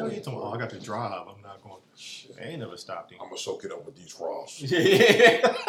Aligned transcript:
No, 0.00 0.06
you 0.10 0.20
talking 0.20 0.38
about, 0.38 0.52
oh, 0.52 0.54
I 0.54 0.58
got 0.58 0.70
to 0.70 0.80
drive. 0.80 1.26
I'm 1.28 1.42
not 1.42 1.62
going. 1.62 1.76
I 2.40 2.44
ain't 2.44 2.60
never 2.60 2.76
stopped 2.76 3.12
him. 3.12 3.18
I'm 3.20 3.28
gonna 3.28 3.38
soak 3.38 3.64
it 3.64 3.72
up 3.72 3.84
with 3.84 3.96
these 3.96 4.12
frosts. 4.12 4.62
Yeah. 4.62 5.56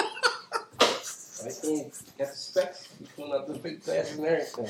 Right 1.44 1.60
there, 1.64 1.84
got 2.20 2.30
the 2.30 2.38
specs. 2.38 2.90
You 3.00 3.08
pulling 3.16 3.34
out 3.34 3.48
the 3.48 3.58
big 3.58 3.84
glasses 3.84 4.20
and 4.20 4.28
everything. 4.28 4.68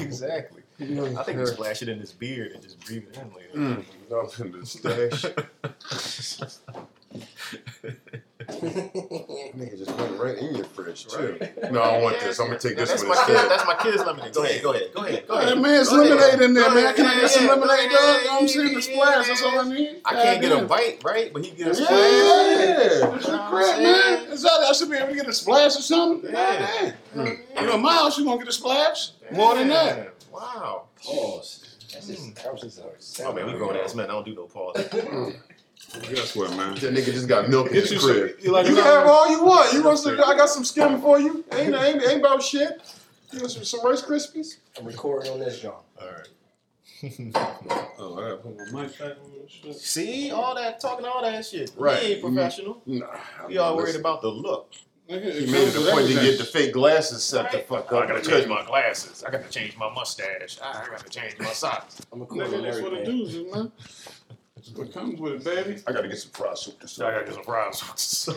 exactly. 0.00 0.62
I 0.80 1.22
think 1.22 1.38
you 1.38 1.46
splash 1.46 1.82
it 1.82 1.88
in 1.88 2.00
his 2.00 2.12
beard 2.12 2.50
and 2.52 2.62
just 2.62 2.80
breathe 2.84 3.04
it 3.08 3.16
in 3.16 3.32
later. 3.32 3.84
Mm, 3.84 3.84
up 4.12 4.40
in 4.40 4.50
the 4.50 4.66
stash. 4.66 5.26
Nigga 10.26 10.36
just 10.36 10.38
went 10.38 10.38
right 10.38 10.48
in 10.50 10.54
your 10.56 10.64
fridge 10.64 11.06
too. 11.06 11.36
Right. 11.40 11.72
No, 11.72 11.80
I 11.80 12.02
want 12.02 12.20
this. 12.20 12.38
I'm 12.40 12.46
gonna 12.48 12.58
take 12.58 12.76
No, 12.76 12.84
this 12.84 12.90
that's 12.90 13.02
one 13.04 13.10
my 13.16 13.24
kid. 13.26 13.32
instead. 13.34 13.50
That's 13.50 13.66
my 13.66 13.74
kid's 13.76 14.04
lemonade. 14.04 14.34
Go 14.34 14.42
ahead. 14.44 14.62
Go 14.62 14.70
ahead. 14.72 14.92
Go 14.94 15.02
ahead. 15.02 15.26
Go 15.28 15.36
Hey, 15.36 15.44
ahead. 15.44 15.58
man, 15.62 15.80
it's 15.80 15.90
Go 15.90 16.00
ahead. 16.02 16.10
lemonade 16.18 16.40
in 16.42 16.54
there, 16.54 16.64
Go 16.68 16.74
man. 16.74 16.84
ahead. 16.84 16.96
Can 16.96 17.06
I 17.06 17.14
get 17.20 17.30
some 17.30 17.46
lemonade, 17.46 17.90
go 17.90 17.96
dog? 17.96 18.04
ahead. 18.04 18.20
You 18.22 18.26
know 18.30 18.38
I'm 18.38 18.48
saying? 18.48 18.74
The 18.74 18.82
splash, 18.82 19.26
that's 19.28 19.42
all 19.42 19.58
I 19.58 19.68
need. 19.68 20.00
I 20.04 20.12
can't 20.14 20.40
get 20.40 20.52
a 20.52 20.64
bite, 20.66 21.02
right? 21.04 21.32
But 21.32 21.44
he 21.44 21.50
gets 21.52 21.78
a 21.78 21.82
Yeah, 21.82 21.86
splash. 21.86 22.00
yeah. 22.00 23.14
It's 23.16 23.26
You 23.26 23.32
your 23.32 23.36
know 23.36 23.42
I'm 23.42 23.54
man. 23.54 24.18
saying? 24.18 24.32
Exactly. 24.32 24.66
I 24.68 24.72
should 24.72 24.90
be 24.90 24.96
able 24.96 25.08
to 25.08 25.14
get 25.14 25.28
a 25.28 25.32
splash 25.32 25.76
or 25.76 25.82
something. 25.82 26.30
Yeah. 26.32 26.94
Goddamn. 27.14 27.36
Hmm. 27.54 27.60
You 27.60 27.66
know, 27.66 27.78
my 27.78 27.92
house, 27.94 28.18
you 28.18 28.24
gonna 28.24 28.38
get 28.38 28.48
a 28.48 28.52
splash? 28.52 29.10
More 29.32 29.54
than 29.54 29.68
that. 29.68 30.14
Wow. 30.32 30.82
Pause. 31.02 31.62
That's 31.92 32.08
just, 32.08 32.34
that 32.36 32.52
was 32.52 32.62
just 32.62 32.78
a 32.78 33.24
Oh 33.24 33.32
man, 33.32 33.46
we 33.46 33.52
grown 33.52 33.76
ass 33.76 33.94
men. 33.94 34.06
I 34.10 34.12
don't 34.12 34.24
do 34.26 34.34
no 34.34 34.44
pause. 34.44 34.76
Guess 36.02 36.36
what, 36.36 36.50
man? 36.56 36.74
That 36.74 36.94
nigga 36.94 37.06
just 37.06 37.28
got 37.28 37.48
milk 37.48 37.68
in 37.68 37.74
Get 37.74 37.82
his 37.84 37.92
you 37.92 37.98
crib. 38.00 38.36
you 38.42 38.52
like 38.52 38.66
You 38.66 38.74
can 38.74 38.84
have 38.84 39.06
all 39.06 39.30
you 39.30 39.44
want. 39.44 39.72
You 39.72 39.82
want 39.82 39.98
some? 39.98 40.14
I 40.14 40.36
got 40.36 40.48
some 40.48 40.64
skim 40.64 41.00
for 41.00 41.18
you. 41.18 41.44
Ain't 41.52 41.74
ain't, 41.74 42.02
ain't 42.02 42.20
about 42.20 42.42
shit. 42.42 42.80
You 43.32 43.40
want 43.40 43.50
some, 43.52 43.64
some 43.64 43.84
Rice 43.84 44.02
Krispies? 44.02 44.58
I'm 44.78 44.86
recording 44.86 45.32
on 45.32 45.40
this, 45.40 45.60
John. 45.60 45.74
All 46.00 46.08
right. 46.08 46.28
Oh, 47.98 48.18
I 48.18 48.20
gotta 48.20 48.36
put 48.36 48.56
my 48.72 48.82
mic 48.82 48.98
back 48.98 49.12
on 49.24 49.30
and 49.40 49.50
shit. 49.50 49.74
See 49.76 50.30
all 50.30 50.54
that 50.54 50.80
talking, 50.80 51.06
all 51.06 51.22
that 51.22 51.44
shit. 51.46 51.72
Right. 51.78 51.98
He 52.02 52.12
ain't 52.12 52.22
mm-hmm. 52.22 52.34
professional. 52.34 52.82
Nah. 52.84 53.06
We 53.48 53.56
all 53.56 53.74
worried 53.76 53.96
about 53.96 54.20
the 54.20 54.28
look. 54.28 54.70
Nigga, 55.08 55.32
He 55.32 55.44
it 55.44 55.50
made 55.50 55.68
it 55.68 55.76
a 55.76 55.90
point 55.92 56.08
to 56.08 56.14
get 56.14 56.36
the 56.36 56.44
fake 56.44 56.72
glasses 56.74 57.22
set 57.24 57.52
the 57.52 57.60
fuck 57.60 57.90
Oh, 57.90 57.98
up. 57.98 58.04
I 58.04 58.06
gotta 58.08 58.28
change 58.28 58.46
my 58.48 58.64
glasses. 58.66 59.24
I 59.24 59.30
gotta 59.30 59.48
change 59.48 59.76
my 59.78 59.90
mustache. 59.94 60.58
I 60.62 60.86
gotta 60.90 61.08
change 61.08 61.38
my 61.38 61.46
socks. 61.46 62.02
I'm 62.12 62.20
recording 62.20 62.50
Nigga, 62.52 62.62
that's 62.64 62.80
what 62.82 62.92
it 62.92 63.00
everything. 63.08 63.24
does, 63.24 63.34
is, 63.34 63.54
man. 63.54 63.72
That's 64.66 64.78
what 64.78 64.92
comes 64.92 65.20
with 65.20 65.34
it, 65.34 65.44
baby. 65.44 65.82
I 65.86 65.92
gotta 65.92 66.08
get 66.08 66.18
some 66.18 66.32
fried 66.32 66.58
soup 66.58 66.80
this 66.80 67.00
I 67.00 67.10
gotta 67.12 67.24
get 67.24 67.34
some 67.34 67.44
fries. 67.44 68.28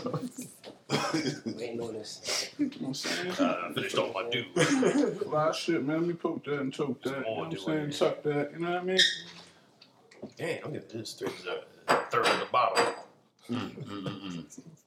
We 1.45 1.63
ain't 1.63 1.79
doing 1.79 1.93
this. 1.93 2.49
You 2.59 2.65
know 2.65 2.71
what 2.79 2.87
I'm 2.87 2.93
saying? 2.93 3.31
I 3.31 3.71
finished 3.73 3.97
all 3.97 4.13
my 4.13 4.29
dude. 4.29 4.45
A 4.57 5.29
lot 5.29 5.49
of 5.49 5.55
shit, 5.55 5.83
man. 5.83 5.99
Let 5.99 6.07
me 6.07 6.13
poke 6.13 6.43
that 6.45 6.59
and 6.59 6.73
choke 6.73 7.01
that. 7.03 7.19
You 7.19 7.21
know 7.21 7.33
what 7.33 7.43
I'm 7.45 7.49
do 7.51 7.57
saying? 7.57 7.89
it. 7.89 7.97
Tuck 7.97 8.23
that. 8.23 8.51
You 8.53 8.59
know 8.59 8.71
what 8.71 8.81
I 8.81 8.83
mean? 8.83 8.99
Damn, 10.37 10.65
I'm 10.65 10.73
getting 10.73 10.99
this 10.99 11.13
third, 11.13 11.31
uh, 11.87 11.95
third 12.11 12.25
of 12.25 12.39
the 12.39 12.47
bottle. 12.51 12.93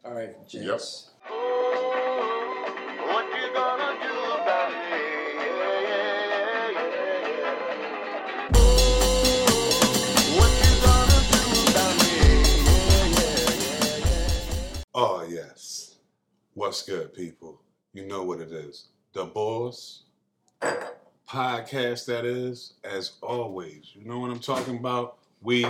All 0.04 0.12
right, 0.12 0.48
James. 0.48 1.10
What's 16.54 16.82
good, 16.82 17.14
people? 17.14 17.62
You 17.94 18.04
know 18.06 18.24
what 18.24 18.40
it 18.40 18.52
is. 18.52 18.88
The 19.14 19.24
Boss 19.24 20.02
podcast, 21.26 22.04
that 22.04 22.26
is, 22.26 22.74
as 22.84 23.12
always. 23.22 23.92
You 23.94 24.04
know 24.04 24.18
what 24.18 24.30
I'm 24.30 24.38
talking 24.38 24.76
about? 24.76 25.16
We 25.40 25.66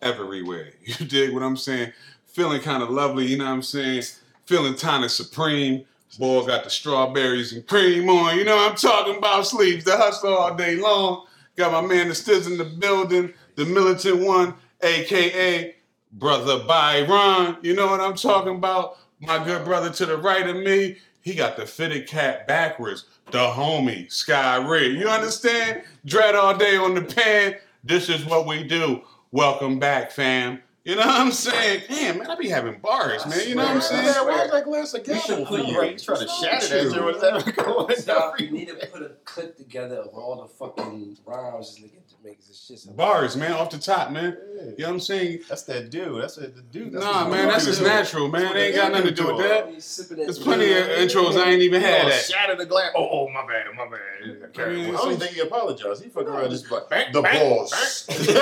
everywhere. 0.00 0.72
You 0.86 1.06
dig 1.06 1.34
what 1.34 1.42
I'm 1.42 1.58
saying? 1.58 1.92
Feeling 2.24 2.62
kind 2.62 2.82
of 2.82 2.88
lovely, 2.88 3.26
you 3.26 3.36
know 3.36 3.44
what 3.44 3.50
I'm 3.50 3.62
saying? 3.62 4.04
Feeling 4.46 4.74
kind 4.76 5.04
of 5.04 5.10
supreme. 5.10 5.84
Boy 6.18 6.46
got 6.46 6.64
the 6.64 6.70
strawberries 6.70 7.52
and 7.52 7.66
cream 7.66 8.08
on. 8.08 8.38
You 8.38 8.44
know 8.44 8.56
what 8.56 8.70
I'm 8.70 8.76
talking 8.76 9.18
about? 9.18 9.46
Sleeves 9.46 9.84
the 9.84 9.98
hustle 9.98 10.34
all 10.34 10.54
day 10.54 10.76
long. 10.76 11.26
Got 11.56 11.72
my 11.72 11.86
man 11.86 12.08
the 12.08 12.14
Stiz 12.14 12.46
in 12.46 12.56
the 12.56 12.64
building, 12.64 13.34
the 13.56 13.66
militant 13.66 14.20
one, 14.20 14.54
aka 14.80 15.74
brother 16.12 16.64
Byron. 16.64 17.58
You 17.60 17.74
know 17.74 17.88
what 17.88 18.00
I'm 18.00 18.16
talking 18.16 18.56
about? 18.56 18.96
My 19.20 19.42
good 19.42 19.64
brother 19.64 19.90
to 19.90 20.06
the 20.06 20.18
right 20.18 20.46
of 20.46 20.56
me, 20.56 20.98
he 21.22 21.34
got 21.34 21.56
the 21.56 21.66
fitted 21.66 22.06
cap 22.06 22.46
backwards. 22.46 23.06
The 23.30 23.38
homie, 23.38 24.12
Sky 24.12 24.58
Red. 24.58 24.92
You 24.92 25.08
understand? 25.08 25.82
Dread 26.04 26.34
all 26.34 26.56
day 26.56 26.76
on 26.76 26.94
the 26.94 27.02
pan. 27.02 27.56
This 27.82 28.08
is 28.08 28.24
what 28.26 28.46
we 28.46 28.62
do. 28.62 29.02
Welcome 29.32 29.78
back, 29.78 30.10
fam. 30.10 30.62
You 30.86 30.94
know 30.94 31.00
what 31.04 31.16
I'm 31.20 31.32
saying? 31.32 31.82
Damn, 31.88 32.18
man, 32.18 32.30
I 32.30 32.36
be 32.36 32.48
having 32.48 32.78
bars, 32.78 33.26
man. 33.26 33.40
You 33.48 33.56
know 33.56 33.64
what 33.64 33.72
I'm 33.74 33.80
saying? 33.80 34.04
Man, 34.06 34.26
why's 34.26 34.50
that 34.52 34.64
glass 34.64 34.94
of 34.94 35.06
You 35.08 35.14
should 35.18 35.38
for 35.40 35.44
put 35.46 35.66
you? 35.66 35.78
right. 35.80 35.92
You 35.94 35.98
trying 35.98 36.20
to 36.20 36.28
shatter 36.28 36.68
that 36.68 36.92
shit. 36.94 37.02
What's 37.02 37.22
ever 37.24 37.50
going 37.52 37.96
Stop. 37.96 38.38
You 38.40 38.50
need 38.52 38.68
to 38.68 38.76
put 38.86 39.02
a 39.02 39.08
clip 39.24 39.56
together 39.56 39.96
of 39.96 40.14
all 40.14 40.40
the 40.42 40.46
fucking 40.46 41.18
rhymes 41.26 41.74
this 41.74 41.84
nigga 41.84 42.24
makes 42.24 42.46
this 42.46 42.64
shit. 42.68 42.78
sound- 42.78 42.96
Bars, 42.96 43.36
man, 43.36 43.50
off 43.54 43.70
the 43.70 43.78
top, 43.78 44.12
man. 44.12 44.36
You 44.54 44.62
know 44.62 44.74
what 44.86 44.88
I'm 44.90 45.00
saying? 45.00 45.40
That's 45.48 45.62
that 45.64 45.90
dude. 45.90 46.22
That's 46.22 46.38
it. 46.38 46.54
The 46.54 46.62
dude. 46.62 46.92
That's 46.92 47.04
Nah, 47.04 47.24
what 47.24 47.32
man, 47.32 47.48
that's 47.48 47.64
just 47.64 47.82
natural, 47.82 48.28
man. 48.28 48.56
It 48.56 48.60
ain't 48.60 48.76
got 48.76 48.92
nothing 48.92 49.08
to 49.08 49.12
do 49.14 49.26
with 49.26 49.38
that. 49.38 49.68
He's 49.68 49.84
sipping 49.84 50.18
that 50.18 50.24
There's 50.26 50.38
plenty 50.38 50.72
of 50.72 50.86
intros 50.86 51.36
I 51.36 51.50
ain't 51.50 51.62
even 51.62 51.80
had 51.80 52.02
gonna 52.02 52.14
that. 52.14 52.24
shatter 52.24 52.54
the 52.54 52.64
glass. 52.66 52.92
Oh, 52.94 53.08
oh, 53.10 53.28
my 53.30 53.44
bad, 53.44 53.66
my 53.76 53.88
bad. 53.88 54.00
I 54.22 54.68
mean, 54.72 54.94
I 54.94 54.96
don't 54.98 55.06
even 55.08 55.18
think 55.20 55.32
he 55.32 55.40
apologized. 55.40 56.02
He 56.04 56.10
fucking 56.10 56.28
around 56.28 56.50
just 56.50 56.70
like 56.70 56.88
the 57.12 57.22
bang, 57.22 57.56
boss. 57.56 58.06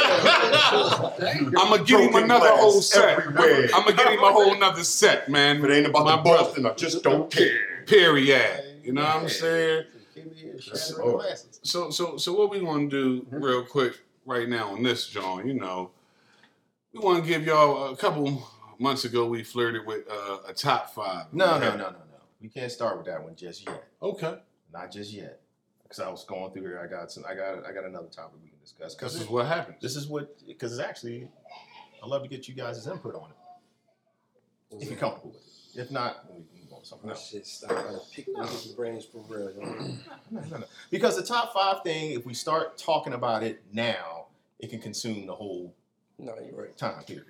I'm 1.17 1.53
gonna 1.71 1.85
give 1.85 2.01
him 2.01 2.11
Broken 2.11 2.29
another 2.37 2.57
whole 2.61 2.83
set. 2.83 3.19
everywhere. 3.19 3.69
I'm 3.75 3.85
gonna 3.85 3.97
give 3.97 4.07
him 4.07 4.19
a 4.23 4.33
whole 4.33 4.57
nother 4.59 4.85
set, 4.85 5.29
man. 5.29 5.59
If 5.59 5.65
it 5.65 5.71
ain't 5.73 5.87
about 5.87 6.05
My 6.05 6.17
the 6.17 6.23
boss, 6.23 6.55
brother. 6.55 6.71
I 6.71 6.75
just 6.75 7.03
don't 7.03 7.31
care. 7.31 7.85
Period. 7.87 8.81
You 8.83 8.93
know 8.93 9.03
what 9.03 9.17
I'm 9.17 9.29
saying? 9.29 9.85
Shatter 10.61 10.95
the 10.97 11.13
glasses. 11.13 11.61
So, 11.63 11.91
so, 11.91 12.17
so, 12.17 12.33
what 12.35 12.51
we 12.51 12.61
gonna 12.61 12.89
do 12.89 13.27
real 13.31 13.65
quick 13.65 13.99
right 14.27 14.49
now 14.49 14.71
on 14.73 14.83
this, 14.83 15.07
John? 15.09 15.47
You 15.47 15.55
know, 15.55 15.91
we 16.93 17.01
want 17.01 17.23
to 17.25 17.29
give 17.29 17.45
y'all 17.45 17.93
a 17.93 17.97
couple 17.97 18.47
months 18.79 19.05
ago. 19.05 19.27
We 19.27 19.43
flirted 19.43 19.87
with 19.87 20.05
uh, 20.11 20.39
a 20.47 20.53
top 20.55 20.95
five. 20.95 21.27
No, 21.33 21.59
no, 21.59 21.71
no, 21.71 21.77
no, 21.77 21.91
no. 21.91 21.97
We 22.41 22.49
can't 22.49 22.71
start 22.71 22.97
with 22.99 23.07
that 23.07 23.23
one 23.23 23.35
just 23.37 23.67
yet. 23.67 23.85
Okay, 24.03 24.37
Not 24.73 24.93
just 24.93 25.13
yet. 25.13 25.41
Because 25.83 26.01
I 26.01 26.09
was 26.11 26.25
going 26.25 26.53
through 26.53 26.63
here. 26.63 26.81
I 26.83 26.87
got 26.87 27.11
some. 27.11 27.25
I 27.29 27.35
got. 27.35 27.65
I 27.67 27.73
got 27.73 27.85
another 27.85 28.09
topic 28.09 28.39
we 28.43 28.49
can 28.51 28.59
discuss. 28.61 28.89
this 28.89 28.95
Because 28.95 29.15
is 29.21 29.29
what 29.29 29.47
happens. 29.47 29.77
this 29.81 29.97
is 29.97 30.07
what. 30.07 30.37
Because 30.47 30.73
it's 30.73 30.81
actually. 30.81 31.29
I 32.05 32.07
love 32.07 32.23
to 32.23 32.29
get 32.29 32.47
you 32.49 32.55
guys' 32.55 32.87
input 32.87 33.15
on 33.15 33.31
it. 33.31 34.83
If 34.83 34.91
you're 34.91 34.99
comfortable 34.99 35.31
with 35.31 35.41
it. 35.41 35.81
If 35.81 35.91
not, 35.91 36.27
we 36.29 36.45
can 36.45 36.61
move 36.61 36.73
on 36.73 36.81
to 36.83 36.87
something 36.87 37.11
oh, 37.11 37.13
else. 37.15 37.31
shit, 37.31 37.47
stop 37.47 37.71
pick 38.13 38.29
niggas' 38.29 38.77
brains 38.77 39.07
for 39.07 39.25
real. 39.29 39.53
No, 40.31 40.41
no, 40.41 40.57
no. 40.59 40.65
Because 40.91 41.17
the 41.17 41.23
top 41.23 41.53
five 41.53 41.83
thing, 41.83 42.13
if 42.13 42.27
we 42.27 42.35
start 42.35 42.77
talking 42.77 43.13
about 43.13 43.43
it 43.43 43.63
now, 43.73 44.27
it 44.59 44.71
can 44.71 44.81
consume 44.81 45.27
the 45.27 45.35
whole 45.35 45.75
No, 46.19 46.35
you're 46.45 46.61
right. 46.61 46.77
time 46.77 47.03
period. 47.05 47.27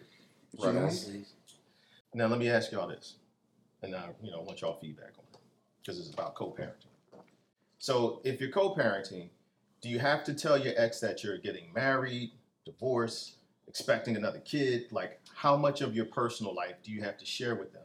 Right. 0.58 0.74
Now 2.14 2.26
let 2.26 2.38
me 2.38 2.48
ask 2.48 2.70
y'all 2.72 2.88
this, 2.88 3.14
and 3.82 3.94
I, 3.94 4.08
you 4.22 4.30
know, 4.30 4.40
want 4.42 4.60
y'all 4.60 4.78
feedback 4.80 5.12
on 5.18 5.24
it 5.32 5.40
because 5.82 5.98
it's 5.98 6.10
about 6.10 6.34
co-parenting. 6.34 6.86
So 7.78 8.20
if 8.24 8.40
you're 8.40 8.50
co-parenting, 8.50 9.28
do 9.80 9.88
you 9.88 9.98
have 9.98 10.24
to 10.24 10.34
tell 10.34 10.56
your 10.56 10.74
ex 10.76 11.00
that 11.00 11.24
you're 11.24 11.38
getting 11.38 11.72
married, 11.74 12.32
divorced, 12.64 13.34
expecting 13.68 14.16
another 14.16 14.40
kid? 14.40 14.86
Like, 14.90 15.20
how 15.34 15.56
much 15.56 15.80
of 15.80 15.94
your 15.94 16.06
personal 16.06 16.54
life 16.54 16.76
do 16.82 16.90
you 16.90 17.02
have 17.02 17.18
to 17.18 17.26
share 17.26 17.54
with 17.54 17.72
them, 17.72 17.82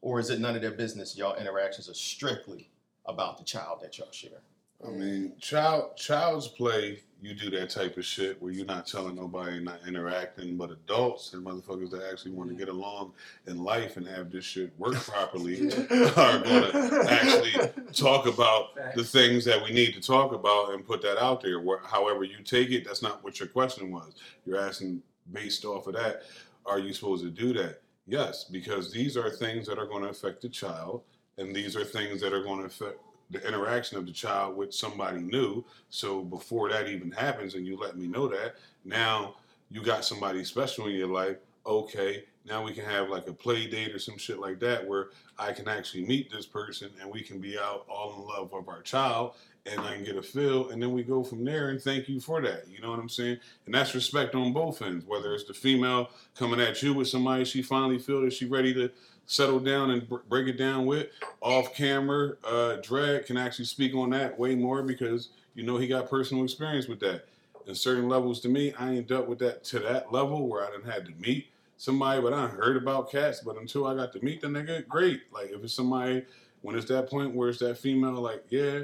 or 0.00 0.18
is 0.20 0.30
it 0.30 0.40
none 0.40 0.56
of 0.56 0.62
their 0.62 0.72
business? 0.72 1.16
Y'all 1.16 1.36
interactions 1.36 1.88
are 1.88 1.94
strictly 1.94 2.70
about 3.06 3.38
the 3.38 3.44
child 3.44 3.80
that 3.82 3.98
y'all 3.98 4.10
share. 4.10 4.42
I 4.84 4.90
mean, 4.90 5.32
child, 5.40 5.96
child's 5.96 6.48
play. 6.48 7.00
You 7.22 7.34
do 7.34 7.48
that 7.50 7.70
type 7.70 7.96
of 7.96 8.04
shit 8.04 8.40
where 8.42 8.52
you're 8.52 8.66
not 8.66 8.86
telling 8.86 9.16
nobody, 9.16 9.58
not 9.58 9.80
interacting, 9.88 10.58
but 10.58 10.70
adults 10.70 11.32
and 11.32 11.44
motherfuckers 11.44 11.90
that 11.90 12.02
actually 12.10 12.32
want 12.32 12.50
to 12.50 12.54
mm-hmm. 12.54 12.64
get 12.64 12.68
along 12.68 13.14
in 13.46 13.64
life 13.64 13.96
and 13.96 14.06
have 14.06 14.30
this 14.30 14.44
shit 14.44 14.78
work 14.78 14.94
properly 15.06 15.72
are 16.16 16.38
going 16.38 16.70
to 16.70 17.06
actually 17.08 17.54
talk 17.92 18.26
about 18.26 18.74
the 18.94 19.02
things 19.02 19.46
that 19.46 19.62
we 19.62 19.72
need 19.72 19.94
to 19.94 20.00
talk 20.00 20.32
about 20.34 20.74
and 20.74 20.86
put 20.86 21.00
that 21.02 21.16
out 21.18 21.40
there. 21.40 21.60
Where, 21.60 21.80
however 21.82 22.22
you 22.22 22.42
take 22.44 22.70
it, 22.70 22.84
that's 22.84 23.02
not 23.02 23.24
what 23.24 23.40
your 23.40 23.48
question 23.48 23.90
was. 23.90 24.14
You're 24.44 24.60
asking 24.60 25.02
based 25.32 25.64
off 25.64 25.86
of 25.86 25.94
that, 25.94 26.22
are 26.64 26.78
you 26.78 26.92
supposed 26.92 27.24
to 27.24 27.30
do 27.30 27.52
that? 27.54 27.80
Yes, 28.06 28.44
because 28.44 28.92
these 28.92 29.16
are 29.16 29.30
things 29.30 29.66
that 29.66 29.78
are 29.78 29.86
going 29.86 30.02
to 30.02 30.08
affect 30.08 30.42
the 30.42 30.48
child, 30.48 31.02
and 31.38 31.54
these 31.54 31.76
are 31.76 31.84
things 31.84 32.20
that 32.20 32.32
are 32.32 32.42
going 32.42 32.60
to 32.60 32.66
affect 32.66 32.98
the 33.30 33.46
interaction 33.46 33.98
of 33.98 34.06
the 34.06 34.12
child 34.12 34.56
with 34.56 34.72
somebody 34.72 35.20
new. 35.20 35.64
So 35.90 36.22
before 36.22 36.68
that 36.70 36.88
even 36.88 37.10
happens, 37.10 37.54
and 37.54 37.66
you 37.66 37.76
let 37.76 37.96
me 37.96 38.06
know 38.06 38.28
that, 38.28 38.56
now 38.84 39.34
you 39.70 39.82
got 39.82 40.04
somebody 40.04 40.44
special 40.44 40.86
in 40.86 40.94
your 40.94 41.08
life. 41.08 41.36
Okay, 41.66 42.24
Now 42.46 42.62
we 42.62 42.72
can 42.72 42.84
have 42.84 43.08
like 43.08 43.26
a 43.26 43.32
play 43.32 43.66
date 43.66 43.92
or 43.94 43.98
some 43.98 44.16
shit 44.16 44.38
like 44.38 44.60
that 44.60 44.86
where 44.86 45.08
I 45.38 45.52
can 45.52 45.66
actually 45.66 46.06
meet 46.06 46.30
this 46.30 46.46
person 46.46 46.90
and 47.00 47.10
we 47.10 47.22
can 47.22 47.40
be 47.40 47.58
out 47.58 47.84
all 47.88 48.14
in 48.14 48.28
love 48.28 48.52
with 48.52 48.68
our 48.68 48.82
child 48.82 49.34
and 49.66 49.80
I 49.80 49.94
can 49.94 50.04
get 50.04 50.16
a 50.16 50.22
feel 50.22 50.70
and 50.70 50.80
then 50.80 50.92
we 50.92 51.02
go 51.02 51.24
from 51.24 51.44
there 51.44 51.70
and 51.70 51.82
thank 51.82 52.08
you 52.08 52.20
for 52.20 52.40
that. 52.42 52.68
You 52.68 52.80
know 52.80 52.90
what 52.90 53.00
I'm 53.00 53.08
saying? 53.08 53.38
And 53.66 53.74
that's 53.74 53.94
respect 53.96 54.36
on 54.36 54.52
both 54.52 54.80
ends. 54.80 55.04
Whether 55.04 55.34
it's 55.34 55.44
the 55.44 55.54
female 55.54 56.10
coming 56.36 56.60
at 56.60 56.80
you 56.82 56.94
with 56.94 57.08
somebody 57.08 57.44
she 57.44 57.62
finally 57.62 57.98
feel 57.98 58.20
that 58.22 58.32
she 58.32 58.46
ready 58.46 58.72
to 58.74 58.90
settle 59.26 59.58
down 59.58 59.90
and 59.90 60.08
br- 60.08 60.18
break 60.28 60.46
it 60.46 60.56
down 60.56 60.86
with 60.86 61.08
off 61.40 61.74
camera, 61.74 62.34
uh, 62.44 62.76
Drag 62.76 63.26
can 63.26 63.36
actually 63.36 63.64
speak 63.64 63.92
on 63.94 64.10
that 64.10 64.38
way 64.38 64.54
more 64.54 64.84
because 64.84 65.30
you 65.56 65.64
know 65.64 65.78
he 65.78 65.88
got 65.88 66.08
personal 66.08 66.44
experience 66.44 66.86
with 66.86 67.00
that. 67.00 67.26
In 67.66 67.74
certain 67.74 68.08
levels, 68.08 68.38
to 68.42 68.48
me, 68.48 68.72
I 68.74 68.92
ain't 68.92 69.08
dealt 69.08 69.26
with 69.26 69.40
that 69.40 69.64
to 69.64 69.80
that 69.80 70.12
level 70.12 70.48
where 70.48 70.64
I 70.64 70.70
didn't 70.70 70.88
had 70.88 71.06
to 71.06 71.12
meet 71.18 71.48
somebody, 71.76 72.20
but 72.22 72.32
I 72.32 72.46
heard 72.46 72.76
about 72.76 73.10
cats. 73.10 73.40
But 73.40 73.56
until 73.56 73.86
I 73.86 73.94
got 73.94 74.12
to 74.14 74.24
meet 74.24 74.40
the 74.40 74.48
nigga, 74.48 74.86
great. 74.88 75.22
Like 75.32 75.50
if 75.50 75.62
it's 75.64 75.74
somebody 75.74 76.24
when 76.62 76.76
it's 76.76 76.86
that 76.86 77.08
point 77.08 77.34
where 77.34 77.48
it's 77.48 77.58
that 77.60 77.78
female, 77.78 78.12
like 78.20 78.44
yeah, 78.48 78.80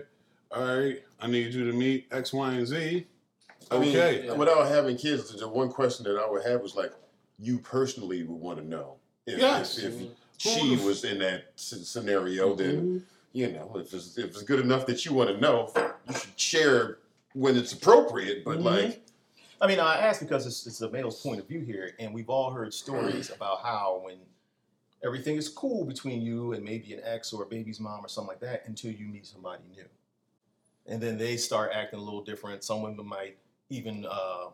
all 0.51 0.63
right, 0.79 1.03
I 1.21 1.27
need 1.27 1.53
you 1.55 1.65
to 1.71 1.77
meet 1.77 2.07
X, 2.13 2.33
Y, 2.33 2.53
and 2.53 2.67
Z. 2.67 3.07
I 3.71 3.79
mean, 3.79 3.89
Okay. 3.91 4.27
Yeah. 4.27 4.35
without 4.35 4.67
having 4.69 4.97
kids, 4.97 5.35
the 5.35 5.49
one 5.49 5.71
question 5.71 6.05
that 6.05 6.19
I 6.19 6.29
would 6.29 6.45
have 6.45 6.61
was 6.61 6.75
like, 6.77 6.93
you 7.39 7.59
personally 7.59 8.23
would 8.25 8.41
want 8.41 8.59
to 8.59 8.65
know 8.67 8.97
if, 9.27 9.39
Yes. 9.39 9.79
if, 9.79 9.95
if 9.95 10.01
Mhm. 10.01 10.11
she 10.37 10.77
was 10.85 11.05
in 11.05 11.19
that 11.21 11.45
scenario. 11.57 12.55
Then 12.55 12.77
Mm-hmm. 12.77 12.99
you 13.33 13.53
know, 13.53 13.73
if 13.77 13.95
it's 13.95 14.19
if 14.19 14.27
it's 14.27 14.43
good 14.43 14.61
enough 14.61 14.85
that 14.87 15.05
you 15.07 15.15
want 15.15 15.31
to 15.31 15.39
know, 15.41 15.73
you 16.07 16.15
should 16.15 16.39
share 16.39 16.99
when 17.33 17.57
it's 17.57 17.73
appropriate. 17.73 18.45
But 18.45 18.59
Mhm. 18.59 18.65
like, 18.65 19.02
I 19.63 19.69
mean, 19.69 19.79
I 19.79 19.95
ask 20.01 20.21
because 20.21 20.45
it's, 20.45 20.67
it's 20.67 20.79
the 20.79 20.91
male's 20.91 21.23
point 21.23 21.39
of 21.39 21.47
view 21.47 21.61
here, 21.61 21.93
and 22.01 22.13
we've 22.13 22.29
all 22.29 22.51
heard 22.51 22.75
stories 22.75 23.31
about 23.37 23.63
how 23.63 24.01
when 24.05 24.17
everything 25.05 25.37
is 25.37 25.49
cool 25.49 25.85
between 25.85 26.21
you 26.21 26.53
and 26.53 26.65
maybe 26.65 26.93
an 26.93 27.01
ex 27.05 27.33
or 27.33 27.45
a 27.45 27.47
baby's 27.47 27.79
mom 27.79 28.05
or 28.05 28.09
something 28.09 28.29
like 28.29 28.41
that 28.41 28.65
until 28.67 28.91
you 28.91 29.07
meet 29.07 29.25
somebody 29.25 29.63
new. 29.71 29.85
And 30.87 31.01
then 31.01 31.17
they 31.17 31.37
start 31.37 31.71
acting 31.73 32.01
a 32.01 32.03
little 32.03 32.25
different. 32.25 32.65
Some 32.65 32.83
women 32.83 33.07
might 33.07 33.39
even 33.69 34.05
uh, 34.11 34.49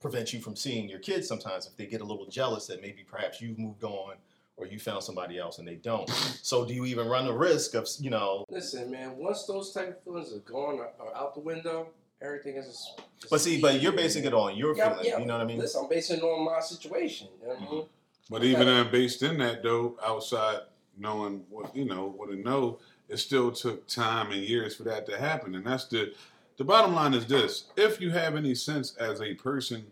prevent 0.00 0.32
you 0.32 0.40
from 0.40 0.54
seeing 0.54 0.88
your 0.88 1.00
kids 1.00 1.26
sometimes 1.26 1.66
if 1.66 1.76
they 1.76 1.86
get 1.86 2.00
a 2.00 2.04
little 2.04 2.26
jealous 2.26 2.68
that 2.68 2.80
maybe 2.80 3.02
perhaps 3.02 3.40
you've 3.40 3.58
moved 3.58 3.82
on 3.82 4.14
or 4.56 4.66
you 4.66 4.78
found 4.78 5.02
somebody 5.02 5.36
else 5.36 5.58
and 5.58 5.66
they 5.66 5.76
don't. 5.76 6.08
So 6.44 6.64
do 6.64 6.74
you 6.74 6.84
even 6.86 7.08
run 7.08 7.24
the 7.24 7.32
risk 7.32 7.74
of, 7.74 7.88
you 7.98 8.10
know, 8.10 8.44
Listen, 8.50 8.90
man. 8.90 9.16
Once 9.16 9.46
those 9.46 9.72
type 9.72 9.88
of 9.90 10.02
feelings 10.04 10.32
are 10.32 10.40
gone 10.40 10.80
or, 10.80 10.90
or 10.98 11.16
out 11.16 11.34
the 11.34 11.40
window, 11.40 11.88
everything 12.22 12.56
is. 12.56 12.66
Just, 12.66 13.00
just 13.18 13.30
but 13.30 13.40
see, 13.40 13.60
but 13.60 13.80
you're 13.80 13.92
basing 13.92 14.24
it 14.24 14.34
on 14.34 14.56
your 14.56 14.76
Yeah, 14.76 14.90
feelings, 14.90 15.06
yeah. 15.08 15.18
you 15.18 15.26
know 15.26 15.34
what 15.34 15.42
I 15.42 15.46
mean? 15.46 15.58
Listen, 15.58 15.82
I'm 15.84 15.88
basing 15.88 16.18
it 16.18 16.22
on 16.22 16.44
my 16.44 16.60
situation. 16.60 17.28
You 17.40 17.48
know 17.48 17.54
what 17.54 17.68
I 17.68 17.72
mean? 17.72 17.84
But 18.30 18.44
even 18.44 18.68
uh, 18.68 18.84
based 18.84 19.22
in 19.22 19.38
that 19.38 19.62
though, 19.62 19.96
outside 20.04 20.60
knowing 20.96 21.44
what 21.50 21.74
you 21.76 21.84
know, 21.84 22.14
what 22.16 22.30
to 22.30 22.36
know, 22.36 22.78
it 23.08 23.18
still 23.18 23.50
took 23.52 23.86
time 23.86 24.30
and 24.30 24.42
years 24.42 24.76
for 24.76 24.84
that 24.84 25.06
to 25.06 25.18
happen. 25.18 25.54
And 25.54 25.66
that's 25.66 25.86
the 25.86 26.14
the 26.56 26.64
bottom 26.64 26.94
line 26.94 27.14
is 27.14 27.26
this. 27.26 27.64
If 27.76 28.00
you 28.00 28.10
have 28.10 28.36
any 28.36 28.54
sense 28.54 28.96
as 28.96 29.20
a 29.20 29.34
person 29.34 29.84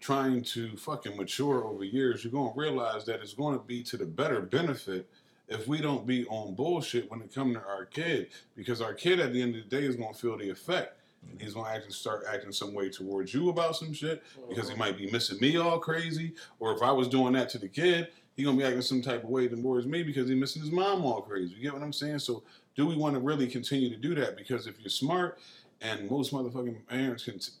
trying 0.00 0.42
to 0.42 0.76
fucking 0.76 1.16
mature 1.16 1.64
over 1.64 1.84
years, 1.84 2.22
you're 2.22 2.32
gonna 2.32 2.52
realize 2.54 3.04
that 3.06 3.20
it's 3.20 3.34
gonna 3.34 3.58
be 3.58 3.82
to 3.84 3.96
the 3.96 4.06
better 4.06 4.40
benefit 4.40 5.08
if 5.48 5.66
we 5.66 5.78
don't 5.80 6.06
be 6.06 6.26
on 6.26 6.54
bullshit 6.54 7.10
when 7.10 7.22
it 7.22 7.34
comes 7.34 7.54
to 7.56 7.62
our 7.66 7.86
kid. 7.86 8.28
Because 8.56 8.80
our 8.80 8.94
kid 8.94 9.18
at 9.18 9.32
the 9.32 9.40
end 9.42 9.56
of 9.56 9.68
the 9.68 9.76
day 9.76 9.84
is 9.86 9.96
gonna 9.96 10.14
feel 10.14 10.36
the 10.36 10.50
effect. 10.50 10.97
And 11.30 11.40
he's 11.40 11.54
gonna 11.54 11.68
act 11.68 11.84
and 11.84 11.92
start 11.92 12.24
acting 12.30 12.52
some 12.52 12.74
way 12.74 12.88
towards 12.88 13.32
you 13.34 13.48
about 13.50 13.76
some 13.76 13.92
shit 13.92 14.22
because 14.48 14.68
he 14.68 14.76
might 14.76 14.96
be 14.96 15.10
missing 15.10 15.38
me 15.40 15.56
all 15.56 15.78
crazy. 15.78 16.34
Or 16.58 16.74
if 16.74 16.82
I 16.82 16.90
was 16.92 17.08
doing 17.08 17.32
that 17.34 17.48
to 17.50 17.58
the 17.58 17.68
kid, 17.68 18.08
he 18.36 18.44
gonna 18.44 18.56
be 18.56 18.64
acting 18.64 18.82
some 18.82 19.02
type 19.02 19.24
of 19.24 19.30
way 19.30 19.48
towards 19.48 19.86
me 19.86 20.02
because 20.02 20.28
he 20.28 20.34
missing 20.34 20.62
his 20.62 20.70
mom 20.70 21.04
all 21.04 21.22
crazy. 21.22 21.54
You 21.54 21.62
get 21.62 21.72
what 21.74 21.82
I'm 21.82 21.92
saying? 21.92 22.20
So 22.20 22.42
do 22.76 22.86
we 22.86 22.96
want 22.96 23.14
to 23.14 23.20
really 23.20 23.46
continue 23.48 23.90
to 23.90 23.96
do 23.96 24.14
that? 24.14 24.36
Because 24.36 24.66
if 24.66 24.80
you're 24.80 24.90
smart 24.90 25.38
and 25.80 26.08
most 26.10 26.32
motherfucking 26.32 26.86
parents 26.86 27.24
can 27.24 27.38
t- 27.40 27.52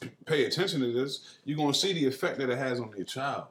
p- 0.00 0.10
pay 0.24 0.44
attention 0.46 0.80
to 0.80 0.92
this, 0.92 1.36
you're 1.44 1.58
gonna 1.58 1.74
see 1.74 1.92
the 1.92 2.06
effect 2.06 2.38
that 2.38 2.50
it 2.50 2.58
has 2.58 2.80
on 2.80 2.92
your 2.96 3.04
child. 3.04 3.46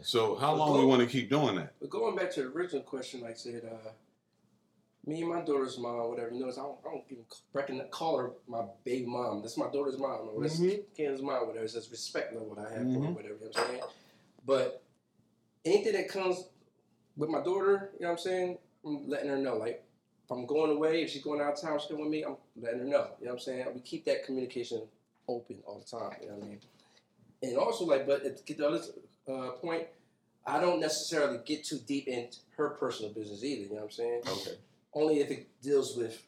So 0.00 0.34
how 0.36 0.54
long 0.54 0.78
we 0.78 0.86
want 0.86 1.02
to 1.02 1.06
keep 1.06 1.28
doing 1.28 1.56
that? 1.56 1.74
But 1.78 1.90
going 1.90 2.16
back 2.16 2.32
to 2.32 2.42
the 2.42 2.48
original 2.48 2.82
question, 2.82 3.20
like 3.20 3.32
I 3.32 3.34
said, 3.34 3.62
uh, 3.70 3.90
me 5.06 5.20
and 5.20 5.30
my 5.30 5.40
daughter's 5.42 5.78
mom, 5.78 6.08
whatever, 6.10 6.30
you 6.32 6.40
know, 6.40 6.50
I 6.50 6.54
don't, 6.54 6.78
I 6.86 6.90
don't 6.90 7.04
even 7.10 7.24
reckon, 7.52 7.82
call 7.90 8.18
her 8.18 8.30
my 8.48 8.62
baby 8.84 9.06
mom. 9.06 9.42
That's 9.42 9.56
my 9.56 9.70
daughter's 9.70 9.98
mom, 9.98 10.30
or 10.32 10.42
that's 10.42 10.58
Mhm. 10.60 10.82
Ken's 10.96 11.20
mom, 11.20 11.46
whatever. 11.46 11.64
It's 11.64 11.74
just 11.74 11.90
respect 11.90 12.32
level 12.34 12.54
that 12.54 12.66
I 12.66 12.70
have 12.72 12.82
for 12.82 13.00
her, 13.00 13.08
Mhm. 13.08 13.14
whatever, 13.14 13.34
you 13.34 13.40
know 13.40 13.46
what 13.48 13.58
I'm 13.58 13.66
saying? 13.70 13.82
But 14.46 14.82
anything 15.64 15.92
that 15.94 16.08
comes 16.08 16.48
with 17.16 17.28
my 17.30 17.42
daughter, 17.42 17.90
you 17.94 18.00
know 18.00 18.08
what 18.08 18.12
I'm 18.12 18.18
saying? 18.18 18.58
I'm 18.84 19.08
letting 19.08 19.28
her 19.28 19.38
know. 19.38 19.56
Like, 19.56 19.84
if 20.24 20.30
I'm 20.30 20.46
going 20.46 20.70
away, 20.70 21.02
if 21.02 21.10
she's 21.10 21.22
going 21.22 21.40
out 21.40 21.54
of 21.54 21.60
town, 21.60 21.78
she's 21.78 21.90
going 21.90 22.02
with 22.02 22.10
me, 22.10 22.24
I'm 22.24 22.36
letting 22.56 22.80
her 22.80 22.84
know. 22.86 23.08
You 23.20 23.26
know 23.26 23.32
what 23.32 23.32
I'm 23.32 23.38
saying? 23.40 23.66
We 23.74 23.80
keep 23.80 24.04
that 24.06 24.24
communication 24.24 24.82
open 25.28 25.62
all 25.66 25.78
the 25.78 25.84
time, 25.98 26.16
you 26.22 26.28
know 26.28 26.34
what 26.36 26.44
I 26.44 26.48
mean? 26.48 26.60
And 27.42 27.58
also, 27.58 27.84
like, 27.84 28.06
but 28.06 28.22
to 28.24 28.42
get 28.44 28.56
the 28.58 28.68
other 28.68 28.82
uh, 29.28 29.50
point, 29.52 29.86
I 30.46 30.60
don't 30.60 30.80
necessarily 30.80 31.38
get 31.44 31.64
too 31.64 31.78
deep 31.78 32.08
in 32.08 32.28
her 32.56 32.70
personal 32.70 33.12
business 33.12 33.42
either. 33.44 33.62
You 33.62 33.68
know 33.70 33.74
what 33.76 33.84
I'm 33.84 33.90
saying? 33.90 34.22
Okay. 34.26 34.58
Only 34.94 35.20
if 35.20 35.30
it 35.30 35.48
deals 35.60 35.96
with 35.96 36.22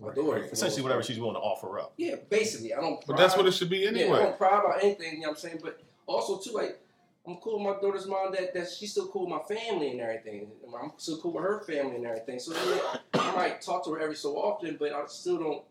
my 0.00 0.14
daughter. 0.14 0.48
Essentially, 0.50 0.82
whatever 0.82 1.02
she's 1.02 1.18
willing 1.18 1.34
to 1.34 1.40
offer 1.40 1.78
up. 1.78 1.94
Yeah, 1.96 2.16
basically, 2.28 2.74
I 2.74 2.80
don't. 2.80 3.04
But 3.06 3.16
that's 3.16 3.36
what 3.36 3.46
it 3.46 3.52
should 3.52 3.70
be 3.70 3.78
Yeah, 3.78 4.12
I 4.12 4.18
don't 4.18 4.38
pry 4.38 4.58
about 4.60 4.82
anything. 4.82 5.14
You 5.14 5.20
know 5.20 5.28
what 5.28 5.36
I'm 5.38 5.40
saying? 5.40 5.60
But 5.62 5.80
also 6.06 6.38
too, 6.38 6.56
like, 6.56 6.80
I'm 7.26 7.36
cool 7.36 7.62
with 7.62 7.74
my 7.74 7.80
daughter's 7.80 8.06
mom. 8.06 8.32
That 8.32 8.54
that 8.54 8.68
she's 8.70 8.92
still 8.92 9.08
cool 9.08 9.22
with 9.28 9.30
my 9.30 9.56
family 9.56 9.90
and 9.92 10.00
everything. 10.00 10.50
I'm 10.80 10.92
still 10.96 11.18
cool 11.18 11.32
with 11.32 11.44
her 11.44 11.60
family 11.60 11.96
and 11.96 12.06
everything. 12.06 12.38
So 12.38 12.52
yeah, 12.54 12.98
I 13.14 13.34
might 13.36 13.62
talk 13.62 13.84
to 13.84 13.92
her 13.92 14.00
every 14.00 14.16
so 14.16 14.36
often, 14.36 14.76
but 14.78 14.92
I 14.92 15.04
still 15.06 15.38
don't, 15.38 15.62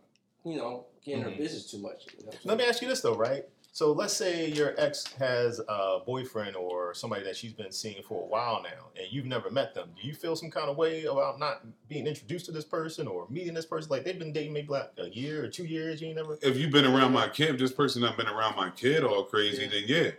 you 0.45 0.57
know, 0.57 0.85
get 1.03 1.15
in 1.15 1.21
her 1.23 1.31
Mhm. 1.31 1.37
business 1.37 1.69
too 1.69 1.79
much. 1.79 2.05
You 2.17 2.25
know 2.25 2.31
Let 2.45 2.57
me 2.57 2.65
ask 2.65 2.81
you 2.81 2.87
this 2.87 3.01
though, 3.01 3.15
right? 3.15 3.45
So 3.77 3.91
let's 3.91 4.15
say 4.15 4.49
your 4.49 4.73
ex 4.79 5.05
has 5.19 5.61
a 5.69 5.99
boyfriend 6.03 6.55
or 6.55 6.95
somebody 6.95 7.23
that 7.25 7.37
she's 7.37 7.53
been 7.53 7.71
seeing 7.71 8.01
for 8.01 8.23
a 8.23 8.25
while 8.25 8.63
now, 8.63 8.87
and 8.99 9.05
you've 9.11 9.27
never 9.27 9.51
met 9.51 9.75
them. 9.75 9.89
Do 10.01 10.07
you 10.07 10.15
feel 10.15 10.35
some 10.35 10.49
kind 10.49 10.67
of 10.67 10.77
way 10.77 11.05
about 11.05 11.39
not 11.39 11.61
being 11.87 12.07
introduced 12.07 12.47
to 12.47 12.51
this 12.51 12.65
person 12.65 13.07
or 13.07 13.27
meeting 13.29 13.53
this 13.53 13.67
person? 13.67 13.91
Like 13.91 14.03
they've 14.03 14.17
been 14.17 14.33
dating 14.33 14.53
maybe 14.53 14.69
like 14.69 14.89
a 14.97 15.09
year 15.09 15.45
or 15.45 15.47
two 15.47 15.65
years, 15.65 16.01
you 16.01 16.07
ain't 16.07 16.15
never. 16.15 16.39
If 16.41 16.57
you've 16.57 16.71
been 16.71 16.85
around 16.85 17.13
my 17.13 17.29
kid, 17.29 17.49
if 17.51 17.59
this 17.59 17.71
person 17.71 18.01
done 18.01 18.17
been 18.17 18.25
around 18.25 18.55
my 18.55 18.71
kid 18.71 19.03
all 19.03 19.25
crazy, 19.25 19.67
then 19.67 19.83
yeah. 19.85 20.09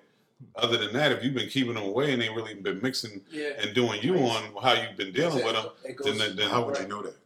Other 0.55 0.77
than 0.79 0.93
that, 0.93 1.11
if 1.11 1.25
you've 1.25 1.35
been 1.35 1.49
keeping 1.49 1.75
them 1.75 1.83
away 1.83 2.13
and 2.13 2.23
ain't 2.23 2.37
really 2.37 2.55
been 2.55 2.81
mixing 2.81 3.23
Yeah. 3.29 3.55
and 3.59 3.75
doing 3.75 4.01
you 4.05 4.19
on 4.19 4.53
how 4.63 4.75
you've 4.75 4.97
been 4.97 5.13
dealing 5.13 5.45
with 5.45 5.55
them, 5.55 5.67
It 5.85 5.97
then, 6.05 6.37
then 6.37 6.49
how 6.49 6.65
would 6.65 6.79
you 6.79 6.87
know 6.87 7.03
that? 7.03 7.17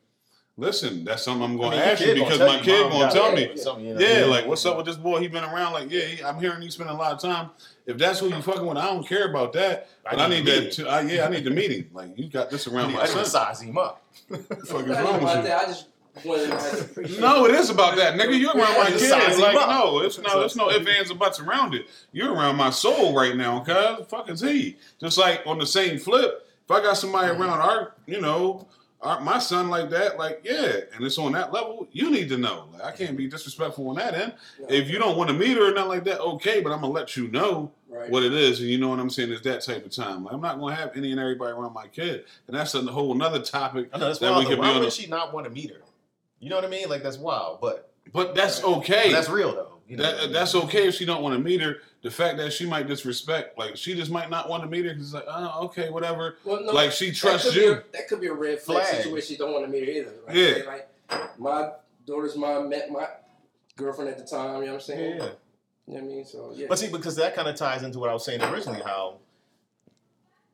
Listen, 0.56 1.04
that's 1.04 1.22
something 1.22 1.42
I'm 1.42 1.52
I 1.52 1.56
going 1.56 1.70
mean, 1.70 1.80
to 1.80 1.84
your 1.84 1.92
ask 1.92 2.06
you 2.06 2.14
because 2.14 2.38
my 2.38 2.60
kid 2.60 2.80
"Mom 2.82 2.90
going 2.92 3.08
to 3.08 3.14
tell 3.14 3.76
me. 3.78 3.88
you 3.88 3.94
know? 3.94 4.00
Yeah, 4.00 4.24
like 4.26 4.46
what's 4.46 4.64
up 4.66 4.76
with 4.76 4.86
this 4.86 4.96
boy? 4.96 5.20
He 5.20 5.28
been 5.28 5.44
around. 5.44 5.72
Like, 5.72 5.90
yeah, 5.90 6.04
he, 6.04 6.22
I'm 6.22 6.38
hearing 6.38 6.62
he's 6.62 6.74
spending 6.74 6.94
a 6.94 6.98
lot 6.98 7.12
of 7.12 7.20
time. 7.20 7.50
If 7.86 7.98
that's 7.98 8.20
who 8.20 8.28
you 8.28 8.40
fucking 8.42 8.64
with, 8.64 8.76
I 8.76 8.86
don't 8.86 9.06
care 9.06 9.28
about 9.28 9.52
that. 9.54 9.88
But 10.04 10.20
I 10.20 10.28
need, 10.28 10.46
to 10.46 10.60
that. 10.60 10.72
To, 10.72 10.88
I, 10.88 11.00
yeah, 11.02 11.26
I 11.26 11.30
need 11.30 11.44
the 11.44 11.50
meeting. 11.50 11.88
Like, 11.92 12.16
you 12.16 12.28
got 12.28 12.50
this 12.50 12.66
around 12.66 12.90
I 12.90 12.92
my 12.92 13.00
need 13.00 13.06
to 13.08 13.24
son. 13.24 13.24
size 13.24 13.62
him 13.62 13.76
up. 13.76 14.04
Fuck 14.28 14.40
is 14.40 14.70
wrong 14.70 15.24
with 15.24 15.36
you? 15.36 15.42
that. 15.42 15.62
I 15.62 15.64
just 15.66 15.88
wanted 16.24 16.46
to 16.48 16.80
appreciate. 16.80 17.20
No, 17.20 17.46
it 17.46 17.54
is 17.54 17.70
about 17.70 17.96
that, 17.96 18.14
nigga. 18.14 18.38
You're 18.38 18.54
around 18.54 18.78
my 18.78 18.90
kid. 18.90 19.00
size 19.00 19.38
Like, 19.38 19.54
no, 19.54 20.00
it's 20.00 20.18
no, 20.18 20.40
there's 20.40 20.56
no 20.56 20.70
ifs, 20.70 20.88
ands, 20.88 21.10
or 21.10 21.16
buts 21.16 21.40
around 21.40 21.74
it. 21.74 21.86
You're 22.12 22.32
around 22.32 22.56
my 22.56 22.70
soul 22.70 23.14
right 23.14 23.36
now, 23.36 23.60
cuz. 23.60 24.06
Fuck 24.08 24.30
is 24.30 24.40
he? 24.40 24.76
Just 25.00 25.18
like 25.18 25.42
on 25.46 25.58
the 25.58 25.66
same 25.66 25.98
flip, 25.98 26.46
if 26.64 26.70
I 26.70 26.82
got 26.82 26.96
somebody 26.96 27.32
mm-hmm. 27.32 27.42
around 27.42 27.60
our, 27.60 27.94
you 28.06 28.20
know, 28.20 28.68
our, 28.68 28.81
Uh, 29.02 29.18
my 29.20 29.36
son 29.38 29.68
like 29.68 29.90
that, 29.90 30.16
like, 30.16 30.40
yeah, 30.44 30.76
and 30.94 31.04
it's 31.04 31.18
on 31.18 31.32
that 31.32 31.52
level, 31.52 31.88
you 31.90 32.08
need 32.08 32.28
to 32.28 32.36
know. 32.38 32.68
Like, 32.72 32.82
I 32.82 32.92
can't 32.92 33.16
be 33.16 33.26
disrespectful 33.26 33.88
on 33.88 33.96
that 33.96 34.14
end. 34.14 34.34
No. 34.60 34.66
If 34.68 34.88
you 34.88 34.98
don't 35.00 35.16
want 35.16 35.28
to 35.28 35.34
meet 35.34 35.56
her 35.56 35.70
or 35.70 35.74
nothing 35.74 35.88
like 35.88 36.04
that, 36.04 36.20
okay, 36.20 36.60
but 36.60 36.70
I'm 36.70 36.82
gonna 36.82 36.92
let 36.92 37.16
you 37.16 37.26
know 37.26 37.72
right. 37.88 38.08
what 38.08 38.22
it 38.22 38.32
is, 38.32 38.60
and 38.60 38.68
you 38.68 38.78
know 38.78 38.88
what 38.90 39.00
I'm 39.00 39.10
saying. 39.10 39.32
It's 39.32 39.40
that 39.42 39.64
type 39.64 39.84
of 39.84 39.90
time. 39.90 40.22
Like, 40.22 40.32
I'm 40.34 40.40
not 40.40 40.60
gonna 40.60 40.76
have 40.76 40.96
any 40.96 41.10
and 41.10 41.18
everybody 41.18 41.50
around 41.50 41.74
my 41.74 41.88
kid, 41.88 42.26
and 42.46 42.56
that's 42.56 42.76
a 42.76 42.82
whole 42.82 43.10
another 43.12 43.40
topic. 43.42 43.92
Know 43.92 43.98
that's 43.98 44.20
That 44.20 44.30
wild. 44.30 44.38
we 44.38 44.44
though. 44.44 44.50
could 44.50 44.62
be 44.62 44.68
Why 44.68 44.74
on 44.74 44.78
would 44.78 44.88
a- 44.88 44.90
she 44.92 45.08
not 45.08 45.34
want 45.34 45.46
to 45.46 45.50
meet 45.52 45.70
her? 45.70 45.82
You 46.38 46.50
know 46.50 46.56
what 46.56 46.64
I 46.64 46.68
mean? 46.68 46.88
Like 46.88 47.02
that's 47.02 47.18
wild, 47.18 47.60
but, 47.60 47.92
But 48.12 48.36
that's 48.36 48.60
but 48.60 48.78
okay. 48.78 49.10
that's 49.10 49.28
real 49.28 49.52
though. 49.52 49.71
You 49.88 49.96
know 49.96 50.02
That, 50.02 50.32
that's 50.32 50.54
okay 50.54 50.88
if 50.88 50.94
she 50.94 51.04
don't 51.04 51.22
want 51.22 51.34
to 51.36 51.42
meet 51.42 51.60
her. 51.60 51.78
The 52.02 52.10
fact 52.10 52.36
that 52.38 52.52
she 52.52 52.66
might 52.66 52.88
disrespect, 52.88 53.58
like 53.58 53.76
she 53.76 53.94
just 53.94 54.10
might 54.10 54.30
not 54.30 54.48
want 54.48 54.62
to 54.62 54.68
meet 54.68 54.84
her 54.84 54.92
because 54.92 55.14
like, 55.14 55.24
oh, 55.28 55.64
okay, 55.66 55.90
whatever. 55.90 56.36
Well, 56.44 56.62
no, 56.64 56.72
like 56.72 56.92
she 56.92 57.12
trusts 57.12 57.48
could 57.48 57.56
you. 57.56 57.72
a- 57.74 57.82
that 57.92 58.08
could 58.08 58.20
be 58.20 58.26
a 58.26 58.32
red 58.34 58.58
flag, 58.60 58.84
Flag. 58.86 59.02
situation. 59.02 59.34
She 59.34 59.36
don't 59.36 59.52
want 59.52 59.64
to 59.64 59.70
meet 59.70 59.84
her 59.84 59.90
either. 59.90 60.12
Right? 60.26 60.36
Yeah. 60.36 60.62
Like 60.66 61.38
my 61.38 61.70
daughter's 62.06 62.36
mom 62.36 62.68
met 62.68 62.90
my 62.90 63.06
girlfriend 63.76 64.10
at 64.10 64.18
the 64.18 64.24
time. 64.24 64.60
You 64.60 64.66
know 64.66 64.72
what 64.72 64.74
I'm 64.74 64.80
saying? 64.80 65.16
yeah. 65.18 65.28
You 65.86 65.94
know 65.94 65.94
what 65.94 65.98
I 65.98 66.00
mean? 66.02 66.24
So 66.24 66.52
yeah. 66.54 66.66
But 66.68 66.78
see, 66.78 66.88
because 66.90 67.16
that 67.16 67.34
kind 67.34 67.48
of 67.48 67.54
ties 67.56 67.82
into 67.82 67.98
what 67.98 68.08
I 68.10 68.12
was 68.12 68.24
saying 68.24 68.42
originally, 68.42 68.82
how 68.84 69.18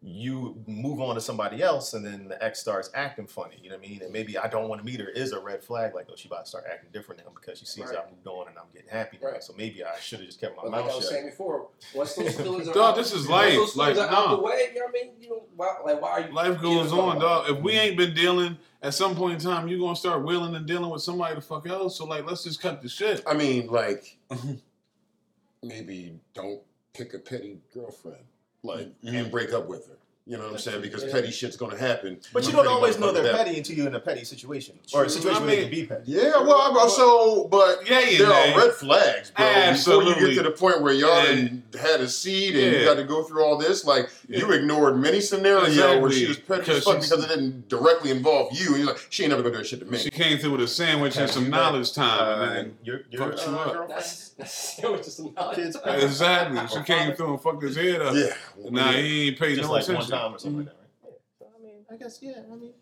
you 0.01 0.55
move 0.69 1.01
on 1.01 1.17
to 1.17 1.21
somebody 1.21 1.61
else 1.61 1.93
and 1.95 2.05
then 2.07 2.29
the 2.29 2.43
ex 2.43 2.61
starts 2.61 2.89
acting 2.95 3.27
funny. 3.27 3.57
You 3.61 3.71
know 3.71 3.77
what 3.77 3.85
I 3.85 3.89
mean? 3.91 4.03
And 4.03 4.13
maybe 4.13 4.39
I 4.39 4.47
don't 4.47 4.69
want 4.69 4.81
to 4.81 4.85
meet 4.87 5.01
her 5.01 5.09
is 5.09 5.33
a 5.33 5.41
red 5.41 5.63
flag. 5.65 5.93
Like, 5.93 6.07
oh, 6.09 6.15
she 6.17 6.29
about 6.29 6.45
to 6.45 6.49
start 6.49 6.65
acting 6.71 6.91
different 6.93 7.21
now 7.25 7.33
because 7.35 7.59
she 7.59 7.67
sees 7.67 7.85
Right. 7.87 7.97
I 7.97 8.09
moved 8.09 8.27
on 8.29 8.47
and 8.47 8.57
I'm 8.57 8.67
getting 8.73 8.89
happy 8.91 9.19
now. 9.21 9.31
Right. 9.33 9.43
So 9.43 9.55
maybe 9.59 9.83
I 9.83 9.99
should 10.01 10.21
have 10.21 10.29
just 10.29 10.41
kept 10.41 10.57
my 10.57 10.63
But 10.63 10.71
like 10.71 10.85
mouth 10.85 10.93
I 10.93 10.97
was 10.97 11.05
shut. 11.05 11.13
saying 11.15 11.27
before, 11.31 11.69
once 11.95 12.15
those 12.15 12.35
feelings 12.41 12.69
are 12.69 12.75
Dog, 12.75 12.91
out, 12.93 12.97
this 12.97 13.13
is 13.13 13.29
life. 13.29 13.55
those 13.55 13.75
Like, 13.75 13.95
feelings 13.97 14.13
are 14.13 14.17
out 14.17 14.27
nah. 14.29 14.37
the 14.37 14.43
way, 14.43 14.69
you 14.73 14.79
know 14.79 14.87
what 14.87 14.95
I 15.01 15.05
mean? 15.05 15.13
You 15.21 15.31
know, 15.31 15.43
why, 15.57 15.75
like 15.85 16.01
why 16.01 16.11
are 16.11 16.21
you? 16.21 16.33
Life 16.33 16.63
goes 16.63 16.93
a 16.93 16.95
on, 16.95 17.19
dog. 17.19 17.49
it? 17.49 17.57
If 17.57 17.63
we 17.65 17.73
ain't 17.73 17.97
been 17.97 18.15
dealing, 18.15 18.57
at 18.81 18.95
some 18.95 19.17
point 19.17 19.35
in 19.35 19.41
time, 19.41 19.67
you're 19.67 19.81
gonna 19.81 19.97
start 19.97 20.25
wheeling 20.25 20.55
and 20.55 20.65
dealing 20.65 20.91
with 20.91 21.03
somebody 21.03 21.35
the 21.35 21.41
fuck 21.41 21.67
else. 21.69 21.99
So 21.99 22.05
like, 22.05 22.25
let's 22.25 22.45
just 22.45 22.61
cut 22.63 22.81
the 22.83 22.89
shit. 22.89 23.21
I 23.27 23.35
mean, 23.35 23.67
like, 23.67 24.17
maybe 25.63 26.19
don't 26.35 26.61
pick 26.95 27.15
a 27.15 27.19
petty 27.19 27.59
girlfriend, 27.75 28.23
like, 28.63 28.87
mm-hmm. 28.87 29.15
and 29.15 29.31
break 29.31 29.53
up 29.53 29.69
with 29.69 29.87
her. 29.87 29.99
You 30.29 30.37
know 30.37 30.43
what 30.45 30.53
I'm 30.53 30.59
saying? 30.59 30.83
Because 30.83 31.05
Yeah. 31.05 31.13
petty 31.13 31.31
shit's 31.31 31.57
gonna 31.57 31.79
happen. 31.79 32.19
But 32.35 32.45
you 32.45 32.53
don't 32.53 32.67
always 32.67 32.99
know 32.99 33.13
they're 33.13 33.23
happen. 33.23 33.39
petty 33.47 33.57
until 33.57 33.77
you're 33.77 33.87
in 33.87 33.95
a 33.95 34.01
petty 34.01 34.25
situation 34.25 34.79
or 34.93 35.05
a 35.05 35.09
situation 35.09 35.43
I 35.43 35.47
where 35.47 35.57
they 35.57 35.63
mean- 35.63 35.71
can 35.71 35.81
be 35.81 35.87
petty. 35.87 36.03
Yeah, 36.05 36.43
well, 36.43 36.79
I, 36.79 36.89
so, 36.89 37.45
but 37.51 37.89
Yeah, 37.89 38.01
yeah, 38.01 38.19
there 38.19 38.29
man. 38.29 38.53
are 38.53 38.59
red 38.67 38.73
flags, 38.75 39.31
bro. 39.31 39.47
Before 39.47 39.63
Absolutely. 39.63 40.21
you 40.21 40.35
get 40.35 40.43
to 40.43 40.51
the 40.51 40.55
point 40.55 40.83
where 40.83 40.93
y'all 40.93 41.25
Yeah. 41.25 41.49
had 41.81 42.03
a 42.03 42.09
seed 42.09 42.55
and 42.57 42.73
Yeah. 42.75 42.79
you 42.81 42.85
got 42.85 42.97
to 42.99 43.05
go 43.05 43.23
through 43.23 43.43
all 43.43 43.57
this, 43.57 43.87
like 43.87 44.11
you 44.29 44.53
ignored 44.53 45.01
many 45.01 45.23
scenarios 45.23 45.75
where 45.79 46.11
she 46.13 46.27
was 46.27 46.37
petty 46.37 46.61
Because 46.61 46.77
as 46.79 46.85
fuck 46.85 47.01
because 47.01 47.25
it 47.25 47.29
didn't 47.29 47.69
directly 47.71 48.11
involve 48.11 48.53
you, 48.53 48.69
and 48.75 48.77
you're 48.85 48.87
like, 48.89 49.07
she 49.09 49.23
ain't 49.23 49.31
never 49.31 49.43
gonna 49.43 49.55
do 49.55 49.59
that 49.63 49.67
shit 49.67 49.81
to 49.81 49.87
me. 49.87 49.97
She 49.97 50.11
came 50.11 50.37
through 50.39 50.51
with 50.53 50.61
a 50.61 50.69
sandwich 50.69 51.17
and 51.17 51.31
some 51.31 51.49
knowledge 51.49 51.93
time, 51.95 52.21
Uh, 52.21 52.43
and 52.45 52.55
then 52.57 52.79
your 52.85 53.01
your 53.11 53.23
fucked 53.33 53.47
you 53.47 53.53
uh, 53.55 53.57
up. 53.61 53.65
girlfriend? 53.73 53.91
That's 53.93 54.29
that's 54.37 54.79
it 54.79 54.91
was 54.93 55.01
just 55.07 55.17
some 55.17 55.33
knowledge. 55.35 55.57
Kids' 55.57 55.77
exactly, 55.87 56.61
she 56.69 56.85
came 56.85 57.15
through 57.15 57.33
and 57.33 57.41
fucked 57.43 57.63
his 57.63 57.77
head 57.77 58.03
up. 58.03 58.15
yeah, 58.15 58.35
Nah, 58.71 58.93
he 58.93 59.29
ain't 59.29 59.39
paid 59.39 59.57
no 59.63 59.73
like 59.73 59.83
attention. 59.85 60.18
One 60.19 60.27
time 60.27 60.35
or 60.35 60.39
something 60.39 60.59
like 60.59 60.69
mm-hmm. 60.69 60.79
that, 61.03 61.11
right? 61.11 61.21
So, 61.39 61.47
I 61.59 61.63
mean, 61.63 61.85
I 61.91 61.97
guess 61.97 62.19
yeah. 62.23 62.43
I 62.51 62.57
mean, 62.57 62.73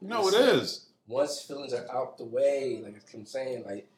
No, 0.00 0.28
it 0.28 0.34
is. 0.34 0.86
Once 1.06 1.42
feelings 1.42 1.72
are 1.72 1.90
out 1.92 2.18
the 2.18 2.24
way, 2.24 2.80
like 2.84 3.02
I'm 3.14 3.26
saying, 3.26 3.64
like 3.64 3.88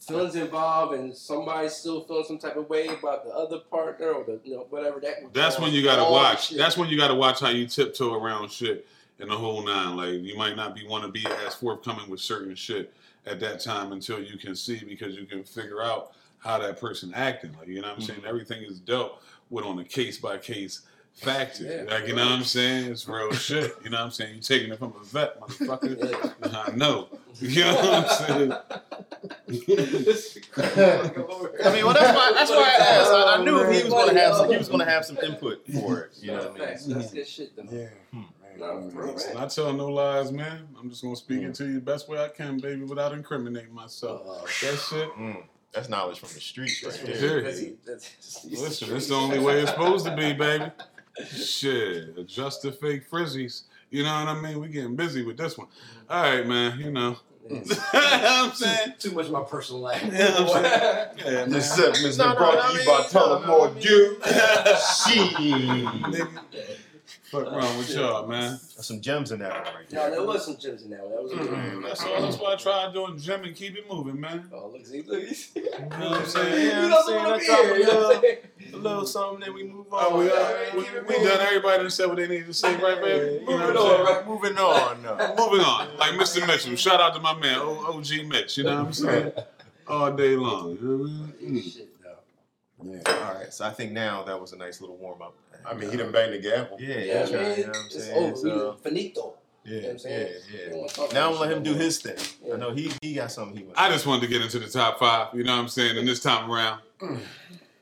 feelings 0.00 0.34
involved 0.34 0.94
and 0.94 1.14
somebody's 1.14 1.74
still 1.74 2.02
feeling 2.04 2.24
some 2.24 2.38
type 2.38 2.56
of 2.56 2.68
way 2.68 2.86
about 2.88 3.24
the 3.24 3.30
other 3.30 3.58
partner 3.58 4.12
or 4.12 4.24
the 4.24 4.40
you 4.44 4.54
know 4.54 4.66
whatever 4.70 5.00
that. 5.00 5.32
That's 5.32 5.58
when 5.58 5.72
you 5.72 5.82
gotta 5.82 6.10
watch. 6.10 6.48
shit. 6.48 6.58
That's 6.58 6.76
when 6.76 6.88
you 6.88 6.96
gotta 6.96 7.14
watch 7.14 7.40
how 7.40 7.50
you 7.50 7.66
tiptoe 7.66 8.14
around 8.14 8.50
shit 8.50 8.86
and 9.18 9.30
the 9.30 9.36
whole 9.36 9.64
nine. 9.64 9.96
Like 9.96 10.22
you 10.22 10.36
might 10.36 10.56
not 10.56 10.74
be 10.74 10.86
want 10.86 11.04
to 11.04 11.10
be 11.10 11.26
as 11.46 11.54
forthcoming 11.54 12.08
with 12.08 12.20
certain 12.20 12.54
shit 12.54 12.92
at 13.26 13.40
that 13.40 13.60
time 13.60 13.92
until 13.92 14.20
you 14.20 14.38
can 14.38 14.56
see 14.56 14.82
because 14.84 15.16
you 15.16 15.26
can 15.26 15.44
figure 15.44 15.82
out 15.82 16.12
how 16.38 16.58
that 16.58 16.80
person 16.80 17.12
acting. 17.14 17.54
Like 17.58 17.68
you 17.68 17.82
know 17.82 17.88
what 17.88 17.96
I'm 17.96 18.02
mm-hmm. 18.02 18.12
saying. 18.12 18.22
Everything 18.26 18.62
is 18.62 18.80
dealt 18.80 19.22
with 19.50 19.64
on 19.64 19.78
a 19.80 19.84
case 19.84 20.18
by 20.18 20.38
case 20.38 20.82
factor. 21.20 21.64
Yeah. 21.64 21.92
like 21.94 22.06
you 22.08 22.14
know 22.14 22.24
what 22.24 22.32
I'm 22.32 22.44
saying. 22.44 22.90
It's 22.90 23.06
real 23.08 23.32
shit. 23.32 23.74
You 23.84 23.90
know 23.90 23.98
what 23.98 24.04
I'm 24.06 24.10
saying. 24.10 24.34
You're 24.34 24.42
taking 24.42 24.72
it 24.72 24.78
from 24.78 24.94
a 25.00 25.04
vet, 25.04 25.40
motherfucker. 25.40 26.32
Yeah. 26.42 26.62
I 26.66 26.70
know. 26.76 27.08
You 27.40 27.62
know 27.64 27.74
what 27.76 27.94
I'm 27.94 28.08
saying. 28.26 28.52
I 30.64 31.72
mean, 31.72 31.84
well, 31.84 31.94
that's 31.94 32.16
why 32.16 32.32
that's 32.34 32.50
why 32.50 32.76
I 32.78 32.84
asked. 32.84 33.10
I, 33.10 33.36
I 33.38 33.44
knew 33.44 33.58
he 33.70 33.82
was 33.84 33.92
going 33.92 34.14
to 34.14 34.20
have 34.20 34.36
some, 34.36 34.50
he 34.50 34.56
was 34.56 34.68
going 34.68 34.80
to 34.80 34.84
have 34.86 35.04
some 35.04 35.18
input 35.18 35.66
for 35.72 36.00
it. 36.02 36.12
You 36.20 36.28
know 36.32 36.38
what 36.38 36.46
I 36.46 36.48
mean? 36.58 36.58
Facts. 36.68 36.86
That's 36.86 37.12
good 37.12 37.28
shit 37.28 37.56
though. 37.56 37.64
yeah. 37.70 37.88
No, 38.58 38.90
for 38.90 39.04
real, 39.04 39.12
Listen, 39.14 39.34
man. 39.34 39.44
I 39.44 39.46
tell 39.46 39.72
no 39.72 39.86
lies, 39.88 40.32
man. 40.32 40.68
I'm 40.78 40.90
just 40.90 41.02
gonna 41.02 41.16
speak 41.16 41.40
it 41.42 41.54
to 41.54 41.64
you 41.66 41.74
the 41.74 41.80
best 41.80 42.08
way 42.10 42.22
I 42.22 42.28
can, 42.28 42.58
baby, 42.58 42.82
without 42.82 43.12
incriminating 43.12 43.72
myself. 43.72 44.22
Uh, 44.28 44.42
That 44.42 44.78
shit. 44.78 45.08
Mm, 45.16 45.44
that's 45.72 45.88
knowledge 45.88 46.18
from 46.18 46.28
the 46.34 46.40
streets 46.40 46.82
right 46.84 46.92
that's 46.92 47.02
there. 47.04 47.16
Period. 47.28 47.44
busy. 47.44 47.76
That's- 47.86 48.44
Listen, 48.50 48.94
it's 48.96 49.06
the 49.06 49.14
only 49.14 49.38
way 49.38 49.60
it's 49.60 49.70
supposed 49.70 50.04
to 50.04 50.14
be, 50.14 50.34
baby. 50.34 50.64
Shit, 51.28 52.16
adjust 52.18 52.62
the 52.62 52.72
fake 52.72 53.08
frizzies. 53.10 53.62
You 53.90 54.02
know 54.04 54.14
what 54.24 54.28
I 54.28 54.40
mean? 54.40 54.60
We 54.60 54.68
getting 54.68 54.94
busy 54.96 55.24
with 55.24 55.36
this 55.36 55.58
one. 55.58 55.66
All 56.08 56.22
right, 56.22 56.46
man. 56.46 56.78
You 56.78 56.90
know. 56.92 57.16
you 57.50 57.56
know 57.56 57.64
what 57.64 57.94
I'm 57.94 58.52
saying. 58.52 58.94
Too 58.98 59.10
much 59.12 59.26
of 59.26 59.32
my 59.32 59.42
personal 59.42 59.80
life. 59.80 60.02
Yeah, 60.12 60.34
I'm 60.38 60.46
saying. 60.48 61.08
Yeah, 61.18 61.30
man. 61.32 61.50
This 61.50 61.74
segment 61.74 61.96
has 61.98 62.18
No, 62.18 62.28
been 62.28 62.36
brought 62.36 62.66
to 62.66 62.72
you 62.72 62.78
mean, 62.78 62.86
by 62.86 63.06
no, 63.12 63.26
no, 63.26 63.34
I 63.34 63.36
Tullamore 63.46 63.74
mean- 63.74 63.82
Dew. 63.82 64.16
She. 65.00 65.16
Nigga, 67.32 67.44
Fuck 67.44 67.52
wrong 67.52 67.78
with 67.78 67.94
y'all, 67.94 68.26
man. 68.26 68.58
There's 68.74 68.86
some 68.86 69.00
gems 69.00 69.30
in 69.30 69.38
that 69.38 69.52
one 69.52 69.74
right 69.74 69.88
there. 69.88 70.00
No, 70.00 70.06
there. 70.06 70.18
there 70.18 70.26
was 70.26 70.44
some 70.46 70.56
gems 70.56 70.82
in 70.82 70.90
that 70.90 71.00
one. 71.02 71.10
That 71.12 71.22
was 71.22 71.32
a 71.32 71.36
good 71.36 71.52
one. 71.52 71.82
That's 71.82 72.02
all. 72.02 72.22
That's 72.22 72.36
why 72.38 72.52
I 72.52 72.56
try 72.56 72.92
doing 72.92 73.18
gym 73.18 73.44
and 73.44 73.54
keep 73.54 73.76
it 73.76 73.88
moving, 73.88 74.20
man. 74.20 74.50
Oh, 74.52 74.68
look, 74.72 74.84
see, 74.84 75.02
look. 75.02 75.22
You 75.22 75.28
You 75.54 75.62
know 75.80 75.86
what 76.10 76.20
I'm 76.20 76.26
saying? 76.26 76.66
Yeah, 76.66 76.88
know 76.88 76.98
I'm 76.98 77.04
something 77.04 77.06
saying, 77.06 77.26
up 77.26 77.40
I 77.40 77.44
drop 77.46 77.60
a 77.60 77.78
You 77.78 77.84
know 77.86 77.98
what 78.08 78.16
I'm 78.16 78.22
saying? 78.22 78.38
A 78.72 78.76
little 78.76 79.06
something, 79.06 79.40
then 79.40 79.54
we 79.54 79.62
move 79.62 79.86
on. 79.92 80.04
Oh, 80.06 80.18
we, 80.18 80.26
Yeah, 80.26 80.32
uh, 80.32 80.76
we, 80.76 80.82
keep 80.82 81.08
we 81.08 81.14
done. 81.24 81.40
Everybody 81.40 81.82
done 81.82 81.90
said 81.90 82.06
what 82.06 82.16
they 82.16 82.26
needed 82.28 82.46
to 82.46 82.54
say, 82.54 82.74
right, 82.76 83.00
baby? 83.00 83.44
You 83.44 83.50
know 83.50 83.58
Moving 83.58 83.74
what 83.74 83.76
I'm 83.76 83.76
saying? 83.76 84.00
on, 84.00 84.06
right? 84.06 84.26
Moving 84.26 84.58
on. 84.58 85.02
No. 85.02 85.34
Moving 85.38 85.64
on, 85.64 85.96
like 85.98 86.10
Mr. 86.12 86.46
Mitchell. 86.46 86.74
Shout 86.76 87.00
out 87.00 87.14
to 87.14 87.20
my 87.20 87.38
man, 87.38 87.58
OG 87.58 88.26
Mitch. 88.26 88.58
You 88.58 88.64
know 88.64 88.76
what 88.78 88.86
I'm 88.86 88.92
saying? 88.92 89.32
All 89.86 90.12
day 90.12 90.34
long. 90.36 90.78
You 90.80 90.88
know 90.88 90.96
what 91.04 91.10
I 91.10 91.42
mean? 91.50 91.62
Mm. 91.62 91.72
Shit, 91.72 91.88
though. 92.02 92.10
Yeah. 92.92 93.00
All 93.06 93.34
right, 93.34 93.52
so 93.52 93.64
I 93.66 93.70
think 93.70 93.92
now 93.92 94.22
that 94.24 94.40
was 94.40 94.52
a 94.52 94.56
nice 94.56 94.80
little 94.80 94.96
warm 94.96 95.22
up. 95.22 95.34
I 95.66 95.74
mean, 95.74 95.90
he 95.90 95.96
done 95.96 96.12
banged 96.12 96.34
the 96.34 96.38
gavel. 96.38 96.76
Yeah, 96.80 96.98
Yeah, 96.98 97.14
that's 97.14 97.30
man. 97.32 97.48
right. 97.48 97.58
You 97.58 97.64
know 97.64 97.68
what 97.70 97.76
I'm 97.78 97.86
it's 97.86 98.04
saying? 98.04 98.24
over. 98.24 98.36
So, 98.36 98.72
finito. 98.82 99.34
yeah, 99.64 99.74
You 99.74 99.80
know 99.82 99.88
what 99.88 100.04
I'm 100.04 100.10
yeah, 100.10 100.18
yeah. 100.18 100.68
don't 100.70 100.78
wanna 100.78 100.88
talk 100.92 101.12
Now 101.12 101.26
I'm 101.26 101.32
gonna 101.34 101.44
let 101.46 101.56
him 101.56 101.62
do 101.62 101.74
his 101.74 101.98
thing. 102.00 102.16
Yeah. 102.44 102.54
I 102.54 102.56
know 102.56 102.72
he 102.72 102.92
he 103.02 103.14
got 103.14 103.30
something 103.32 103.56
he 103.56 103.64
wants. 103.64 103.78
I 103.80 103.88
just 103.90 104.06
wanted 104.06 104.22
to 104.22 104.26
get 104.28 104.42
into 104.42 104.58
the 104.58 104.68
top 104.68 104.98
five. 104.98 105.34
You 105.34 105.44
know 105.44 105.54
what 105.54 105.62
I'm 105.62 105.68
saying? 105.68 105.96
And 105.98 106.06
this 106.08 106.20
time 106.20 106.50
around, 106.50 106.80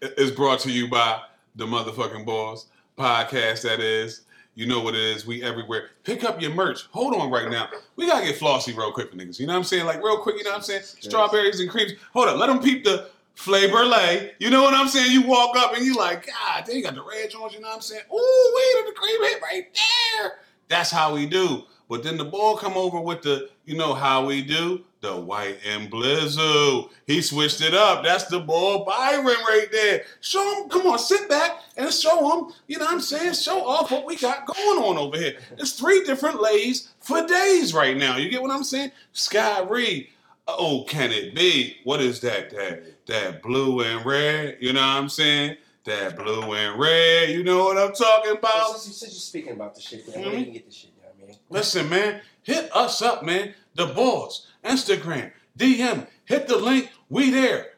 it's 0.03 0.31
brought 0.31 0.61
to 0.61 0.71
you 0.71 0.89
by 0.89 1.21
the 1.57 1.67
motherfucking 1.67 2.25
boss 2.27 2.67
podcast. 2.99 3.63
That 3.63 3.81
is. 3.81 4.23
You 4.55 4.67
know 4.67 4.81
what 4.81 4.97
it 4.97 5.01
is. 5.01 5.25
We 5.25 5.41
everywhere. 5.45 5.91
Pick 6.03 6.25
up 6.25 6.43
your 6.43 6.53
merch. 6.53 6.87
Hold 6.91 7.15
on 7.15 7.31
right 7.31 7.49
now. 7.49 7.69
We 7.95 8.09
gotta 8.09 8.27
get 8.27 8.35
flossy 8.39 8.73
real 8.77 8.91
quick 8.91 9.09
for 9.09 9.17
niggas. 9.17 9.39
You 9.39 9.47
know 9.47 9.53
what 9.53 9.59
I'm 9.61 9.65
saying? 9.65 9.87
Like 9.87 10.03
real 10.03 10.19
quick. 10.19 10.35
You 10.37 10.43
know 10.43 10.51
what 10.51 10.57
I'm 10.57 10.63
saying? 10.65 10.83
Strawberries 10.83 11.61
and 11.61 11.71
creams. 11.71 11.93
Hold 12.13 12.27
up. 12.27 12.39
Let 12.39 12.49
them 12.49 12.59
peep 12.61 12.83
the 12.83 13.09
flavor 13.39 13.85
lay. 13.85 14.33
You 14.41 14.51
know 14.51 14.63
what 14.63 14.75
I'm 14.75 14.89
saying? 14.89 15.13
You 15.13 15.23
walk 15.23 15.57
up 15.57 15.73
and 15.77 15.87
you 15.87 15.95
like, 15.95 16.27
God, 16.27 16.67
they 16.67 16.83
got 16.83 16.97
the 16.97 17.05
red 17.05 17.31
joints. 17.31 17.55
You 17.55 17.61
know 17.61 17.69
what 17.69 17.77
I'm 17.77 17.81
saying? 17.81 18.03
Ooh, 18.13 18.53
wait, 18.57 18.87
the 18.87 18.93
cream 18.93 19.23
hit 19.23 19.41
right 19.41 19.67
there. 19.73 20.33
That's 20.67 20.91
how 20.91 21.15
we 21.15 21.27
do. 21.27 21.63
But 21.89 22.03
then 22.03 22.19
the 22.19 22.25
ball 22.25 22.57
come 22.57 22.77
over 22.77 23.01
with 23.01 23.23
the, 23.23 23.49
you 23.65 23.77
know 23.77 23.95
how 23.95 24.27
we 24.27 24.43
do, 24.43 24.85
the 25.01 25.17
white 25.17 25.59
and 25.65 25.89
blizzard. 25.89 26.91
He 27.07 27.23
switched 27.23 27.61
it 27.61 27.75
up. 27.75 28.03
That's 28.03 28.25
the 28.25 28.41
ball 28.41 28.85
Byron 28.85 29.25
right 29.25 29.69
there. 29.71 30.03
Show 30.21 30.63
him, 30.65 30.69
come 30.69 30.89
on, 30.89 30.99
sit 30.99 31.29
back 31.29 31.61
and 31.77 31.93
show 31.93 32.19
him, 32.19 32.53
you 32.67 32.79
know 32.79 32.87
what 32.87 32.95
I'm 32.95 33.01
saying? 33.01 33.35
Show 33.35 33.65
off 33.65 33.93
what 33.93 34.05
we 34.05 34.17
got 34.17 34.47
going 34.47 34.83
on 34.83 34.99
over 34.99 35.17
here. 35.17 35.39
It's 35.57 35.73
three 35.73 36.03
different 36.03 36.43
lays 36.43 36.93
for 37.01 37.25
days 37.25 37.73
right 37.73 37.97
now. 37.97 38.17
You 38.17 38.31
get 38.31 38.43
what 38.43 38.51
I'm 38.51 38.65
saying? 38.65 38.91
Sky 39.13 39.63
Reed. 39.63 40.09
Oh, 40.49 40.85
can 40.89 41.13
it 41.13 41.35
be? 41.35 41.77
What 41.85 42.01
is 42.01 42.21
that? 42.21 42.51
That 42.51 42.98
that 43.09 43.43
blue 43.43 43.81
and 43.81 44.05
red? 44.07 44.59
You 44.61 44.73
know 44.73 44.81
what 44.81 44.87
I'm 44.87 45.09
saying? 45.09 45.57
That 45.85 46.17
blue 46.17 46.53
and 46.55 46.79
red. 46.79 47.31
You 47.31 47.43
know 47.43 47.65
what 47.65 47.77
I'm 47.79 47.93
talking 47.93 48.33
about? 48.33 48.73
Since, 48.79 48.87
you, 48.87 48.93
since 48.93 49.13
you're 49.13 49.21
speaking 49.21 49.53
about 49.53 49.75
the 49.75 49.81
shit, 49.81 50.07
man, 50.09 50.19
Mhm. 50.19 50.27
where 50.31 50.39
you 50.39 50.45
can 50.45 50.53
get 50.55 50.67
this 50.67 50.75
shit, 50.75 50.91
you 50.97 51.03
know 51.03 51.09
what 51.19 51.25
I 51.25 51.29
mean? 51.29 51.39
Listen, 51.51 51.89
man, 51.89 52.21
hit 52.43 52.75
us 52.77 53.03
up, 53.03 53.25
man. 53.25 53.55
The 53.75 53.87
boss, 53.87 54.47
Instagram, 54.65 55.33
DM, 55.57 56.07
hit 56.25 56.47
the 56.49 56.57
link. 56.57 56.91
We 57.09 57.31
there. 57.31 57.73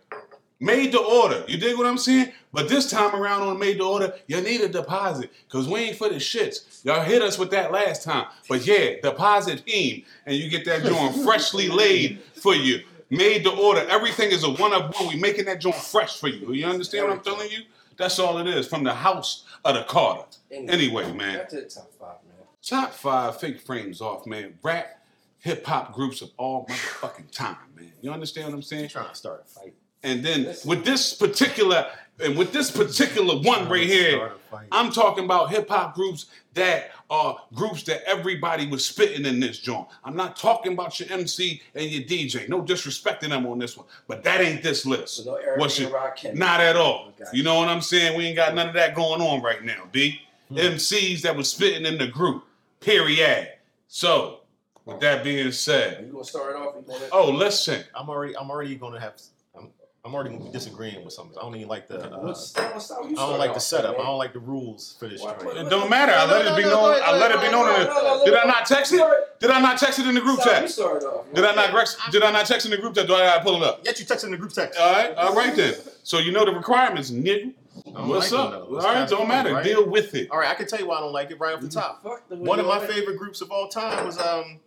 Made 0.63 0.93
the 0.93 0.99
order. 1.01 1.43
You 1.49 1.57
dig 1.57 1.79
what 1.79 1.87
I'm 1.87 1.97
saying? 1.97 2.33
But 2.53 2.69
this 2.69 2.91
time 2.91 3.15
around 3.15 3.43
on 3.43 3.59
Made 3.59 3.79
the 3.79 3.85
Order, 3.85 4.13
you 4.27 4.41
need 4.43 4.61
a 4.61 4.69
deposit. 4.69 5.33
Cause 5.49 5.67
we 5.67 5.81
ain't 5.81 5.97
for 5.97 6.11
the 6.11 6.17
shits. 6.17 6.85
Y'all 6.85 7.01
hit 7.03 7.23
us 7.23 7.39
with 7.39 7.51
that 7.53 7.73
last 7.73 8.03
time. 8.03 8.27
But 8.47 8.67
yeah, 8.67 8.97
deposit 9.03 9.65
team. 9.65 10.05
And 10.27 10.37
you 10.37 10.51
get 10.51 10.67
that 10.67 10.83
joint 10.85 11.15
freshly 11.25 11.69
laid 11.71 12.21
for 12.35 12.55
you. 12.55 12.83
Made 13.11 13.45
the 13.45 13.51
order. 13.51 13.87
Everything 13.89 14.31
is 14.31 14.45
a 14.45 14.51
one 14.51 14.73
of 14.73 14.95
one. 14.95 15.09
We 15.09 15.17
making 15.17 15.47
that 15.47 15.61
joint 15.61 15.75
fresh 15.75 16.19
for 16.19 16.29
you. 16.29 16.53
You 16.53 16.67
understand 16.67 17.09
what 17.09 17.17
I'm 17.17 17.23
telling 17.23 17.51
you? 17.51 17.63
That's 17.97 18.19
all 18.19 18.39
it 18.39 18.47
is. 18.47 18.67
From 18.69 18.85
the 18.85 18.95
house 18.95 19.45
of 19.65 19.75
the 19.75 19.83
Carter. 19.83 20.25
Anyway, 20.51 21.13
man. 21.13 21.47
To 21.49 21.57
the 21.57 21.63
top 21.63 21.91
five, 21.99 22.17
man. 22.27 22.47
Top 22.63 22.93
five 22.93 23.41
fake 23.41 23.61
frames 23.61 24.01
off, 24.01 24.27
man. 24.27 24.59
Rap, 24.63 25.05
hip 25.39 25.67
hop 25.67 25.93
groups 25.93 26.23
of 26.23 26.31
all 26.37 26.67
motherfucking 26.67 27.31
time, 27.33 27.57
man. 27.77 27.93
You 28.01 28.13
understand 28.13 28.49
what 28.49 28.55
I'm 28.55 28.63
saying? 28.63 28.89
trying 28.91 29.09
to 29.09 29.15
start 29.15 29.45
a 29.45 29.49
fight. 29.49 29.75
And 30.03 30.25
then 30.25 30.55
with 30.65 30.85
this 30.85 31.15
particular 31.15 31.87
and 32.23 32.37
with 32.37 32.53
this 32.53 32.71
particular 32.71 33.37
one 33.41 33.69
right 33.69 33.87
here, 33.87 34.13
Start 34.17 34.33
a 34.33 34.51
fight. 34.51 34.67
I'm 34.73 34.93
talking 34.93 35.25
about 35.25 35.51
hip 35.51 35.69
hop 35.69 35.95
groups 35.95 36.27
that 36.55 36.91
are 37.09 37.39
groups 37.55 37.83
that 37.85 38.03
everybody 38.07 38.67
was 38.67 38.85
spitting 38.85 39.25
in 39.25 39.41
this 39.41 39.59
joint. 39.59 39.87
I'm 40.05 40.17
not 40.17 40.37
talking 40.37 40.73
about 40.73 40.99
your 41.01 41.11
MC 41.11 41.63
and 41.75 41.85
your 41.87 42.03
DJ. 42.03 42.49
No 42.49 42.63
disrespecting 42.63 43.31
them 43.31 43.47
on 43.47 43.59
this 43.59 43.77
one, 43.77 43.87
but 44.07 44.23
that 44.25 44.41
ain't 44.41 44.63
this 44.63 44.85
list. 44.87 45.17
So 45.17 45.25
no 45.25 45.35
Eric 45.37 45.61
What's 45.61 45.79
your- 45.79 45.91
Not 46.35 46.61
at 46.61 46.77
all. 46.77 47.13
Okay. 47.21 47.31
You 47.33 47.43
know 47.43 47.59
what 47.59 47.69
I'm 47.69 47.81
saying? 47.81 48.17
We 48.17 48.27
ain't 48.27 48.37
got 48.37 48.55
none 48.55 48.69
of 48.69 48.75
that 48.75 48.95
going 48.95 49.21
on 49.21 49.43
right 49.43 49.63
now, 49.65 49.85
B. 49.93 50.21
Hmm. 50.49 50.57
MCs 50.59 51.23
that 51.23 51.37
was 51.37 51.49
spitting 51.49 51.87
in 51.87 51.99
the 51.99 52.07
group. 52.07 52.45
Period. 52.81 53.49
So, 53.89 54.41
with 54.85 55.01
that 55.01 55.23
being 55.23 55.53
said, 55.53 56.05
you 56.07 56.13
gonna 56.13 56.25
start 56.25 56.57
off? 56.57 56.75
Gonna 56.87 57.05
oh, 57.13 57.31
listen. 57.31 57.85
I'm 57.95 58.09
already 58.09 58.37
I'm 58.37 58.51
already 58.51 58.75
gonna 58.75 59.01
have 59.01 59.15
I'm 59.57 59.71
I'm 60.03 60.15
already 60.15 60.39
disagreeing 60.51 61.05
with 61.05 61.13
something. 61.13 61.37
I 61.37 61.43
don't 61.43 61.55
even 61.57 61.69
like 61.69 61.87
the. 61.87 62.11
Uh, 62.11 62.21
What's 62.21 62.53
that? 62.53 62.73
What's? 62.75 62.89
You 62.89 62.97
I 62.97 63.29
don't 63.29 63.39
like 63.39 63.51
the 63.51 63.57
off, 63.57 63.63
setup. 63.63 63.99
I 63.99 64.03
don't 64.03 64.17
like 64.17 64.33
the 64.33 64.39
rules 64.41 64.97
for 64.99 65.07
this 65.07 65.21
Why- 65.21 65.37
joint. 65.39 65.59
It 65.59 65.69
don't 65.69 65.91
matter. 65.91 66.13
I 66.13 66.25
let 66.25 66.47
it 66.47 66.57
be 66.57 66.63
known. 66.63 66.99
I 67.05 67.19
let 67.19 67.31
it 67.33 67.41
be 67.43 67.51
known. 67.51 68.25
Did 68.25 68.35
I 68.35 68.45
not 68.45 68.65
text 68.65 68.95
it? 68.95 69.03
Did 69.41 69.51
I 69.51 69.61
not 69.61 69.77
text 69.79 69.99
it 69.99 70.07
in 70.07 70.15
the 70.15 70.23
group 70.23 70.41
Sorry, 70.41 70.55
You 70.57 70.61
chat? 70.63 70.71
started 70.71 71.07
off. 71.07 71.27
Did 71.35 71.45
I 71.45 71.55
not? 71.55 71.75
Rex- 71.75 71.99
Did 72.11 72.23
I 72.23 72.31
not 72.33 72.47
text 72.47 72.65
in 72.65 72.71
the 72.71 72.79
group 72.79 72.95
chat? 72.95 73.07
Do 73.09 73.15
I 73.15 73.27
gotta 73.27 73.45
pull 73.45 73.63
it 73.63 73.63
up? 73.63 73.83
Yet 73.85 74.01
you 74.01 74.07
texted 74.07 74.25
in 74.25 74.31
the 74.31 74.39
group 74.39 74.53
text. 74.53 74.81
All 74.81 74.91
right, 74.91 75.15
all 75.17 75.35
right 75.35 75.55
then. 75.55 75.75
So 76.03 76.19
you 76.19 76.33
know 76.33 76.47
the 76.47 76.53
requirements, 76.53 77.11
nigga. 77.11 77.53
What's 77.85 78.33
like 78.33 78.41
up? 78.41 78.51
them, 78.53 78.61
though. 78.61 78.67
All 78.69 78.77
It's 78.77 78.85
right, 78.87 78.95
kinda 78.95 79.11
don't 79.11 79.29
matter. 79.29 79.53
right? 79.53 79.65
Deal 79.65 79.87
with 79.89 80.15
it. 80.15 80.31
All 80.31 80.39
right, 80.39 80.49
I 80.49 80.55
can 80.55 80.67
tell 80.67 80.79
you 80.81 80.87
why 80.89 80.97
I 80.97 81.01
don't 81.01 81.13
like 81.13 81.31
it 81.31 81.39
right 81.39 81.55
off 81.55 81.61
the 81.61 81.69
top. 81.69 82.03
Fuck 82.03 82.27
the 82.31 82.37
One 82.37 82.59
of 82.59 82.65
my 82.67 82.85
favorite 82.87 83.19
groups 83.19 83.43
of 83.43 83.51
all 83.51 83.69
time 83.69 84.07
was 84.07 84.19
um, 84.19 84.61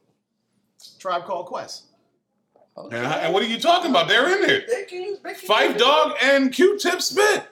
Tribe 1.00 1.24
Called 1.26 1.48
Quest. 1.48 1.86
And, 2.76 2.94
and 2.94 3.34
what 3.34 3.44
are 3.44 3.48
you 3.48 3.60
talking 3.60 3.92
about? 3.92 4.08
They're 4.08 4.34
in 4.36 4.42
there. 4.42 4.64
They 4.68 4.84
can 4.86 5.18
they 5.24 5.34
can 5.34 5.48
Phife 5.48 5.74
use- 5.74 5.82
Dog 5.82 6.14
and 6.22 6.52
Q-Tip 6.52 7.02
spit. 7.02 7.44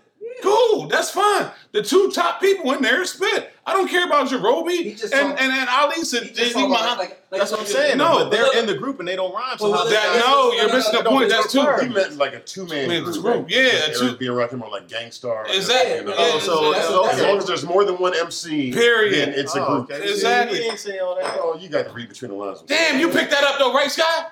Cool, 0.42 0.88
that's 0.88 1.12
fine. 1.12 1.51
The 1.72 1.84
two 1.84 2.10
top 2.10 2.40
people 2.42 2.72
in 2.72 2.82
there 2.82 3.06
spit. 3.06 3.51
I 3.66 3.74
don't 3.74 3.88
care 3.88 4.06
about 4.08 4.28
He 4.30 4.36
Jarobi 4.36 4.98
just 5.00 5.13
and, 5.13 5.38
and 5.38 5.51
and 5.51 5.70
Ali 5.70 6.04
said 6.04 6.24
He 6.24 6.30
just 6.30 6.40
Jay 6.40 6.48
Z 6.48 6.54
talking 6.54 6.72
about, 6.72 6.82
Muhammad. 6.82 6.98
like- 7.00 7.10
like- 7.32 7.40
That's 7.42 7.51
what 7.51 7.60
I'm 7.60 7.66
saying. 7.68 7.98
No, 7.98 8.18
but 8.20 8.32
they're 8.32 8.44
look- 8.44 8.56
in 8.56 8.66
the 8.66 8.74
group 8.75 9.00
and 9.00 9.08
they 9.08 9.16
don't 9.16 9.34
rhyme. 9.36 9.58
So 9.60 9.70
Well, 9.70 9.80
how 9.80 9.84
that- 9.90 9.92
That, 10.13 10.20
no, 10.25 10.51
you're 10.54 10.74
missing 10.74 10.94
the 10.98 11.04
don't 11.04 11.13
point. 11.13 11.30
That's 11.30 11.51
two. 11.51 11.62
He 11.82 11.90
meant 11.90 12.18
like 12.18 12.34
a 12.34 12.40
two 12.40 12.66
man 12.66 12.88
Man, 12.88 13.04
group. 13.04 13.22
group. 13.22 13.36
like 13.44 13.51
Yeah, 13.54 13.62
Eric 13.62 13.98
two- 13.98 14.16
B. 14.18 14.28
and 14.28 14.36
Rakim 14.36 14.63
are 14.63 14.72
like 14.72 14.88
Gang 14.88 15.12
Starr. 15.12 15.46
Exactly. 15.48 15.96
You 15.98 16.04
know? 16.06 16.12
Yeah, 16.12 16.32
Oh, 16.34 16.40
so- 16.40 16.74
As 17.10 17.22
long 17.22 17.38
as 17.38 17.46
there's 17.46 17.63
more 17.66 17.84
than 17.86 17.98
one 17.98 18.16
MC, 18.16 18.72
Period. 18.72 19.30
it's 19.30 19.56
a 19.56 19.63
Oh, 19.63 19.84
group. 19.86 19.92
okay. 19.92 20.10
Exactly. 20.10 20.58
See, 20.58 20.63
he 20.63 20.70
ain't 20.70 20.80
say 20.80 21.00
all 21.00 21.16
that. 21.16 21.38
Oh, 21.40 21.56
you 21.60 21.70
got 21.70 21.86
to 21.86 21.92
read 21.92 22.10
between 22.10 22.32
the 22.32 22.38
lines. 22.38 22.63
Damn, 22.66 23.00
you 23.00 23.10
picked 23.10 23.30
that 23.32 23.44
up 23.44 23.60
though, 23.60 23.74
right, 23.74 23.92
Sky? 23.92 24.25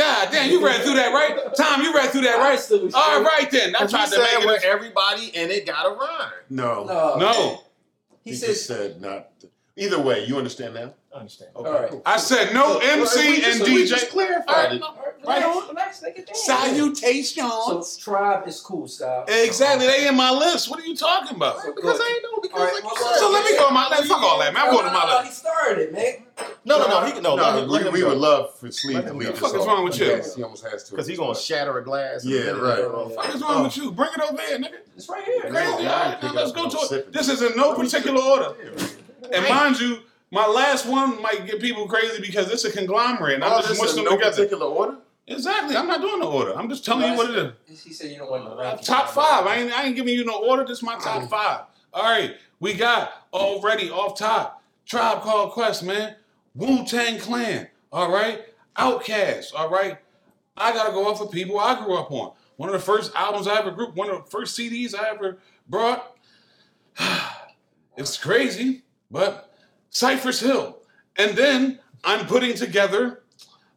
God 0.00 0.28
damn, 0.32 0.50
you 0.50 0.64
read 0.64 0.82
through 0.82 0.94
that, 0.94 1.12
right? 1.12 1.54
Tom, 1.54 1.82
you 1.82 1.92
read 1.94 2.10
through 2.10 2.22
that, 2.22 2.38
right? 2.38 2.54
Absolutely. 2.54 2.92
All 2.94 3.22
right 3.22 3.50
then. 3.50 3.76
I 3.76 3.86
tried 3.86 4.06
to 4.06 4.10
said 4.12 4.18
make 4.38 4.46
where 4.46 4.56
it. 4.56 4.64
everybody 4.64 5.26
in 5.36 5.50
it 5.50 5.66
got 5.66 5.86
a 5.86 5.90
rhyme. 5.94 6.30
No, 6.48 6.86
oh, 6.88 7.16
No. 7.18 7.32
No, 7.32 7.60
He 8.24 8.30
he 8.30 8.36
said. 8.36 8.46
just 8.46 8.66
said 8.66 9.00
not. 9.00 9.28
Either 9.76 10.00
way, 10.00 10.24
you 10.24 10.36
understand 10.38 10.74
now. 10.74 10.94
I 11.14 11.18
understand. 11.20 11.50
All 11.54 11.64
right. 11.64 11.90
cool. 11.90 12.02
I 12.06 12.16
said 12.18 12.52
no 12.54 12.80
So, 12.80 12.86
MC 12.86 13.28
we 13.28 13.34
and 13.36 13.44
just- 13.44 13.62
we 13.64 13.86
just 13.86 14.04
DJ. 14.06 14.10
clarified 14.10 14.72
it. 14.74 14.82
All 14.82 14.94
right, 14.94 14.98
Right 14.98 14.99
relax, 15.22 15.44
on. 15.46 15.68
relax, 15.68 16.00
nigga, 16.00 16.26
damn. 16.26 16.34
Salutations. 16.34 17.36
So 17.36 17.84
tribe 17.98 18.46
is 18.48 18.60
cool, 18.60 18.86
style. 18.88 19.24
Exactly, 19.28 19.86
they 19.86 20.06
in 20.08 20.16
my 20.16 20.30
list. 20.30 20.70
What 20.70 20.80
are 20.80 20.86
you 20.86 20.96
talking 20.96 21.36
about? 21.36 21.60
So 21.60 21.72
Because 21.74 21.98
good. 21.98 22.06
I 22.06 22.12
ain't 22.14 22.22
know. 22.22 22.40
Because 22.40 22.58
All 22.60 22.64
right, 22.66 22.74
like 22.74 22.82
you 22.84 22.90
well. 23.04 23.18
So 23.18 23.30
let 23.30 23.44
me 23.44 23.56
go 23.58 23.70
my 23.70 23.88
let 23.88 24.04
fuck 24.06 24.22
all 24.22 24.38
that, 24.40 24.54
man. 24.54 24.64
I'm 24.66 24.72
going 24.72 24.86
to 24.86 24.92
my 24.92 25.18
list. 25.18 25.26
He 25.28 25.32
started 25.48 25.78
it, 25.82 25.92
man. 25.92 26.14
No, 26.64 26.78
no, 26.78 26.88
no. 26.88 27.04
He 27.06 27.12
can 27.12 27.22
no. 27.22 27.36
No, 27.36 27.42
let 27.42 27.68
let 27.68 27.82
we, 27.82 27.88
him 27.88 27.92
we 27.94 28.00
go. 28.00 28.08
would 28.08 28.18
love 28.18 28.54
for 28.58 28.70
Sleeve 28.72 28.96
Let 28.96 29.04
to 29.06 29.10
him 29.10 29.18
lead 29.18 29.24
go. 29.26 29.30
this 29.32 29.40
Fuck 29.40 29.54
is 29.60 29.66
wrong 29.66 29.84
with 29.84 29.98
you? 29.98 30.22
He 30.36 30.42
almost 30.42 30.64
has 30.64 30.84
to. 30.84 30.90
Because 30.92 31.06
he's 31.06 31.18
gonna 31.18 31.34
shatter 31.34 31.76
a 31.78 31.84
glass. 31.84 32.24
in 32.24 32.32
a 32.32 32.34
Yeah, 32.34 32.40
minute. 32.52 32.62
right. 32.62 33.16
What 33.16 33.34
is 33.34 33.42
wrong 33.42 33.64
with 33.64 33.76
you? 33.76 33.92
Bring 33.92 34.10
it 34.14 34.20
over 34.20 34.40
here, 34.42 34.58
nigga. 34.58 34.74
It's 34.96 35.08
right 35.08 35.22
here. 35.24 35.40
Crazy. 35.42 35.52
man. 35.52 35.72
Crazy. 35.74 35.86
I 35.88 35.92
All 35.92 36.04
ain't 36.04 36.12
right, 36.12 36.20
pick 36.20 36.34
now 36.34 36.40
let's 36.40 36.52
go 36.52 36.68
to 36.88 36.94
it. 36.98 37.12
This 37.12 37.28
is 37.28 37.42
in 37.42 37.56
no 37.56 37.74
particular 37.74 38.20
order. 38.22 38.54
And 39.32 39.48
mind 39.48 39.78
you, 39.80 39.98
my 40.30 40.46
last 40.46 40.86
one 40.86 41.20
might 41.20 41.46
get 41.46 41.60
people 41.60 41.86
crazy 41.88 42.20
because 42.22 42.50
it's 42.50 42.64
a 42.64 42.70
conglomerate 42.72 43.34
and 43.34 43.44
I'm 43.44 43.52
Oh, 43.52 43.56
just 43.58 43.68
this 43.70 43.78
mushing 43.78 43.88
is 43.90 43.94
them 43.96 44.04
no 44.04 44.10
together. 44.16 44.36
particular 44.36 44.66
order. 44.66 44.96
Exactly. 45.30 45.76
I'm 45.76 45.86
not 45.86 46.00
doing 46.00 46.20
the 46.20 46.26
order. 46.26 46.58
I'm 46.58 46.68
just 46.68 46.84
telling 46.84 47.10
you 47.10 47.16
what 47.16 47.30
it 47.30 47.54
is. 47.68 47.82
He 47.84 47.92
said 47.92 48.10
you 48.10 48.18
don't 48.18 48.30
want 48.30 48.44
no 48.44 48.52
Uh, 48.58 48.62
ranking. 48.62 48.84
top 48.84 49.08
five. 49.10 49.46
I 49.46 49.56
ain't, 49.56 49.72
I 49.72 49.84
ain't 49.84 49.96
giving 49.96 50.12
you 50.14 50.24
no 50.24 50.42
order. 50.44 50.64
This 50.64 50.78
is 50.78 50.82
my 50.82 50.98
top 50.98 51.30
five. 51.30 51.60
All 51.94 52.02
right. 52.02 52.34
We 52.58 52.74
got 52.74 53.12
already 53.32 53.90
off 53.90 54.18
top. 54.18 54.62
Tribe 54.84 55.22
Called 55.22 55.52
Quest, 55.52 55.84
man. 55.84 56.16
Wu 56.54 56.84
Tang 56.84 57.18
Clan. 57.18 57.68
All 57.92 58.10
right. 58.10 58.42
Outkast. 58.76 59.54
All 59.54 59.70
right. 59.70 59.98
I 60.56 60.72
gotta 60.72 60.92
go 60.92 61.08
off 61.08 61.20
of 61.20 61.30
people 61.30 61.58
I 61.60 61.82
grew 61.84 61.94
up 61.96 62.10
on. 62.10 62.32
One 62.56 62.68
of 62.68 62.72
the 62.74 62.80
first 62.80 63.12
albums 63.14 63.46
I 63.46 63.56
ever 63.58 63.70
group, 63.70 63.94
one 63.94 64.10
of 64.10 64.24
the 64.24 64.30
first 64.30 64.58
CDs 64.58 64.94
I 64.94 65.08
ever 65.10 65.38
brought. 65.68 66.16
it's 67.96 68.16
crazy, 68.16 68.82
but 69.10 69.54
Cypress 69.90 70.40
Hill. 70.40 70.78
And 71.16 71.36
then 71.36 71.78
I'm 72.04 72.26
putting 72.26 72.54
together 72.54 73.22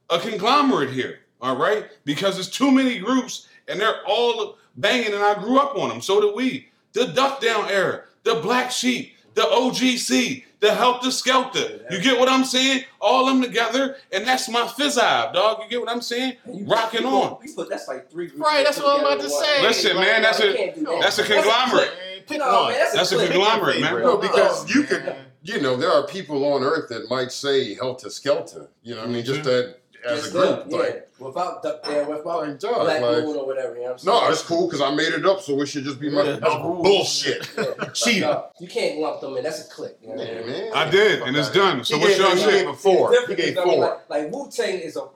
a 0.09 0.19
conglomerate 0.19 0.89
here, 0.91 1.19
all 1.43 1.55
right? 1.57 1.85
Because 2.05 2.35
there's 2.35 2.49
too 2.49 2.71
many 2.71 2.97
groups 2.97 3.47
and 3.67 3.79
they're 3.79 4.03
all 4.07 4.57
banging, 4.77 5.13
and 5.13 5.21
I 5.23 5.35
grew 5.35 5.59
up 5.59 5.77
on 5.77 5.89
them. 5.89 6.01
So 6.01 6.19
did 6.21 6.35
we. 6.35 6.69
The 6.93 7.07
Duck 7.07 7.41
Down 7.41 7.69
era, 7.69 8.03
the 8.23 8.35
Black 8.35 8.71
Sheep, 8.71 9.13
the 9.35 9.41
OGC, 9.41 10.43
the 10.59 10.67
Heltah 10.67 11.01
Skeltah. 11.05 11.91
You 11.91 11.99
get 12.01 12.19
what 12.19 12.29
I'm 12.29 12.45
saying? 12.45 12.83
All 13.01 13.25
them 13.25 13.41
together, 13.41 13.97
and 14.11 14.25
that's 14.27 14.47
my 14.47 14.61
fizzive, 14.61 15.33
dog. 15.33 15.61
You 15.63 15.69
get 15.69 15.79
what 15.81 15.89
I'm 15.89 16.01
saying? 16.01 16.37
You- 16.45 16.65
Rocking 16.65 17.01
you 17.01 17.07
on. 17.07 17.35
put- 17.37 17.47
You 17.47 17.53
put 17.55 17.69
that's 17.69 17.87
like 17.87 18.09
three. 18.11 18.27
groups 18.27 18.39
Right, 18.41 18.63
that's 18.65 18.77
what 18.79 18.99
I'm 18.99 19.05
about 19.05 19.19
to 19.21 19.29
one. 19.29 19.43
say. 19.43 19.61
Listen, 19.61 19.95
man, 19.97 20.21
that's 20.21 20.39
You 20.39 20.49
a 20.49 20.53
can't 20.55 20.75
do 20.75 20.81
that. 20.85 21.01
that's 21.01 21.19
a 21.19 21.21
That's 21.23 21.31
a 21.31 21.33
conglomerate. 21.33 21.91
Pick 22.27 22.37
No, 22.39 22.45
one. 22.63 22.69
man, 22.71 22.79
that's 22.79 22.93
a 22.93 22.97
That's 22.97 23.11
a 23.11 23.15
clique. 23.15 23.31
conglomerate, 23.31 23.81
man. 23.81 23.99
No, 24.01 24.17
because 24.17 24.63
Oh, 24.63 24.67
you 24.69 24.79
man. 24.81 24.87
could, 24.87 25.15
you 25.43 25.61
know, 25.61 25.75
there 25.75 25.91
are 25.91 26.05
people 26.07 26.45
on 26.53 26.63
Earth 26.63 26.87
that 26.89 27.09
might 27.09 27.31
say 27.33 27.73
helter 27.73 28.09
skelter. 28.09 28.69
You 28.83 28.95
know 28.95 29.01
what 29.01 29.09
I 29.09 29.11
mean? 29.11 29.25
Just 29.25 29.43
that 29.43 29.77
as 30.05 30.21
Just 30.21 30.29
a 30.29 30.37
group, 30.37 30.69
them, 30.69 30.79
yeah. 30.81 30.99
without 31.25 31.63
duck 31.63 31.83
there, 31.83 32.05
without 32.05 32.25
like, 32.47 32.59
dog, 32.59 32.81
black 32.85 33.01
like, 33.01 33.23
moon 33.23 33.37
or 33.37 33.45
whatever. 33.45 33.73
You 33.75 33.81
know 33.81 33.85
what 33.85 33.91
I'm 33.93 33.97
saying? 33.99 34.17
no, 34.23 34.29
it's 34.29 34.41
cool 34.43 34.67
because 34.67 34.81
I 34.81 34.93
made 34.93 35.13
it 35.13 35.25
up, 35.25 35.39
so 35.41 35.59
it 35.61 35.65
should 35.67 35.83
just 35.85 35.99
be 35.99 36.09
my 36.09 36.23
Yeah, 36.23 36.31
that's 36.39 36.55
bullshit. 36.55 37.49
Yeah. 37.57 37.85
Cheating. 37.93 38.21
No, 38.21 38.45
you 38.59 38.67
can't 38.67 38.99
lump 38.99 39.21
them 39.21 39.37
in. 39.37 39.43
That's 39.43 39.65
a 39.65 39.69
clique. 39.73 39.95
You 40.01 40.09
know 40.09 40.15
what 40.15 40.27
I 40.27 40.31
Yeah, 40.31 40.39
mean? 40.41 40.47
man. 40.47 40.71
I 40.73 40.89
did, 40.89 41.21
and 41.21 41.37
it's 41.37 41.51
done. 41.51 41.83
So 41.85 41.95
He 41.97 42.01
what's 42.03 42.17
gave, 42.17 42.25
y'all 42.25 42.35
he 42.35 42.43
gave 42.59 42.67
a 42.67 42.73
four. 42.73 43.13
It's 43.13 43.27
He 43.27 43.35
different, 43.35 43.37
gave 43.39 43.47
you 43.49 43.55
know 43.55 43.61
what 43.65 43.69
I 43.69 43.71
mean? 43.71 43.79
four. 43.79 44.01
Like, 44.09 44.23
like 44.23 44.31
Wu 44.33 44.49
Tang 44.51 44.79
is 44.79 44.97
a 44.97 45.07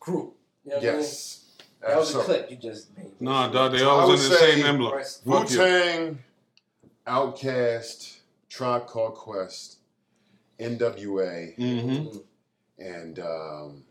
group. 0.00 0.34
You 0.64 0.70
know 0.70 0.76
what 0.76 0.84
I 0.84 0.90
mean? 0.92 0.96
Yes. 1.00 1.32
That 1.80 1.96
was 1.98 2.14
a 2.14 2.18
Absolutely. 2.18 2.46
clique 2.46 2.50
you 2.62 2.70
just 2.70 2.96
made. 2.98 3.20
Nah, 3.20 3.48
dog, 3.48 3.72
they 3.72 3.82
I 3.82 3.84
all 3.84 4.06
would 4.06 4.12
was 4.12 4.24
in 4.26 4.30
the 4.32 4.36
same 4.38 4.66
emblem. 4.66 5.02
Wu 5.24 5.44
Tang, 5.44 6.18
Outkast, 7.06 8.18
Tribe 8.48 8.86
Called 8.86 9.14
Quest, 9.14 9.78
NWA, 10.58 11.56
Mm-hmm. 11.56 12.18
and 12.78 13.18
um, 13.20 13.84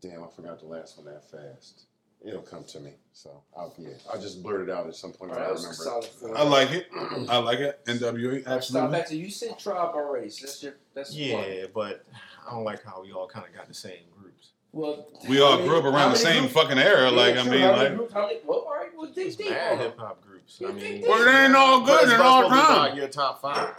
damn, 0.00 0.22
I 0.22 0.28
forgot 0.34 0.58
the 0.60 0.66
last 0.66 0.96
one 0.96 1.06
that 1.06 1.28
fast. 1.30 1.84
It'll 2.24 2.42
come 2.42 2.64
to 2.64 2.80
me. 2.80 2.94
So 3.12 3.30
I'll 3.56 3.72
yeah, 3.78 3.90
I'll 4.12 4.20
just 4.20 4.42
blurt 4.42 4.68
it 4.68 4.70
out 4.70 4.88
at 4.88 4.96
some 4.96 5.12
point 5.12 5.30
when 5.30 5.38
I 5.40 5.44
Alright, 5.44 5.62
that 5.62 5.68
was 5.68 5.78
a 5.80 5.84
remember. 5.84 6.04
solid 6.04 6.34
four. 6.34 6.36
I 6.36 6.42
like 6.42 6.70
it. 6.72 6.88
I 7.30 7.38
like 7.38 7.58
it. 7.60 7.84
NWA, 7.86 7.94
Alright, 8.08 8.42
Stop 8.42 8.52
absolutely. 8.56 8.90
back 8.98 9.08
to 9.08 9.16
you 9.16 9.30
said 9.30 9.56
tribe 9.58 9.94
already, 9.94 10.28
so 10.30 10.46
that's 10.46 10.62
your 10.62 10.74
that's 10.94 11.10
one. 11.12 11.20
Yeah, 11.20 11.66
but 11.72 12.04
I 12.46 12.50
don't 12.50 12.64
like 12.64 12.82
how 12.82 13.02
we 13.02 13.12
all 13.12 13.28
kind 13.28 13.46
of 13.46 13.54
got 13.54 13.68
the 13.68 13.74
same 13.74 14.00
groups. 14.20 14.50
Well, 14.72 15.06
We 15.28 15.40
all 15.40 15.52
how 15.52 15.56
many- 15.58 15.68
grew 15.68 15.78
up 15.78 15.84
around 15.84 16.10
the 16.10 16.18
same 16.18 16.40
groups- 16.40 16.54
fucking 16.54 16.78
era. 16.78 17.08
Yeah, 17.10 17.16
Like, 17.16 17.36
I 17.36 17.42
mean, 17.44 17.60
like, 17.62 17.96
groups- 17.96 18.12
how 18.12 18.26
many- 18.26 18.40
well, 18.44 18.58
all 18.66 18.74
right, 18.74 18.90
well, 18.96 19.06
dig 19.06 19.14
There's 19.14 19.36
deep 19.36 19.50
mad 19.50 19.78
hip 19.78 19.96
hop 19.98 20.20
groups. 20.22 20.60
I 20.66 20.72
mean. 20.72 21.02
Well, 21.06 21.22
it 21.26 21.44
ain't 21.44 21.54
all 21.54 21.80
but 21.80 21.86
good 21.86 22.02
it's 22.02 22.12
and 22.12 22.18
not 22.18 22.26
all 22.26 22.42
supposed 22.42 22.50
to 22.50 22.66
be 22.68 22.74
time. 22.74 22.84
about 22.86 22.96
Your 22.96 23.08
top 23.08 23.40
five. 23.40 23.74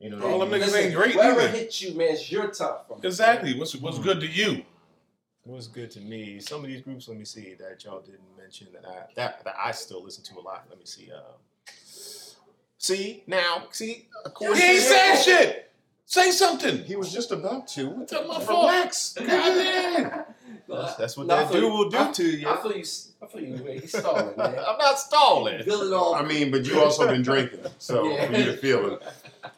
You 0.00 0.10
know, 0.10 0.26
All 0.26 0.38
them 0.40 0.50
mean? 0.50 0.60
niggas 0.60 0.74
ain't 0.76 0.94
great 0.94 1.14
Whatever 1.14 1.40
either. 1.42 1.48
hit 1.50 1.80
you, 1.82 1.94
man, 1.94 2.08
it's 2.14 2.32
your 2.32 2.48
top 2.48 2.88
five. 2.88 3.04
exactly. 3.04 3.56
What's 3.58 3.76
what's 3.76 3.98
good 3.98 4.18
to 4.20 4.26
you? 4.26 4.64
What's 5.44 5.66
good 5.68 5.90
to 5.92 6.00
me? 6.00 6.38
Some 6.40 6.60
of 6.62 6.66
these 6.68 6.82
groups, 6.82 7.08
let 7.08 7.16
me 7.18 7.24
see, 7.24 7.54
that 7.58 7.82
y'all 7.84 8.00
didn't 8.00 8.20
mention 8.38 8.68
that 8.74 8.84
I 8.86 9.06
that, 9.16 9.42
that 9.44 9.54
I 9.58 9.72
still 9.72 10.02
listen 10.02 10.22
to 10.24 10.38
a 10.38 10.42
lot. 10.42 10.64
Let 10.68 10.78
me 10.78 10.84
see. 10.84 11.10
Uh, 11.10 11.32
see 12.78 13.24
now, 13.26 13.64
see. 13.70 13.86
He 13.86 14.06
according 14.24 14.62
ain't 14.62 14.80
saying 14.82 15.22
shit. 15.24 15.66
Say 16.04 16.30
something. 16.32 16.78
He 16.84 16.96
was 16.96 17.12
just 17.12 17.30
about 17.30 17.68
to. 17.68 17.88
What 17.88 18.08
Tell 18.08 18.26
my 18.26 18.38
the- 18.40 18.44
fault. 18.44 18.66
Relax. 18.70 19.12
Goddamn. 19.14 20.24
That's, 20.68 20.94
that's 20.96 21.16
what 21.16 21.26
No, 21.28 21.36
I 21.36 21.44
that 21.44 21.52
dude 21.52 21.62
you. 21.62 21.68
will 21.70 21.88
do 21.88 21.98
I- 21.98 22.10
to 22.12 22.24
you. 22.24 22.48
I 22.48 22.56
feel 22.60 22.76
you. 22.76 22.84
I 23.22 23.26
feel 23.26 23.40
you. 23.42 23.56
Man. 23.64 23.78
He's 23.80 23.96
stalling, 23.96 24.36
man. 24.36 24.58
I'm 24.68 24.78
not 24.78 24.98
stalling. 24.98 25.64
Build 25.64 25.86
it 25.86 25.92
all. 25.92 26.14
I 26.14 26.22
mean, 26.22 26.50
but 26.50 26.64
you 26.66 26.80
also 26.80 27.06
been 27.06 27.22
drinking, 27.22 27.60
so 27.78 28.08
Yeah. 28.12 28.26
for 28.26 28.32
you 28.36 28.44
to 28.46 28.56
feel 28.56 28.94
it. 28.94 29.02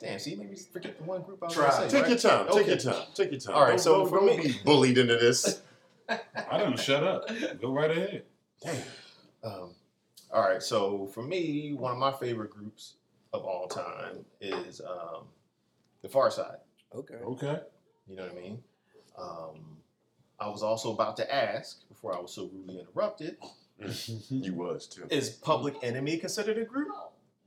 My 0.00 0.06
bad. 0.06 0.10
damn, 0.10 0.18
see, 0.18 0.34
maybe 0.36 0.56
forget 0.56 0.96
the 0.98 1.04
one 1.04 1.22
group 1.22 1.42
I 1.42 1.46
was 1.46 1.54
Try. 1.54 1.68
gonna 1.70 1.90
say. 1.90 1.96
Take 1.96 2.02
right? 2.02 2.10
your 2.10 2.18
time. 2.18 2.46
Take 2.46 2.56
Okay. 2.56 2.68
your 2.68 2.76
time. 2.78 3.06
Take 3.14 3.30
your 3.32 3.40
time. 3.40 3.54
All 3.54 3.62
right, 3.62 3.68
Don't- 3.70 3.78
so 3.80 3.98
don't- 3.98 4.08
for 4.08 4.16
don't 4.20 4.26
me- 4.38 4.42
be 4.48 4.58
bullied 4.64 4.98
into 4.98 5.16
this. 5.16 5.62
I 6.08 6.58
don't 6.58 6.78
shut 6.78 7.02
up. 7.04 7.28
Go 7.60 7.72
right 7.72 7.90
ahead. 7.90 8.24
Damn. 8.62 8.82
Um, 9.44 9.74
all 10.32 10.42
right, 10.42 10.62
so 10.62 11.06
for 11.08 11.22
me, 11.22 11.72
one 11.74 11.92
of 11.92 11.98
my 11.98 12.12
favorite 12.12 12.50
groups 12.50 12.94
of 13.32 13.44
all 13.44 13.66
time 13.68 14.24
is 14.40 14.80
um, 14.80 15.24
the 16.02 16.08
Pharcyde. 16.08 16.58
Okay. 16.94 17.14
Okay. 17.14 17.60
You 18.06 18.16
know 18.16 18.22
what 18.24 18.32
I 18.32 18.34
mean? 18.34 18.62
Um, 19.18 19.76
I 20.40 20.48
was 20.48 20.62
also 20.62 20.92
about 20.92 21.16
to 21.18 21.34
ask 21.34 21.86
before 21.88 22.16
I 22.16 22.20
was 22.20 22.32
so 22.32 22.48
rudely 22.52 22.78
interrupted: 22.80 23.36
you 24.30 24.54
was 24.54 24.86
too. 24.86 25.06
Is 25.10 25.28
Public 25.30 25.74
Enemy 25.82 26.16
considered 26.18 26.56
a 26.58 26.64
group? 26.64 26.88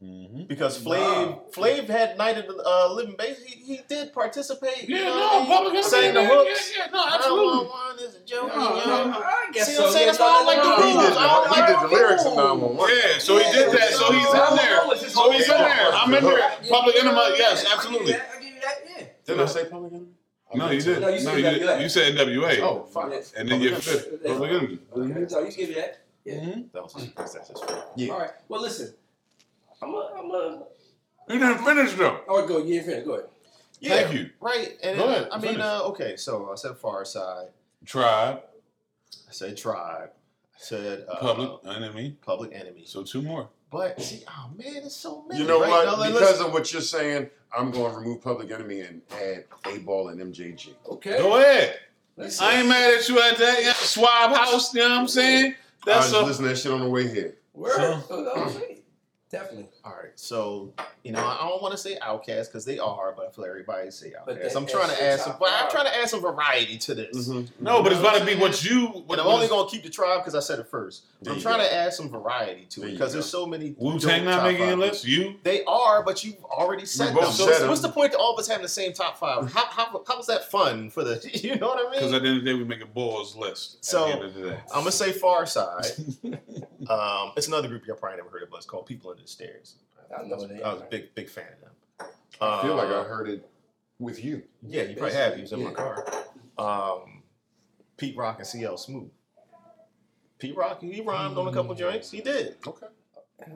Mm-hmm. 0.03 0.45
Because 0.45 0.83
Flav, 0.83 0.97
No. 0.97 1.43
Flav 1.51 1.87
had 1.87 2.17
Night 2.17 2.35
of 2.39 2.47
the 2.47 2.57
uh, 2.65 2.91
Living 2.93 3.15
Bass. 3.15 3.37
He, 3.43 3.61
he 3.75 3.79
did 3.87 4.11
participate. 4.13 4.89
you 4.89 4.95
Yeah, 4.97 5.03
know 5.05 5.13
no, 5.13 5.21
what 5.21 5.33
I 5.33 5.39
mean? 5.39 5.47
public 5.47 5.73
enemy. 5.73 5.83
sang 5.83 6.13
the 6.15 6.21
yeah, 6.21 6.27
hooks. 6.27 6.73
Yeah, 6.75 6.83
yeah, 6.85 6.91
no, 6.91 6.99
I 7.03 7.15
absolutely. 7.15 7.45
don't 7.45 7.69
want 7.69 7.97
one 7.97 7.99
is 8.09 8.15
a 8.15 8.25
joke. 8.25 8.47
No, 8.47 8.75
you 8.79 8.85
know? 8.87 9.11
no, 9.11 9.19
I 9.21 9.49
guess 9.53 9.67
See 9.67 9.73
so. 9.75 9.81
what 9.81 9.87
I'm 9.87 9.93
saying? 9.93 10.05
That's 10.07 10.19
why 10.19 10.25
I 10.25 10.33
don't 10.33 10.45
like 10.47 10.61
the 10.63 10.85
He 10.87 10.93
did, 10.93 11.17
I 11.17 11.27
don't 11.27 11.53
he 11.53 11.61
like 11.61 11.67
did 11.69 11.77
the 11.77 11.87
the 11.87 11.93
lyrics 11.93 12.25
in 12.25 12.31
rules. 12.33 12.77
911. 12.81 12.95
Yeah, 12.97 13.17
so 13.19 13.37
he 13.37 13.43
did 13.51 13.67
that. 13.77 13.89
So 13.93 14.05
he's 14.11 14.25
in 14.25 14.55
there. 14.57 15.09
So 15.09 15.31
he's 15.31 15.43
in 15.45 15.57
there. 15.61 15.91
I'm 15.93 16.13
in 16.13 16.23
there. 16.23 16.51
Public 16.69 16.95
enemy. 16.97 17.21
Yes, 17.37 17.65
absolutely. 17.71 18.13
I 18.15 18.17
give 18.41 18.53
you 18.57 18.61
that. 18.61 18.77
Yeah. 18.89 19.05
Didn't 19.25 19.41
I 19.41 19.45
say 19.45 19.65
public 19.69 19.93
enemy? 19.93 20.07
No, 20.53 20.69
you 20.71 20.81
did. 20.81 20.99
No, 20.99 21.07
you 21.07 21.23
No, 21.23 21.35
you 21.35 21.43
did. 21.61 21.81
You 21.81 21.89
said 21.89 22.15
NWA. 22.17 22.59
Oh, 22.59 22.83
fuck. 22.89 23.07
Yes. 23.11 23.33
And 23.37 23.47
then 23.47 23.61
your 23.61 23.77
Public 23.77 23.85
fifth. 23.85 24.07
Yeah. 24.25 24.33
Public 24.33 24.51
Enemy. 24.51 24.79
Okay. 24.97 25.25
No, 25.29 25.39
you 25.45 25.51
give 25.53 25.69
me 25.69 25.75
that. 25.75 26.01
Yeah. 26.25 26.33
Mhm. 26.35 26.71
That 26.73 26.83
was 26.83 26.93
that's, 27.15 27.33
that's 27.33 27.49
his 27.49 27.59
fault. 27.61 27.85
Yeah. 27.95 28.11
All 28.13 28.19
right. 28.19 28.31
Well, 28.49 28.61
listen. 28.61 28.93
I'm 29.81 29.89
a. 29.93 30.11
I'm 30.17 30.31
a. 30.31 30.63
You 31.29 31.39
didn't 31.39 31.59
finish 31.63 31.93
though. 31.93 32.21
Oh, 32.27 32.45
go. 32.47 32.57
You 32.63 32.75
ain't 32.75 32.85
finished. 32.85 33.05
Go 33.05 33.13
ahead. 33.13 33.25
Yeah, 33.79 33.95
Thank 34.03 34.13
you. 34.13 34.29
right. 34.39 34.77
And 34.83 34.97
Go 34.97 35.05
ahead, 35.05 35.27
I 35.31 35.39
mean, 35.39 35.59
uh, 35.59 35.81
okay. 35.85 36.15
So 36.15 36.51
I 36.51 36.55
said 36.55 36.73
Pharcyde. 36.73 37.47
Tribe, 37.83 38.41
I 39.27 39.31
said 39.31 39.57
Tribe. 39.57 40.09
I 40.55 40.57
said 40.59 41.05
uh, 41.09 41.15
Public 41.17 41.51
Enemy. 41.65 42.17
Public 42.23 42.53
Enemy. 42.53 42.83
So 42.85 43.01
two 43.03 43.23
more. 43.23 43.49
But 43.71 43.99
see, 43.99 44.23
oh 44.27 44.51
man, 44.55 44.83
it's 44.83 44.95
so 44.95 45.23
many. 45.27 45.41
You 45.41 45.47
know 45.47 45.61
right? 45.61 45.69
what? 45.69 45.85
Now, 45.85 45.95
let- 45.95 46.11
because 46.13 46.29
let's- 46.29 46.41
of 46.41 46.53
what 46.53 46.71
you're 46.73 46.81
saying, 46.81 47.29
I'm 47.57 47.71
going 47.71 47.91
to 47.91 47.97
remove 47.99 48.21
Public 48.21 48.51
Enemy 48.51 48.81
and 48.81 49.01
add 49.11 49.45
8Ball 49.63 50.11
and 50.11 50.33
MJG. 50.33 50.69
Okay. 50.89 51.17
Go 51.17 51.37
ahead. 51.37 51.79
Let's 52.17 52.39
I 52.39 52.59
ain't 52.59 52.67
mad 52.67 52.93
at 52.93 53.09
you 53.09 53.19
at 53.19 53.37
that. 53.37 53.63
Yeah, 53.63 53.73
Swab 53.73 54.35
House, 54.35 54.73
you 54.75 54.81
know 54.81 54.89
what 54.89 54.99
I'm 54.99 55.07
saying? 55.07 55.55
That's 55.85 56.13
I 56.13 56.17
was 56.17 56.21
a, 56.21 56.25
listening 56.25 56.49
to 56.49 56.53
that 56.53 56.61
shit 56.61 56.71
on 56.71 56.81
the 56.81 56.89
way 56.89 57.07
here. 57.07 57.37
Word. 57.53 57.71
So- 57.77 58.03
Oh, 58.11 58.33
no, 58.35 58.47
sweet. 58.49 58.80
Definitely. 59.31 59.69
All 59.83 59.93
right. 59.93 60.11
So 60.15 60.73
you 61.03 61.11
know, 61.11 61.25
I 61.25 61.47
don't 61.49 61.61
want 61.61 61.71
to 61.71 61.77
say 61.77 61.97
Outkast 61.99 62.47
because 62.47 62.65
they 62.65 62.77
are, 62.77 63.13
but 63.17 63.27
I 63.27 63.31
feel 63.31 63.45
everybody 63.45 63.89
say 63.89 64.13
But 64.25 64.35
Outkast. 64.37 64.41
that- 64.53 64.55
I'm 64.57 64.67
trying 64.67 64.89
to 64.89 65.03
add 65.03 65.19
some. 65.19 65.35
But 65.39 65.49
I'm 65.51 65.71
trying 65.71 65.85
to 65.85 65.95
add 65.97 66.07
some 66.07 66.21
variety 66.21 66.77
to 66.77 66.93
this. 66.93 67.27
no, 67.59 67.81
but 67.81 67.91
it's 67.91 67.99
about 67.99 68.19
to 68.19 68.25
be 68.25 68.35
what 68.35 68.63
you. 68.63 68.89
But 68.93 69.05
What 69.07 69.19
I'm 69.19 69.27
only 69.27 69.47
gonna 69.47 69.67
keep 69.69 69.81
the 69.83 69.89
tribe 69.89 70.19
because 70.21 70.35
I 70.35 70.39
said 70.39 70.59
it 70.59 70.67
first. 70.67 71.05
I'm 71.27 71.39
trying 71.39 71.57
go. 71.59 71.63
to 71.65 71.73
add 71.73 71.93
some 71.93 72.09
variety 72.09 72.65
to 72.65 72.79
There 72.81 72.89
it 72.89 72.91
because 72.93 73.13
there's 73.13 73.25
so 73.29 73.45
many. 73.47 73.73
Wu 73.77 73.99
Tang 73.99 74.23
not 74.25 74.35
top 74.37 74.43
making 74.43 74.67
your 74.67 74.77
list. 74.77 75.03
You. 75.05 75.35
They 75.43 75.63
are, 75.65 76.03
but 76.03 76.23
you've 76.23 76.43
already 76.45 76.85
said 76.85 77.13
both 77.15 77.23
them. 77.23 77.31
said 77.33 77.53
So 77.55 77.59
them. 77.61 77.69
what's 77.69 77.81
the 77.81 77.89
point 77.89 78.13
of 78.13 78.19
all 78.19 78.33
of 78.33 78.39
us 78.39 78.47
having 78.47 78.61
the 78.63 78.67
same 78.69 78.93
top 78.93 79.17
five? 79.17 79.51
How, 79.51 79.65
how, 79.65 80.03
how 80.07 80.17
was 80.17 80.27
that 80.27 80.51
fun 80.51 80.89
for 80.91 81.03
the? 81.03 81.19
You 81.41 81.55
know 81.55 81.69
what 81.69 81.79
I 81.79 81.83
mean? 81.89 81.99
Because 81.99 82.13
at 82.13 82.21
the 82.21 82.27
end 82.27 82.37
of 82.37 82.43
the 82.43 82.51
day, 82.51 82.55
we 82.55 82.63
make 82.65 82.81
a 82.81 82.85
balls 82.85 83.35
list. 83.35 83.83
So, 83.83 84.03
at 84.03 84.07
the 84.07 84.13
end 84.13 84.23
of 84.25 84.33
the 84.35 84.49
day. 84.51 84.59
I'm 84.71 84.81
gonna 84.81 84.91
say 84.91 85.11
Pharcyde. 85.11 86.23
um, 86.89 87.31
it's 87.35 87.47
another 87.47 87.67
group 87.67 87.85
y'all 87.87 87.95
probably 87.95 88.17
never 88.17 88.29
heard 88.29 88.43
of, 88.43 88.49
but 88.51 88.57
it's 88.57 88.65
called 88.65 88.85
People 88.85 89.09
Under 89.11 89.21
the 89.23 89.27
Stairs. 89.27 89.75
I 90.17 90.23
know 90.23 90.45
they 90.47 90.61
I 90.61 90.73
was 90.73 90.81
a 90.81 90.85
big, 90.85 91.13
big 91.15 91.29
fan 91.29 91.45
of 91.53 91.61
them. 91.61 92.07
I 92.41 92.61
feel 92.61 92.75
like 92.75 92.87
I 92.89 92.99
Um, 92.99 93.05
heard 93.05 93.29
it 93.29 93.49
with 93.99 94.23
you. 94.23 94.43
Yeah, 94.61 94.83
you 94.83 94.95
probably 94.95 95.15
have. 95.15 95.35
He 95.35 95.41
was 95.41 95.53
in 95.53 95.63
my 95.63 95.73
car. 95.73 96.05
Um, 96.57 97.23
Pete 97.97 98.17
Rock 98.17 98.39
and 98.39 98.47
CL 98.47 98.77
Smooth. 98.77 99.11
Pete 100.39 100.55
Rock, 100.55 100.81
he 100.81 101.01
rhymed 101.01 101.37
on 101.37 101.47
a 101.47 101.53
couple 101.53 101.75
joints. 101.75 102.09
He 102.11 102.21
did. 102.21 102.55
Okay. 102.65 102.87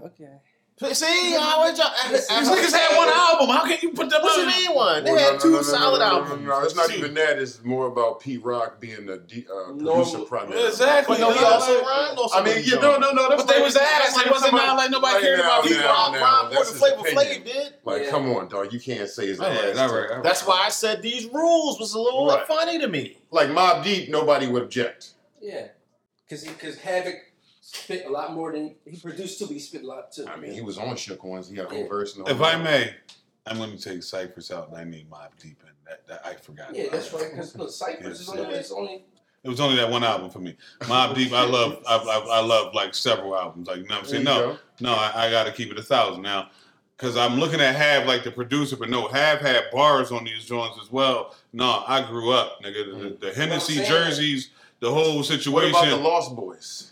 Okay. 0.03 0.29
See, 0.77 1.31
how 1.39 1.63
would 1.63 1.77
y'all? 1.77 1.87
These 2.11 2.27
These 2.27 2.49
niggas 2.49 2.73
had 2.73 2.97
one 2.97 3.07
album. 3.07 3.47
How 3.47 3.63
can 3.65 3.77
you 3.81 3.91
put 3.91 4.09
that? 4.09 4.21
What 4.21 4.35
you 4.35 4.43
on? 4.43 4.47
mean 4.49 4.75
one? 4.75 5.03
They 5.05 5.11
Well, 5.13 5.19
had 5.31 5.33
no, 5.35 5.39
two 5.39 5.47
no, 5.51 5.55
no, 5.55 5.61
no, 5.61 5.63
solid 5.63 5.99
no, 5.99 6.05
no, 6.05 6.11
no, 6.17 6.21
albums. 6.25 6.45
No, 6.47 6.61
it's 6.63 6.75
not 6.75 6.89
Two. 6.89 6.95
even 6.97 7.13
that. 7.13 7.39
It's 7.39 7.63
more 7.63 7.87
about 7.87 8.19
Pete 8.19 8.43
Rock 8.43 8.81
being 8.81 9.07
a 9.07 9.17
D, 9.17 9.45
uh, 9.49 9.71
Normal- 9.71 10.03
producer 10.03 10.19
primarily. 10.25 10.67
Exactly. 10.67 11.15
But 11.15 11.21
no, 11.21 11.31
he 11.33 11.39
Yeah, 11.39 11.47
also 11.47 11.77
like- 11.77 11.87
rhymed 11.87 12.17
on 12.19 12.25
I 12.25 12.35
some 12.35 12.43
mean, 12.43 12.51
of 12.51 12.57
you 12.57 12.63
these 12.63 12.73
no, 12.73 12.81
joints. 12.81 12.99
no, 12.99 13.11
no. 13.13 13.29
That's 13.29 13.43
But 13.45 13.53
they 13.55 13.61
was 13.61 13.73
that's 13.75 14.07
ass. 14.09 14.15
like 14.17 14.25
It 14.25 14.31
wasn't 14.33 14.49
somebody- 14.49 14.67
not 14.67 14.75
like 14.77 14.91
nobody 14.91 15.13
right 15.13 15.23
cared 15.23 15.39
now, 15.39 15.45
about 15.45 15.63
Pete 15.63 15.71
Pete 15.71 15.79
now, 15.81 15.87
Rock 15.93 16.11
now, 16.11 16.19
rhymed 16.21 16.43
more 16.43 16.51
that's 16.65 16.69
than 16.71 16.79
Flavor. 16.79 17.03
Flav 17.21 17.45
did. 17.45 17.73
Like, 17.85 18.03
Yeah. 18.03 18.09
come 18.09 18.35
on, 18.35 18.47
dog. 18.49 18.73
You 18.73 18.79
can't 18.81 19.09
say 19.09 19.27
his 19.27 19.39
ass. 19.39 19.47
all 19.47 19.53
to- 19.55 19.95
right, 19.95 20.09
all 20.09 20.15
right. 20.17 20.23
That's 20.23 20.45
why 20.45 20.61
I 20.65 20.69
said 20.69 21.01
these 21.01 21.25
rules 21.27 21.79
was 21.79 21.93
a 21.93 21.99
little 21.99 22.37
funny 22.49 22.79
to 22.79 22.87
me. 22.89 23.17
Like 23.31 23.47
Mobb 23.47 23.81
Deep, 23.85 24.09
nobody 24.09 24.47
would 24.47 24.63
object. 24.63 25.11
Yeah. 25.41 25.67
Because 26.27 26.43
because 26.43 26.77
Havoc 26.79 27.15
spit 27.65 28.05
a 28.05 28.09
lot 28.09 28.33
more 28.33 28.51
than 28.51 28.75
he 28.85 28.95
produced 28.97 29.39
too, 29.39 29.45
but 29.47 29.53
he 29.53 29.59
spit 29.59 29.83
a 29.83 29.87
lot 29.87 30.11
too. 30.11 30.27
I 30.27 30.37
mean, 30.37 30.51
he 30.51 30.61
was 30.61 30.77
on 30.77 30.95
Shook 30.95 31.23
Ones. 31.23 31.49
He 31.49 31.55
had 31.55 31.65
a 31.65 31.69
whole 31.69 31.79
Yeah. 31.79 31.87
verse. 31.87 32.15
And 32.15 32.25
the 32.25 32.31
If 32.31 32.41
I 32.41 32.57
may, 32.57 32.93
I'm 33.47 33.57
going 33.57 33.75
to 33.75 33.81
take 33.81 34.03
Cypress 34.03 34.51
out, 34.51 34.69
and 34.69 34.77
I 34.77 34.83
need 34.83 35.09
Mobb 35.09 35.29
Deep 35.41 35.59
in. 35.63 35.71
That, 35.87 36.07
that 36.07 36.21
I 36.25 36.35
forgot. 36.35 36.75
Yeah, 36.75 36.85
that's 36.91 37.09
that. 37.09 37.21
right. 37.21 37.31
Because 37.31 37.55
look, 37.55 37.71
Cypress 37.71 38.19
is 38.19 38.29
only 38.29 38.43
it's 38.53 38.71
only 38.71 39.03
It 39.43 39.49
was 39.49 39.59
only 39.59 39.77
that 39.77 39.89
one 39.89 40.03
album 40.03 40.29
for 40.29 40.39
me. 40.39 40.55
Mobb 40.81 41.15
Deep, 41.15 41.33
I 41.33 41.45
love. 41.45 41.81
I, 41.87 41.97
I, 41.97 42.37
I 42.37 42.41
love 42.41 42.75
like 42.75 42.93
several 42.93 43.35
albums. 43.35 43.67
Like, 43.67 43.77
you 43.77 43.83
know 43.87 43.95
what 43.95 44.03
I'm 44.03 44.09
saying? 44.09 44.23
No, 44.23 44.39
go. 44.39 44.57
no, 44.81 44.93
I, 44.93 45.27
I 45.27 45.31
got 45.31 45.45
to 45.45 45.51
keep 45.51 45.71
it 45.71 45.79
a 45.79 45.83
thousand 45.83 46.21
now, 46.21 46.49
because 46.95 47.17
I'm 47.17 47.39
looking 47.39 47.61
at 47.61 47.75
Have 47.75 48.05
like 48.05 48.23
the 48.23 48.31
producer, 48.31 48.75
but 48.75 48.91
no, 48.91 49.07
Have 49.07 49.39
had 49.39 49.65
bars 49.71 50.11
on 50.11 50.23
these 50.23 50.45
joints 50.45 50.77
as 50.81 50.91
well. 50.91 51.35
No, 51.51 51.83
I 51.87 52.07
grew 52.07 52.31
up, 52.31 52.63
nigga. 52.63 52.85
The, 52.85 52.91
mm. 52.91 53.19
the, 53.19 53.27
the 53.27 53.33
Hennessy 53.33 53.83
jerseys, 53.83 54.49
the 54.81 54.91
whole 54.91 55.23
situation. 55.23 55.53
What 55.53 55.63
situation. 55.63 55.93
about 55.93 56.03
the 56.03 56.09
Lost 56.09 56.35
Boyz? 56.35 56.91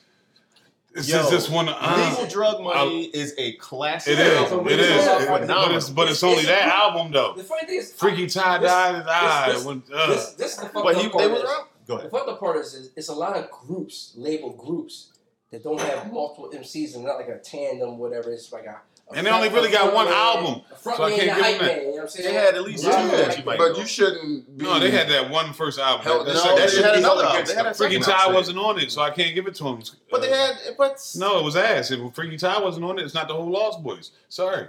It's 0.95 1.07
Yo, 1.09 1.17
just 1.17 1.31
this 1.31 1.49
one. 1.49 1.67
Uh, 1.69 2.09
Legal 2.11 2.27
Drug 2.27 2.61
Money 2.63 3.05
is 3.05 3.33
a 3.37 3.53
classic. 3.53 4.13
it 4.13 4.19
is. 4.19 4.37
album. 4.51 4.67
It 4.67 4.79
is. 4.79 5.05
Yeah, 5.05 5.21
It- 5.23 5.47
but 5.47 5.71
it's 5.71 5.89
but 5.89 6.09
it's 6.09 6.19
It's- 6.19 6.23
only 6.23 6.43
it's- 6.43 6.47
that 6.47 6.67
album 6.73 7.11
though. 7.11 7.33
the 7.35 7.43
funny 7.43 7.67
thing 7.67 7.77
is 7.79 7.93
Freaky 7.93 8.27
tie 8.27 8.57
this- 8.59 8.69
dye 8.71 8.97
his 8.97 9.07
eye. 9.07 9.51
this- 9.53 9.63
when- 9.65 9.83
uh, 9.93 10.07
This 10.07 10.33
this 10.33 10.51
is 10.53 10.57
the 10.57 10.63
fucked 10.69 10.75
up 10.77 10.83
part 11.11 11.31
was 11.31 11.39
is- 11.39 11.49
around. 11.49 11.65
Go 11.85 11.95
The 11.95 11.99
ahead. 11.99 12.11
fucked 12.11 12.29
up 12.29 12.39
part 12.39 12.57
is, 12.57 12.73
is 12.73 12.91
it's 12.95 13.09
a 13.09 13.13
lot 13.13 13.35
of 13.35 13.49
groups, 13.51 14.13
label 14.15 14.51
groups, 14.51 15.09
that 15.51 15.63
don't 15.63 15.79
have 15.81 16.11
multiple 16.11 16.49
MCs 16.53 16.95
and 16.95 17.03
not 17.03 17.17
like 17.17 17.27
a 17.27 17.37
tandem, 17.39 17.97
whatever. 17.97 18.31
It's 18.31 18.51
like 18.51 18.65
a. 18.65 18.81
a 19.11 19.15
And 19.17 19.27
they 19.27 19.31
only 19.31 19.49
really 19.49 19.69
got 19.71 19.93
one 19.93 20.05
man, 20.05 20.13
album, 20.13 20.61
front 20.81 20.97
so 20.97 21.03
I 21.03 21.09
can't 21.11 21.21
give 21.21 21.35
them 21.35 21.41
that. 21.43 21.61
man. 21.61 21.77
You 21.79 21.85
know 21.85 21.91
what 21.91 22.01
I'm 22.03 22.07
saying? 22.09 22.27
They 22.27 22.33
had 22.39 22.55
at 22.55 22.63
least 22.63 22.83
two 22.83 22.89
Yeah, 22.89 23.07
that 23.07 23.37
you 23.37 23.43
might 23.45 23.57
but 23.57 23.71
know. 23.73 23.77
you 23.79 23.85
shouldn't 23.85 24.57
be. 24.57 24.63
no, 24.65 24.79
they 24.79 24.91
had 24.91 25.09
that 25.09 25.29
one 25.29 25.53
first 25.53 25.79
album. 25.79 26.03
Hell, 26.05 26.23
that, 26.23 26.33
no, 26.33 26.39
second- 26.39 26.57
they 26.59 26.67
should 26.67 26.85
had 26.85 26.91
be 26.93 26.99
another 26.99 27.23
album. 27.25 27.45
They 27.45 27.53
had 27.55 27.65
a 27.67 27.73
Freaky 27.73 28.01
second 28.01 28.13
Ty 28.27 28.33
wasn't 28.33 28.57
on 28.59 28.79
it, 28.79 28.91
so 28.91 29.01
I 29.01 29.11
can't 29.11 29.35
give 29.35 29.47
it 29.47 29.55
to 29.55 29.67
him. 29.67 29.81
But 30.09 30.21
they 30.21 30.29
had, 30.29 30.55
but 30.77 30.99
No, 31.15 31.39
it 31.39 31.43
was 31.43 31.55
ass. 31.55 31.91
If 31.91 32.13
Freaky 32.15 32.37
Tah 32.37 32.61
wasn't 32.63 32.85
on 32.85 32.99
it, 32.99 33.03
it's 33.03 33.13
not 33.13 33.27
the 33.27 33.33
whole 33.33 33.49
Lost 33.51 33.83
Boyz. 33.83 34.11
Sorry. 34.29 34.67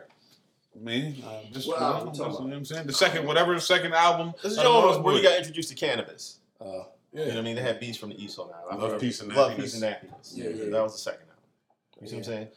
Me, 0.76 1.22
uh, 1.24 1.38
just 1.52 1.68
What 1.68 1.74
you 1.76 1.80
know, 1.80 1.86
album 1.86 2.00
you 2.00 2.04
that's 2.06 2.18
talking 2.18 2.48
what 2.48 2.56
I'm 2.56 2.64
saying. 2.64 2.86
The 2.88 2.92
second, 2.92 3.26
whatever 3.28 3.54
the 3.54 3.60
second 3.60 3.94
album. 3.94 4.34
This 4.42 4.52
is 4.52 4.58
of 4.58 4.64
the 4.64 4.70
Jones 4.70 4.98
where 4.98 5.14
you 5.14 5.22
got 5.22 5.38
introduced 5.38 5.68
to 5.68 5.76
cannabis. 5.76 6.38
Uh, 6.60 6.64
You 7.12 7.20
know 7.20 7.26
what 7.26 7.36
I 7.36 7.40
mean? 7.42 7.54
They 7.54 7.62
had 7.62 7.78
beats 7.78 7.96
from 7.96 8.08
the 8.08 8.20
East 8.22 8.40
on 8.40 8.48
that. 8.48 8.64
I 8.68 8.74
Love, 8.74 9.00
Peace, 9.00 9.20
and 9.20 9.32
Love, 9.32 9.56
Peace, 9.56 9.74
and 9.74 9.84
Happiness. 9.84 10.32
Yeah, 10.36 10.48
yeah, 10.48 10.70
That 10.70 10.82
was 10.82 10.94
the 10.94 10.98
second 10.98 11.20
album. 11.28 11.44
You 12.00 12.08
see 12.08 12.14
what 12.16 12.18
I'm 12.18 12.24
saying? 12.24 12.48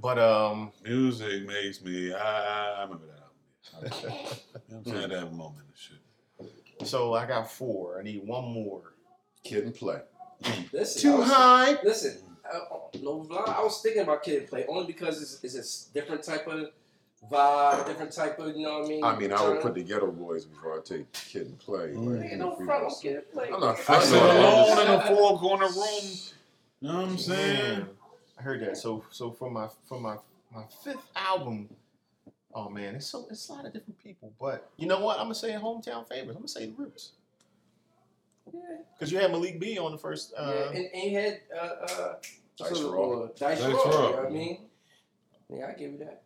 But 0.00 0.18
um, 0.18 0.72
Music 0.84 1.46
makes 1.46 1.82
me. 1.82 2.12
I, 2.12 2.80
I 2.80 2.82
remember 2.82 3.04
that 3.06 3.90
album. 3.92 4.16
You 4.70 4.76
I'm 4.76 4.84
saying? 4.84 5.04
I 5.04 5.06
to 5.08 5.18
have 5.20 5.28
a 5.28 5.34
moment 5.34 5.64
and 5.66 5.76
shit. 5.76 6.86
so 6.88 7.14
I 7.14 7.26
got 7.26 7.50
four. 7.50 7.98
I 7.98 8.02
need 8.02 8.22
one 8.26 8.44
more. 8.52 8.94
Kid 9.42 9.64
and 9.64 9.74
play. 9.74 10.00
listen, 10.72 11.02
Too 11.02 11.16
was- 11.18 11.28
high. 11.28 11.76
Listen, 11.82 12.18
I, 12.44 12.60
no 13.02 13.26
lie, 13.28 13.44
I 13.58 13.62
was 13.62 13.80
thinking 13.82 14.02
about 14.02 14.22
Kid 14.22 14.40
and 14.40 14.48
Play 14.48 14.64
only 14.68 14.86
because 14.86 15.20
it's, 15.22 15.56
it's 15.56 15.88
a 15.90 15.92
different 15.94 16.22
type 16.22 16.46
of 16.46 16.68
vibe, 17.30 17.86
different 17.86 18.12
type 18.12 18.38
of, 18.38 18.56
you 18.56 18.64
know 18.66 18.78
what 18.80 18.86
I 18.86 18.88
mean? 18.88 19.04
I 19.04 19.16
mean, 19.18 19.32
I 19.32 19.48
would 19.48 19.60
put 19.60 19.74
the 19.74 19.84
Geto 19.84 20.16
Boys 20.16 20.44
before 20.46 20.78
I 20.78 20.82
take 20.82 21.10
Kid 21.12 21.46
and 21.46 21.58
Play. 21.58 21.88
Mm. 21.94 22.20
Like, 22.20 22.30
Nigga, 22.30 22.38
no 22.38 22.52
if 22.52 22.64
front 22.64 22.70
on 22.70 22.84
was- 22.84 23.00
Kid 23.00 23.30
Play. 23.32 23.50
I'm 23.52 23.60
not 23.60 23.78
I 23.78 23.80
front 23.80 24.04
sit 24.04 24.22
alone 24.22 24.78
in 24.86 24.88
a 24.88 25.06
four 25.06 25.38
corner 25.38 25.66
room. 25.66 26.10
You 26.80 26.88
know 26.88 26.94
what 27.02 27.08
I'm 27.10 27.18
saying? 27.18 27.86
Man, 28.40 28.48
I 28.48 28.56
heard 28.58 28.60
that. 28.62 28.76
So 28.76 29.04
so 29.10 29.30
for 29.30 29.50
my 29.50 29.68
for 29.88 30.00
my 30.00 30.16
my 30.54 30.64
fifth 30.84 31.06
album, 31.16 31.68
oh 32.54 32.68
man, 32.68 32.96
it's 32.96 33.06
so 33.06 33.26
it's 33.30 33.48
a 33.48 33.52
lot 33.52 33.66
of 33.66 33.72
different 33.72 33.98
people. 34.02 34.32
But 34.40 34.70
you 34.76 34.86
know 34.86 35.00
what? 35.00 35.18
I'm 35.18 35.24
gonna 35.24 35.34
say 35.34 35.52
hometown 35.52 36.08
favorites. 36.08 36.30
I'm 36.30 36.34
gonna 36.34 36.48
say 36.48 36.66
the 36.66 36.72
Roots 36.72 37.12
Yeah, 38.52 38.60
because 38.94 39.12
you 39.12 39.18
had 39.18 39.30
Malik 39.30 39.60
B 39.60 39.78
on 39.78 39.92
the 39.92 39.98
first. 39.98 40.32
Uh, 40.36 40.52
yeah. 40.54 40.78
And, 40.78 40.88
and 40.94 41.10
you 41.10 41.18
had 41.18 41.40
uh, 41.54 41.64
uh, 41.64 42.14
Dice 42.56 42.78
so, 42.78 42.92
Raw. 42.92 43.24
uh, 43.24 43.28
Dice, 43.38 43.60
Dice 43.60 43.62
Raw, 43.62 43.68
You 43.68 43.90
know 43.90 44.16
what 44.16 44.26
I 44.26 44.30
mean? 44.30 44.58
Yeah, 45.52 45.66
I 45.66 45.72
give 45.72 45.92
you 45.92 45.98
that. 45.98 46.22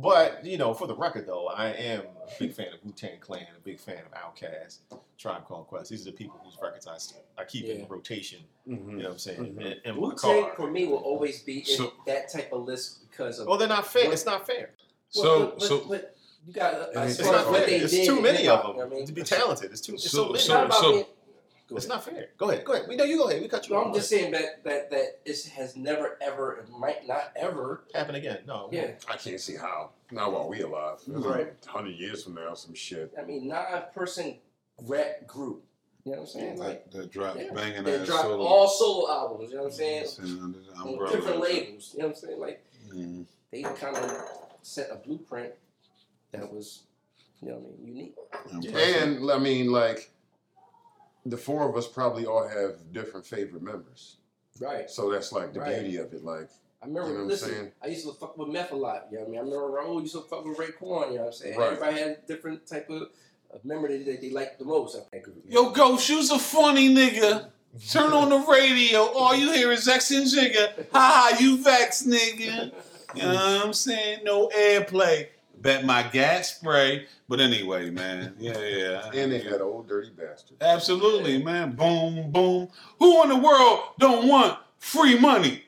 But 0.00 0.44
you 0.46 0.58
know, 0.58 0.72
for 0.74 0.86
the 0.86 0.94
record 0.94 1.26
though, 1.26 1.48
I 1.48 1.70
am 1.70 2.02
a 2.02 2.38
big 2.38 2.52
fan 2.54 2.68
of 2.72 2.84
Wu 2.84 2.92
Tang 2.92 3.18
Clan, 3.18 3.46
a 3.56 3.60
big 3.60 3.80
fan 3.80 3.98
of 3.98 4.12
Outkast, 4.12 4.78
Tribe 5.18 5.44
Called 5.44 5.66
Quest. 5.66 5.90
These 5.90 6.02
are 6.06 6.10
the 6.12 6.16
people 6.16 6.38
whose 6.44 6.56
records 6.62 6.86
I, 6.86 7.40
I 7.42 7.44
keep 7.44 7.64
in 7.64 7.80
Yeah. 7.80 7.86
rotation. 7.88 8.40
Mhm. 8.68 8.90
You 8.92 8.96
know 8.98 9.02
what 9.04 9.12
I'm 9.14 9.18
saying? 9.18 9.40
Mhm. 9.56 9.60
In, 9.60 9.74
in 9.84 10.00
Wu 10.00 10.14
Tang 10.14 10.50
for 10.54 10.70
me 10.70 10.86
will 10.86 10.98
always 10.98 11.42
be 11.42 11.58
in 11.58 11.64
So- 11.64 11.92
that 12.06 12.30
type 12.32 12.52
of 12.52 12.64
list 12.64 13.10
because 13.10 13.40
of. 13.40 13.48
Well, 13.48 13.58
they're 13.58 13.66
not 13.66 13.86
fair. 13.88 14.12
It's 14.12 14.24
not 14.24 14.46
fair. 14.46 14.70
So, 15.10 15.46
but, 15.46 15.58
but, 15.58 15.62
so, 15.66 15.84
but 15.88 16.16
you 16.46 16.52
got 16.52 16.74
uh, 16.74 16.86
it's 17.02 17.18
It's 17.18 17.28
not 17.28 17.46
what 17.50 17.56
fair. 17.60 17.66
they 17.66 17.76
It's 17.76 17.92
did 17.92 18.06
too 18.06 18.20
many 18.20 18.46
of 18.46 18.76
them 18.76 18.86
I 18.86 18.88
mean? 18.94 19.04
to 19.06 19.12
be 19.12 19.22
talented. 19.22 19.72
It's 19.72 19.80
too. 19.80 19.94
It's 19.94 20.08
so, 20.08 20.18
So- 20.18 20.22
many. 20.26 20.34
It's 20.36 20.44
so- 20.46 20.64
about 20.64 20.80
being. 20.82 21.04
Go 21.68 21.76
it's 21.76 21.84
ahead. 21.86 21.96
not 21.96 22.04
fair. 22.04 22.28
Go 22.38 22.50
ahead. 22.50 22.64
Go 22.64 22.72
ahead. 22.72 22.88
We 22.88 22.96
know 22.96 23.04
you 23.04 23.18
go 23.18 23.28
ahead. 23.28 23.42
We 23.42 23.48
cut 23.48 23.68
you 23.68 23.74
No, 23.74 23.80
off. 23.82 23.86
I'm 23.88 23.94
just 23.94 24.08
saying 24.08 24.32
that 24.32 24.64
that 24.64 24.90
that 24.90 25.18
it 25.26 25.46
has 25.54 25.76
never 25.76 26.16
ever, 26.22 26.56
it 26.56 26.70
might 26.70 27.06
not 27.06 27.32
ever. 27.36 27.84
happen 27.94 28.14
again. 28.14 28.38
No. 28.46 28.68
Yeah, 28.72 28.92
I 29.08 29.16
can't 29.16 29.40
see 29.40 29.56
how. 29.56 29.90
Not 30.10 30.32
while 30.32 30.48
we 30.48 30.62
alive. 30.62 31.00
Right. 31.06 31.52
Hundred 31.66 31.96
years 31.96 32.24
from 32.24 32.34
now, 32.34 32.54
some 32.54 32.74
shit. 32.74 33.12
I 33.18 33.22
mean, 33.24 33.48
nine 33.48 33.82
person 33.94 34.36
rap 34.86 35.26
group. 35.26 35.62
You 36.04 36.12
know 36.12 36.18
what 36.20 36.22
I'm 36.22 36.32
saying? 36.32 36.58
Like 36.58 36.90
that, 36.90 36.98
that 37.02 37.10
drop 37.12 37.36
Yeah. 37.36 37.52
banging 37.52 37.84
they 37.84 37.96
ass 38.00 38.06
drop 38.06 38.22
solo. 38.22 38.44
all 38.46 38.68
solo 38.68 39.10
albums. 39.12 39.50
You 39.50 39.56
know 39.56 39.62
what 39.64 39.72
I'm 39.72 39.76
saying? 39.76 40.06
Sitting 40.06 40.40
under 40.42 40.58
the 40.60 40.72
umbrella. 40.80 41.12
different 41.14 41.40
labels. 41.40 41.90
You 41.92 41.98
know 42.02 42.08
what 42.08 42.16
I'm 42.16 42.20
saying? 42.22 42.40
Like 42.40 42.64
Mm. 42.94 43.26
they 43.50 43.62
kind 43.62 43.94
of 43.96 44.10
set 44.62 44.88
a 44.90 44.94
blueprint 44.96 45.52
that 46.32 46.50
was, 46.50 46.84
you 47.42 47.48
know, 47.50 47.56
what 47.56 47.74
I 47.78 47.84
mean, 47.84 47.96
unique. 47.96 48.14
Impressive. 48.50 49.02
And 49.02 49.30
I 49.30 49.38
mean, 49.38 49.70
like, 49.70 50.10
the 51.30 51.36
four 51.36 51.68
of 51.68 51.76
us 51.76 51.86
probably 51.88 52.26
all 52.26 52.46
have 52.48 52.92
different 52.92 53.26
favorite 53.26 53.62
members. 53.62 54.16
Right. 54.60 54.90
So 54.90 55.10
that's 55.10 55.32
like 55.32 55.52
the 55.52 55.60
Right. 55.60 55.80
beauty 55.80 55.96
of 55.98 56.12
it. 56.12 56.24
Like, 56.24 56.48
I 56.82 56.86
remember, 56.86 57.08
You 57.08 57.14
know 57.14 57.18
what 57.18 57.22
I'm 57.24 57.28
listen, 57.28 57.50
saying? 57.50 57.72
I 57.82 57.86
used 57.88 58.06
to 58.06 58.12
fuck 58.14 58.36
with 58.38 58.48
meth 58.48 58.72
a 58.72 58.76
lot. 58.76 59.06
You 59.10 59.18
know 59.18 59.24
what 59.24 59.28
I 59.28 59.30
mean? 59.30 59.40
I 59.40 59.42
remember 59.56 59.80
Raul 59.80 60.00
used 60.00 60.14
to 60.14 60.20
fuck 60.22 60.44
with 60.44 60.58
Ray 60.58 60.68
Raekwon. 60.68 61.08
You 61.10 61.14
know 61.16 61.20
what 61.22 61.26
I'm 61.26 61.32
saying? 61.32 61.58
Right. 61.58 61.72
Everybody 61.72 61.98
had 62.00 62.26
different 62.26 62.66
type 62.66 62.88
of 62.90 63.02
a 63.52 63.66
member 63.66 63.88
that 63.88 64.04
they, 64.04 64.16
they 64.16 64.30
like 64.30 64.58
the 64.58 64.64
most 64.64 64.94
of 64.94 65.04
that 65.10 65.22
group. 65.22 65.42
Yo, 65.48 65.70
Ghost, 65.70 66.08
you's 66.08 66.30
a 66.30 66.38
funny 66.38 66.94
nigga. 66.94 67.48
Turn 67.90 68.12
on 68.12 68.28
the 68.30 68.38
radio. 68.38 69.00
All 69.06 69.34
you 69.34 69.52
hear 69.52 69.70
is 69.72 69.88
X 69.88 70.10
and 70.10 70.26
Jigga. 70.26 70.86
Ha 70.92 71.30
ha, 71.32 71.36
you 71.40 71.62
vex, 71.62 72.02
nigga. 72.02 72.72
You 73.14 73.22
know 73.22 73.28
what 73.32 73.66
I'm 73.66 73.72
saying? 73.72 74.20
No 74.24 74.48
airplay. 74.48 75.28
Bet 75.60 75.84
my 75.84 76.02
gas 76.04 76.54
spray. 76.56 77.06
But 77.28 77.40
anyway, 77.40 77.90
man. 77.90 78.34
Yeah, 78.38 78.58
yeah. 78.58 79.10
And 79.14 79.32
they 79.32 79.40
had 79.40 79.60
old 79.60 79.88
dirty 79.88 80.10
bastard. 80.16 80.56
Absolutely, 80.60 81.42
man. 81.42 81.72
Boom, 81.72 82.30
boom. 82.30 82.68
Who 82.98 83.22
in 83.22 83.28
the 83.28 83.36
world 83.36 83.80
don't 83.98 84.28
want 84.28 84.58
free 84.78 85.18
money? 85.18 85.64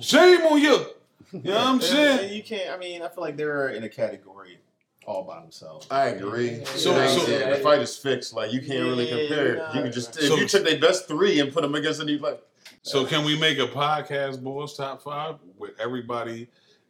Shame 0.00 0.40
on 0.42 0.60
you. 0.60 0.86
You 1.32 1.40
know 1.42 1.52
what 1.54 1.66
I'm 1.66 1.80
saying? 1.82 2.32
You 2.34 2.42
can't. 2.42 2.70
I 2.70 2.78
mean, 2.78 3.02
I 3.02 3.08
feel 3.08 3.22
like 3.22 3.36
they're 3.36 3.68
in 3.70 3.84
a 3.84 3.88
category 3.88 4.58
all 5.06 5.24
by 5.24 5.40
themselves. 5.40 5.86
I 5.90 6.08
agree. 6.08 6.64
So- 6.66 6.92
So, 7.06 7.18
so- 7.18 7.26
the 7.50 7.56
fight 7.62 7.80
is 7.80 7.96
fixed. 7.96 8.34
Like 8.34 8.52
you 8.52 8.60
can't 8.60 8.84
really 8.84 9.06
compare. 9.06 9.56
nah. 9.56 9.72
you 9.74 9.82
can 9.82 9.92
just 9.92 10.16
if 10.18 10.24
So- 10.28 10.36
you 10.36 10.46
took 10.46 10.64
their 10.64 10.78
best 10.78 11.08
three 11.08 11.40
and 11.40 11.52
put 11.52 11.62
them 11.62 11.74
against 11.74 12.00
any 12.00 12.18
like 12.18 12.42
So 12.82 13.02
uh, 13.04 13.06
can 13.08 13.24
we 13.24 13.38
make 13.38 13.58
a 13.58 13.66
podcast, 13.66 14.42
boys, 14.42 14.74
top 14.76 15.02
five 15.02 15.36
with 15.58 15.72
everybody 15.80 16.48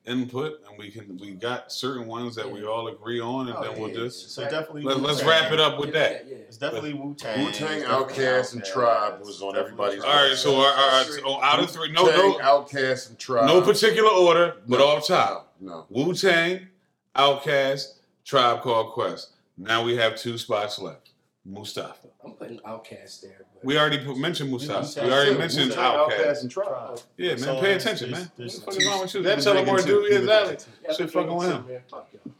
input, 0.09 0.61
and 0.69 0.79
we 0.79 0.91
can 0.91 1.17
we 1.19 1.33
got 1.33 1.71
certain 1.71 2.07
ones 2.07 2.35
that 2.37 2.51
we 2.51 2.65
all 2.65 2.89
agree 2.89 3.21
on, 3.21 3.49
and 3.49 3.57
Oh, 3.57 3.63
then 3.63 3.81
we'll 3.81 3.93
just 3.95 4.31
so 4.35 4.43
definitely. 4.45 4.83
let, 4.83 5.01
let's 5.01 5.23
wrap 5.23 5.53
it 5.53 5.61
up 5.61 5.79
with 5.79 5.93
that. 5.93 6.27
Yeah, 6.29 6.37
It's 6.39 6.57
definitely 6.57 6.95
Wu 6.95 7.15
Tang. 7.15 7.45
Wu 7.45 7.53
Tang, 7.53 7.83
Outkast, 7.83 8.55
and 8.55 8.65
Tribe 8.65 9.21
was 9.21 9.43
on 9.43 9.57
everybody's 9.57 10.03
All 10.03 10.11
right, 10.29 10.35
so, 10.37 10.57
uh, 10.57 10.63
uh, 10.63 10.65
our, 10.65 10.91
our, 11.01 11.05
so 11.05 11.43
out 11.43 11.61
of 11.61 11.71
three, 11.71 11.93
no, 11.93 12.05
no, 12.07 12.39
Outkast, 12.39 13.11
and 13.11 13.19
Tribe. 13.19 13.47
no 13.47 13.61
particular 13.61 14.11
order, 14.11 14.57
but 14.67 14.79
No. 14.79 14.87
off 14.89 15.07
top. 15.07 15.53
No. 15.61 15.87
Wu 15.91 16.15
Tang, 16.15 16.69
Outkast, 17.15 17.99
Tribe 18.25 18.63
Called 18.63 18.93
Quest. 18.93 19.31
Now 19.57 19.83
we 19.85 19.97
have 19.97 20.17
two 20.17 20.39
spots 20.39 20.79
left. 20.79 21.08
Mustafa. 21.51 22.09
I'm 22.25 22.33
putting 22.33 22.59
Outkast 22.59 23.23
there. 23.23 23.47
But 23.55 23.65
We 23.65 23.79
already 23.79 24.05
put, 24.05 24.19
mentioned 24.19 24.51
Mustafa. 24.51 25.05
We 25.05 25.11
already 25.11 25.31
Wu-Tang, 25.31 25.39
mentioned 25.39 25.73
Outkast, 25.73 26.11
Outkast. 26.11 26.41
and 26.43 26.51
Tribe. 26.51 27.01
Yeah, 27.17 27.35
man, 27.37 27.61
pay 27.61 27.75
attention, 27.75 28.11
man. 28.11 28.31
there's 28.37 28.57
What 28.61 28.67
the 28.67 28.73
fuck 28.73 28.81
is 28.83 28.87
wrong 28.87 29.01
with 29.01 29.15
you? 29.15 29.21
you 29.21 29.25
That 29.27 29.35
can 29.37 29.45
tell 29.45 29.53
him 29.57 29.65
bring 29.65 29.67
more 29.67 29.81
it 29.81 29.87
do 29.87 30.09
too. 30.09 30.17
Exactly. 30.17 30.57
can 30.85 30.95
Shit 30.95 31.11
fucking 31.11 31.35
with 31.35 31.49
him. 31.51 31.67
man. 31.67 31.81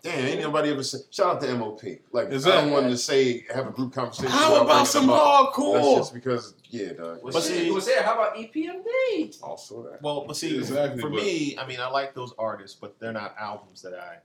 Damn, 0.03 0.25
ain't 0.27 0.41
nobody 0.43 0.71
ever 0.71 0.83
said. 0.83 1.01
Shout 1.11 1.37
out 1.37 1.41
to 1.41 1.55
MOP. 1.57 1.83
Like 2.13 2.29
Is 2.29 2.47
I 2.47 2.51
that- 2.51 2.61
don't 2.63 2.71
want 2.71 2.87
to 2.91 2.97
say 2.99 3.45
have 3.53 3.67
a 3.67 3.71
group 3.71 3.93
conversation. 3.95 4.31
How 4.31 4.63
about 4.63 4.87
some 4.87 5.07
them 5.07 5.17
up. 5.17 5.55
That's 5.57 5.95
just 5.97 6.15
because, 6.15 6.55
yeah, 6.71 6.93
dog. 6.93 7.21
But 7.25 7.33
But 7.33 7.43
see- 7.43 7.65
see, 7.65 7.71
was 7.71 7.87
there? 7.87 8.03
How 8.03 8.15
about 8.15 8.37
EPMD? 8.37 9.39
Also 9.43 9.83
that. 9.85 10.03
Well, 10.03 10.25
but 10.27 10.37
see, 10.37 10.57
Exactly, 10.57 11.01
for 11.01 11.09
but- 11.09 11.17
me, 11.23 11.57
I 11.59 11.67
mean, 11.67 11.81
I 11.81 11.89
like 11.89 12.15
those 12.15 12.33
artists, 12.39 12.77
but 12.79 12.99
they're 13.01 13.13
not 13.13 13.35
albums 13.41 13.81
that 13.83 13.95
I 13.95 14.19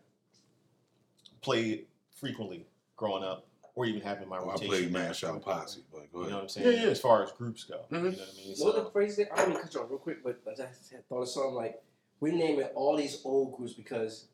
played 1.42 1.86
frequently 2.20 2.66
growing 2.96 3.24
up, 3.24 3.46
or 3.76 3.86
even 3.86 4.02
have 4.02 4.22
in 4.22 4.30
my 4.30 4.38
Oh, 4.38 4.42
I 4.50 4.54
rotation. 4.54 4.68
played 4.68 4.92
Man 4.92 5.14
now. 5.24 5.40
Posse, 5.40 5.84
but 5.92 6.12
go 6.12 6.24
You 6.24 6.30
know 6.30 6.36
what 6.36 6.42
I'm 6.44 6.50
saying? 6.50 6.78
Yeah, 6.78 6.84
yeah. 6.84 6.90
As 6.90 7.00
far 7.00 7.24
as 7.24 7.32
groups 7.32 7.64
go, 7.64 7.86
you 7.90 7.98
know 7.98 8.04
Mhm. 8.04 8.18
what 8.18 8.30
I 8.30 8.38
mean. 8.38 8.56
What 8.58 8.76
the 8.76 8.84
So, 8.84 8.90
crazy 8.90 9.24
thing, 9.24 9.34
I 9.34 9.36
don't 9.38 9.48
mean 9.50 9.58
to 9.58 9.64
cut 9.64 9.74
you 9.74 9.82
off 9.82 9.90
real 9.90 10.00
quick, 10.00 10.24
but 10.24 10.42
I 10.48 10.56
just 10.56 10.92
had 10.92 11.08
thought 11.10 11.22
of 11.24 11.30
something 11.30 11.56
like 11.56 11.82
we're 12.20 12.34
naming 12.34 12.66
all 12.76 12.96
these 12.96 13.22
old 13.26 13.58
groups 13.58 13.74
because 13.74 14.28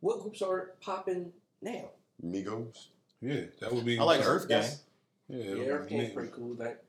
what 0.00 0.20
groups 0.20 0.42
are 0.42 0.72
popping 0.80 1.32
now? 1.62 1.90
Migos. 2.24 2.88
Yeah, 3.20 3.44
that 3.60 3.72
would 3.72 3.84
be. 3.84 3.98
I 3.98 4.02
like 4.02 4.20
Earth 4.26 4.48
Gang. 4.48 4.70
Yeah, 5.28 5.38
Yeah, 5.38 5.44
it 5.44 5.58
would 5.58 5.68
Earth 5.68 5.88
be 5.88 6.08
pretty 6.10 6.30
cool. 6.32 6.54
Like, 6.54 6.84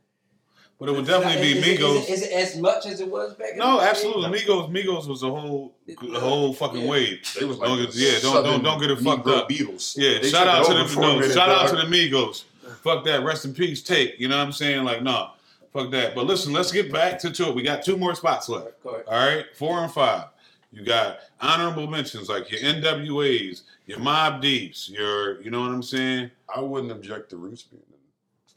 But 0.77 0.89
it 0.89 0.91
would 0.91 1.05
definitely 1.07 1.41
be 1.41 1.57
is 1.59 1.65
it- 1.65 1.69
is 1.69 1.79
it- 1.79 1.79
Migos. 1.79 2.09
Is 2.09 2.21
it, 2.23 2.31
as 2.33 2.57
much 2.57 2.85
as 2.85 2.99
it 2.99 3.07
was 3.09 3.33
back 3.35 3.51
in 3.53 3.59
No, 3.59 3.77
the 3.77 3.83
day? 3.83 3.89
absolutely. 3.89 4.39
Migos, 4.39 4.69
Migos 4.71 5.07
was 5.07 5.23
a 5.23 5.29
whole, 5.29 5.73
a 5.87 6.19
whole 6.19 6.53
fucking 6.53 6.81
Yeah. 6.81 6.89
wave. 6.89 7.33
They 7.39 7.45
was 7.45 7.59
Don't 7.59 7.77
get- 7.81 7.91
the 7.93 7.99
yeah, 7.99 8.19
don't- 8.21 8.43
don't- 8.43 8.63
don't 8.63 8.81
get 8.81 8.91
it 8.91 8.99
fucked 8.99 9.27
up. 9.27 9.47
Beatles. 9.49 9.95
Yeah, 9.97 10.19
They 10.19 10.29
shout 10.29 10.47
out 10.47 10.65
to 10.65 10.73
the 10.73 10.83
them. 10.83 11.01
No, 11.01 11.21
shout 11.29 11.49
out 11.49 11.69
to 11.69 11.75
the 11.77 11.83
Migos. 11.83 12.43
Fuck 12.83 13.05
that. 13.05 13.23
Rest 13.23 13.45
in 13.45 13.53
peace. 13.53 13.81
Take. 13.81 14.19
You 14.19 14.27
know 14.27 14.37
what 14.37 14.43
I'm 14.43 14.51
saying? 14.51 14.83
Like, 14.83 15.01
nah. 15.01 15.29
Fuck 15.73 15.91
that. 15.91 16.13
But 16.15 16.25
listen, 16.25 16.53
let's 16.53 16.71
get 16.71 16.91
back 16.91 17.19
to, 17.19 17.31
to 17.31 17.49
it. 17.49 17.55
We 17.55 17.61
got 17.63 17.83
two 17.83 17.97
more 17.97 18.13
spots 18.15 18.47
left. 18.49 18.67
All 18.85 19.01
right, 19.07 19.45
four 19.55 19.79
and 19.79 19.91
five. 19.91 20.25
You 20.71 20.83
got 20.83 21.19
honorable 21.41 21.87
mentions 21.87 22.27
like 22.29 22.51
your 22.51 22.59
NWAs, 22.61 23.61
your 23.87 23.99
Mobb 23.99 24.41
Deeps, 24.41 24.89
your, 24.89 25.41
you 25.41 25.49
know 25.51 25.61
what 25.61 25.71
I'm 25.71 25.83
saying? 25.83 26.31
I 26.53 26.59
wouldn't 26.59 26.91
object 26.91 27.29
to 27.29 27.37
Roots 27.37 27.63
being 27.63 27.81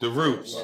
The 0.01 0.11
Roots, 0.11 0.57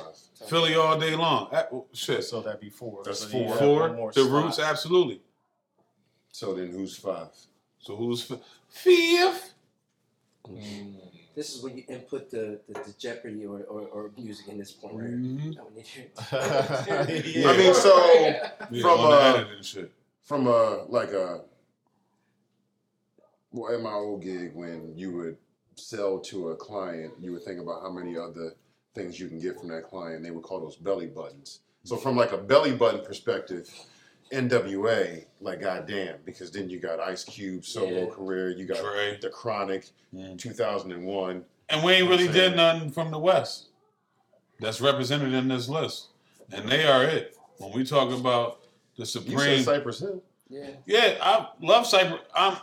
five. 0.44 0.50
Philly 0.50 0.74
all 0.74 0.98
day 0.98 1.14
long. 1.16 1.48
Ah, 1.52 1.66
oh, 1.72 1.86
shit, 1.92 2.24
so 2.24 2.40
that'd 2.40 2.60
be 2.60 2.70
four. 2.70 3.02
That's 3.04 3.20
So 3.20 3.28
four. 3.28 3.56
four. 3.56 3.92
more 3.94 4.12
The 4.12 4.24
slot. 4.24 4.44
Roots, 4.44 4.58
absolutely. 4.58 5.20
So 6.32 6.54
then 6.54 6.70
who's 6.70 6.96
five? 6.96 7.28
So 7.78 7.96
who's 7.96 8.30
f- 8.30 8.38
fifth? 8.68 9.54
Mm. 10.48 10.94
This 11.34 11.54
is 11.54 11.62
where 11.62 11.72
you 11.72 11.82
input 11.88 12.30
the, 12.30 12.60
the, 12.68 12.74
the 12.74 12.94
Jeopardy 12.98 13.44
or, 13.44 13.60
or, 13.64 13.80
or 13.88 14.10
music 14.16 14.46
in 14.48 14.58
this 14.58 14.70
point, 14.72 14.94
right? 14.94 15.10
Mhm. 15.10 15.54
That 15.56 15.64
would 15.64 15.74
need 15.76 15.86
you. 15.96 17.42
Yeah. 17.42 17.48
I 17.50 17.56
mean, 17.56 17.74
so 17.74 17.90
Yeah, 18.70 18.82
From, 18.82 19.00
on 19.00 19.10
the 19.10 19.80
uh, 19.80 19.84
from 20.22 20.46
a 20.46 20.84
like 20.88 21.10
a 21.10 21.40
well, 23.52 23.72
at 23.74 23.80
my 23.80 23.92
old 23.92 24.22
gig 24.22 24.54
when 24.54 24.92
you 24.96 25.12
would 25.12 25.36
sell 25.76 26.18
to 26.20 26.50
a 26.50 26.56
client, 26.56 27.12
you 27.20 27.32
would 27.32 27.42
think 27.42 27.60
about 27.60 27.82
how 27.82 27.90
many 27.90 28.16
other 28.16 28.54
things 28.94 29.18
you 29.18 29.28
can 29.28 29.38
get 29.38 29.58
from 29.58 29.68
that 29.68 29.84
client. 29.84 30.22
They 30.22 30.30
would 30.30 30.42
call 30.44 30.60
those 30.60 30.76
belly 30.76 31.06
buttons. 31.06 31.60
So 31.84 31.96
from 31.96 32.16
like 32.16 32.32
a 32.32 32.38
belly 32.38 32.72
button 32.74 33.04
perspective, 33.04 33.68
NWA, 34.32 35.24
like 35.40 35.60
goddamn, 35.60 36.16
because 36.24 36.50
then 36.50 36.70
you 36.70 36.78
got 36.80 36.98
Ice 37.00 37.24
Cube 37.24 37.64
solo 37.64 38.06
Yeah. 38.08 38.14
career, 38.14 38.50
you 38.50 38.64
got 38.66 38.78
Dre. 38.78 39.18
The 39.20 39.28
Chronic, 39.28 39.90
Mm. 40.14 40.38
2001. 40.38 41.44
And 41.68 41.82
we 41.84 41.92
ain't 41.92 42.08
really 42.08 42.26
did 42.26 42.34
saying. 42.34 42.56
nothing 42.56 42.90
from 42.90 43.10
the 43.10 43.18
West 43.18 43.68
that's 44.60 44.80
represented 44.80 45.32
in 45.34 45.48
this 45.48 45.68
list. 45.68 46.08
And 46.52 46.68
they 46.68 46.86
are 46.86 47.04
it. 47.04 47.36
When 47.58 47.72
we 47.72 47.84
talk 47.84 48.10
about 48.12 48.60
the 48.96 49.00
You 49.02 49.06
Supreme 49.06 49.38
said 49.38 49.64
Cypress 49.64 50.00
Hill. 50.00 50.22
Yeah. 50.48 50.70
Yeah, 50.86 51.16
I 51.20 51.48
love 51.60 51.86
Cypress. 51.86 52.20
I'm. 52.34 52.56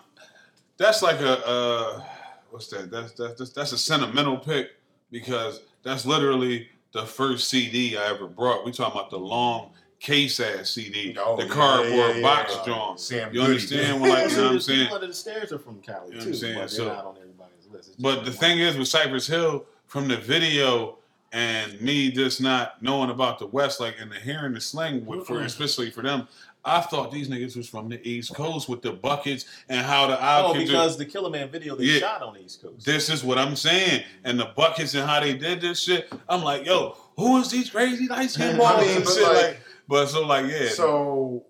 That's 0.78 1.02
like 1.02 1.20
a 1.20 1.46
uh, 1.48 2.04
what's 2.50 2.68
that? 2.68 2.90
That's 2.90 3.12
that's 3.14 3.52
that's 3.52 3.72
a 3.72 3.78
sentimental 3.78 4.38
pick 4.38 4.72
because 5.12 5.62
that's 5.84 6.06
literally 6.06 6.68
the 6.94 7.06
first 7.06 7.50
CD 7.50 7.98
I 7.98 8.10
ever 8.10 8.28
brought. 8.28 8.66
We 8.66 8.72
talking 8.72 9.00
about 9.00 9.10
the 9.12 9.18
long 9.20 9.72
case 10.00 10.40
ass 10.40 10.72
CD, 10.72 11.16
Oh, 11.20 11.38
the 11.38 11.44
yeah, 11.46 11.50
cardboard 11.50 11.92
yeah, 11.94 12.14
yeah, 12.16 12.22
box 12.22 12.54
yeah. 12.58 12.66
drawn. 12.66 12.98
Sam 12.98 13.28
You 13.34 13.42
Goody. 13.42 13.52
understand? 13.54 14.02
Well, 14.02 14.12
like, 14.12 14.32
you 14.32 14.38
know 14.38 14.44
what 14.44 14.52
I'm 14.54 14.60
saying? 14.60 14.80
People 14.82 14.96
under 14.96 15.08
the 15.08 15.14
stairs 15.14 15.52
are 15.52 15.60
from 15.60 15.80
Cali 15.82 16.10
You 16.12 16.18
know 16.18 16.24
too, 16.24 16.30
what 16.32 16.38
saying? 16.40 16.54
but 16.56 16.60
they're 16.62 16.68
So- 16.70 16.88
not 16.88 17.06
on 17.06 17.16
everybody's 17.18 17.68
list. 17.72 18.02
But 18.02 18.26
the 18.26 18.32
thing 18.32 18.60
is 18.60 18.78
with 18.78 18.88
Cypress 18.88 19.28
Hill, 19.28 19.66
from 19.88 20.08
the 20.08 20.18
video 20.18 20.98
and 21.34 21.80
me 21.80 22.12
just 22.12 22.42
not 22.42 22.82
knowing 22.82 23.10
about 23.10 23.40
the 23.40 23.48
West, 23.48 23.80
like 23.80 23.96
and 24.02 24.12
the 24.12 24.16
hearing 24.16 24.54
the 24.54 24.60
slang 24.62 25.06
for 25.24 25.42
especially 25.44 25.90
for 25.92 26.02
them, 26.02 26.28
I 26.64 26.82
thought 26.82 27.12
these 27.12 27.28
niggas 27.28 27.58
was 27.58 27.68
from 27.68 27.90
the 27.90 28.08
East 28.08 28.36
Coast 28.36 28.70
with 28.70 28.82
the 28.84 28.92
buckets 28.92 29.46
and 29.68 29.84
how 29.86 30.06
the 30.08 30.18
oh, 30.18 30.22
outfits. 30.24 30.70
because 30.70 30.96
the 30.98 31.06
Killer 31.06 31.30
Man 31.32 31.50
video 31.50 31.76
they 31.76 31.86
Yeah. 31.86 32.00
shot 32.00 32.22
on 32.22 32.36
the 32.36 32.42
East 32.44 32.62
Coast. 32.62 32.86
This 32.86 33.10
is 33.10 33.24
what 33.24 33.38
I'm 33.40 33.56
saying. 33.56 34.04
And 34.24 34.40
the 34.40 34.52
buckets 34.56 34.94
and 34.94 35.08
how 35.10 35.20
they 35.22 35.34
did 35.36 35.60
this 35.62 35.82
shit. 35.82 36.12
I'm 36.30 36.44
like, 36.44 36.66
yo, 36.66 36.96
who 37.18 37.38
is 37.38 37.50
these 37.50 37.70
crazy 37.72 38.08
light 38.08 38.30
skinned 38.30 38.56
I 38.56 38.58
balls 38.76 38.86
mean, 38.86 38.96
and 38.98 39.04
but 39.06 39.14
shit? 39.14 39.24
like- 39.24 39.36
Like, 39.44 39.60
but 39.88 40.06
so 40.08 40.26
like, 40.26 40.46
yeah. 40.52 40.70
So, 40.70 41.46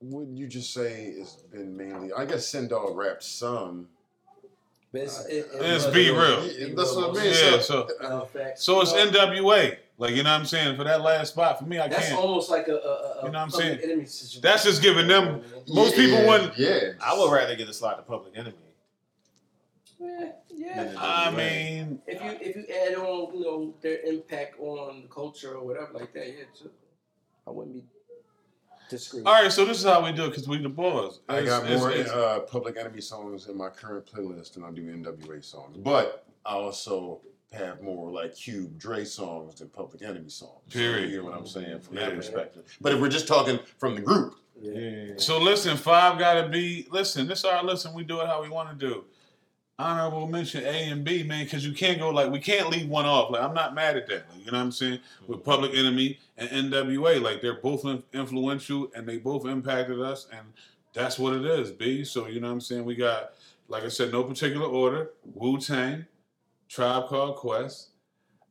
would 0.00 0.28
you 0.38 0.46
just 0.46 0.72
say 0.72 1.14
it's 1.18 1.34
been 1.34 1.76
mainly? 1.76 2.12
I 2.12 2.24
guess 2.24 2.46
Sen 2.48 2.68
Dog 2.68 2.96
rapped 2.96 3.22
some. 3.22 3.88
But 4.92 5.02
it's, 5.02 5.24
it, 5.26 5.48
it 5.54 5.60
Let's 5.60 5.86
be 5.86 6.06
it 6.08 6.12
real. 6.12 6.38
it 6.42 6.76
that's 6.76 6.94
what 6.94 7.10
I 7.10 7.22
mean. 7.22 7.34
yeah, 7.34 7.58
so- 7.60 7.88
so 8.00 8.26
so 8.56 8.80
it's 8.80 8.92
NWA. 8.92 9.76
Like, 9.96 10.10
you 10.16 10.24
know 10.24 10.32
what 10.32 10.40
I'm 10.40 10.46
saying? 10.46 10.76
For 10.76 10.82
that 10.84 11.02
last 11.02 11.34
spot, 11.34 11.58
for 11.60 11.66
me, 11.66 11.78
I 11.78 11.86
That's 11.86 12.00
can't. 12.00 12.10
That's 12.10 12.20
almost 12.20 12.50
like 12.50 12.66
a, 12.66 12.72
a, 12.72 12.74
a 12.74 13.16
You 13.26 13.30
know 13.30 13.38
what 13.38 13.44
I'm 13.44 13.50
saying? 13.50 13.78
enemy 13.80 14.06
situation. 14.06 14.42
That's 14.42 14.64
just 14.64 14.82
giving 14.82 15.06
them- 15.06 15.40
Yeah, 15.68 15.74
Most 15.74 15.94
people 15.94 16.18
Yeah, 16.18 16.28
wouldn't- 16.28 16.58
Yeah, 16.58 16.80
I 17.00 17.16
would 17.16 17.30
rather 17.32 17.54
get 17.54 17.68
a 17.68 17.72
slot 17.74 17.96
to 17.98 18.02
Public 18.02 18.36
Enemy. 18.36 18.56
yeah. 20.00 20.32
yeah. 20.48 20.94
I 20.98 21.30
NWA. 21.30 21.36
mean, 21.36 22.02
If 22.06 22.22
you 22.24 22.30
if 22.40 22.56
you 22.56 22.64
add 22.74 22.94
on 22.96 23.34
you 23.38 23.44
know 23.44 23.74
their 23.80 23.98
impact 24.00 24.58
on 24.58 25.02
the 25.02 25.08
culture 25.08 25.54
or 25.54 25.64
whatever 25.64 25.92
like 25.94 26.12
that, 26.14 26.26
yeah, 26.26 26.32
it's- 26.42 26.66
I 27.46 27.50
wouldn't 27.50 27.74
be 27.76 27.84
disagreeing. 28.90 29.26
all 29.26 29.34
right, 29.34 29.52
so 29.52 29.64
this 29.64 29.78
is 29.78 29.84
how 29.84 30.02
we 30.04 30.12
do 30.12 30.24
it 30.24 30.30
because 30.30 30.48
we 30.48 30.58
the 30.58 30.68
boys. 30.68 31.20
I 31.28 31.42
got 31.44 31.64
it's- 31.64 31.78
more 31.78 31.90
it's- 31.92 32.10
uh, 32.10 32.40
Public 32.40 32.76
Enemy 32.76 33.00
songs 33.00 33.46
in 33.48 33.56
my 33.56 33.68
current 33.68 34.06
playlist 34.06 34.54
than 34.54 34.64
I 34.64 34.70
do 34.72 34.82
NWA 34.82 35.40
songs, 35.44 35.76
but 35.78 36.26
I 36.44 36.54
also 36.54 37.20
have 37.52 37.82
more 37.82 38.10
like 38.10 38.34
Cube 38.34 38.78
Dre 38.78 39.04
songs 39.04 39.56
than 39.60 39.68
Public 39.68 40.02
Enemy 40.02 40.28
songs. 40.28 40.60
Period. 40.72 41.10
You 41.10 41.18
know 41.18 41.24
what 41.24 41.38
I'm 41.38 41.46
saying 41.46 41.80
from 41.80 41.96
Yeah. 41.96 42.06
that 42.06 42.16
perspective. 42.16 42.76
But 42.80 42.92
if 42.92 43.00
we're 43.00 43.08
just 43.08 43.28
talking 43.28 43.58
from 43.78 43.94
the 43.94 44.00
group, 44.00 44.36
Yeah. 44.60 45.14
So 45.16 45.38
listen, 45.38 45.76
five 45.76 46.16
gotta 46.18 46.48
be 46.48 46.86
listen. 46.90 47.26
This 47.26 47.44
our 47.44 47.62
listen. 47.64 47.92
We 47.92 48.04
do 48.04 48.20
it 48.20 48.26
how 48.28 48.40
we 48.40 48.48
want 48.48 48.70
to 48.70 48.86
do. 48.86 49.04
Honorable 49.76 50.28
mention 50.28 50.62
A 50.64 50.88
and 50.90 51.04
B, 51.04 51.24
man, 51.24 51.44
because 51.44 51.66
you 51.66 51.72
can't 51.74 51.98
go 51.98 52.10
like 52.10 52.30
we 52.30 52.38
can't 52.38 52.70
leave 52.70 52.88
one 52.88 53.04
off. 53.04 53.30
Like 53.32 53.42
I'm 53.42 53.52
not 53.52 53.74
mad 53.74 53.96
at 53.96 54.06
that. 54.06 54.30
Like, 54.30 54.38
you 54.46 54.52
know 54.52 54.58
what 54.58 54.64
I'm 54.64 54.72
saying? 54.72 54.98
Mm-hmm. 55.22 55.32
With 55.32 55.44
Public 55.44 55.74
Enemy 55.74 56.18
and 56.38 56.48
NWA, 56.72 57.20
like 57.20 57.42
they're 57.42 57.60
both 57.60 57.84
influential 58.12 58.90
and 58.94 59.08
they 59.08 59.18
both 59.18 59.44
impacted 59.44 60.00
us, 60.00 60.28
and 60.30 60.46
that's 60.92 61.18
what 61.18 61.34
it 61.34 61.44
is. 61.44 61.72
B. 61.72 62.04
So 62.04 62.28
you 62.28 62.38
know 62.40 62.46
what 62.46 62.54
I'm 62.54 62.60
saying? 62.60 62.84
We 62.84 62.94
got, 62.94 63.32
like 63.66 63.82
I 63.82 63.88
said, 63.88 64.12
no 64.12 64.22
particular 64.22 64.66
order. 64.66 65.10
Wu 65.34 65.58
Tang, 65.58 66.06
Tribe 66.74 67.06
Called 67.06 67.36
Quest, 67.36 67.90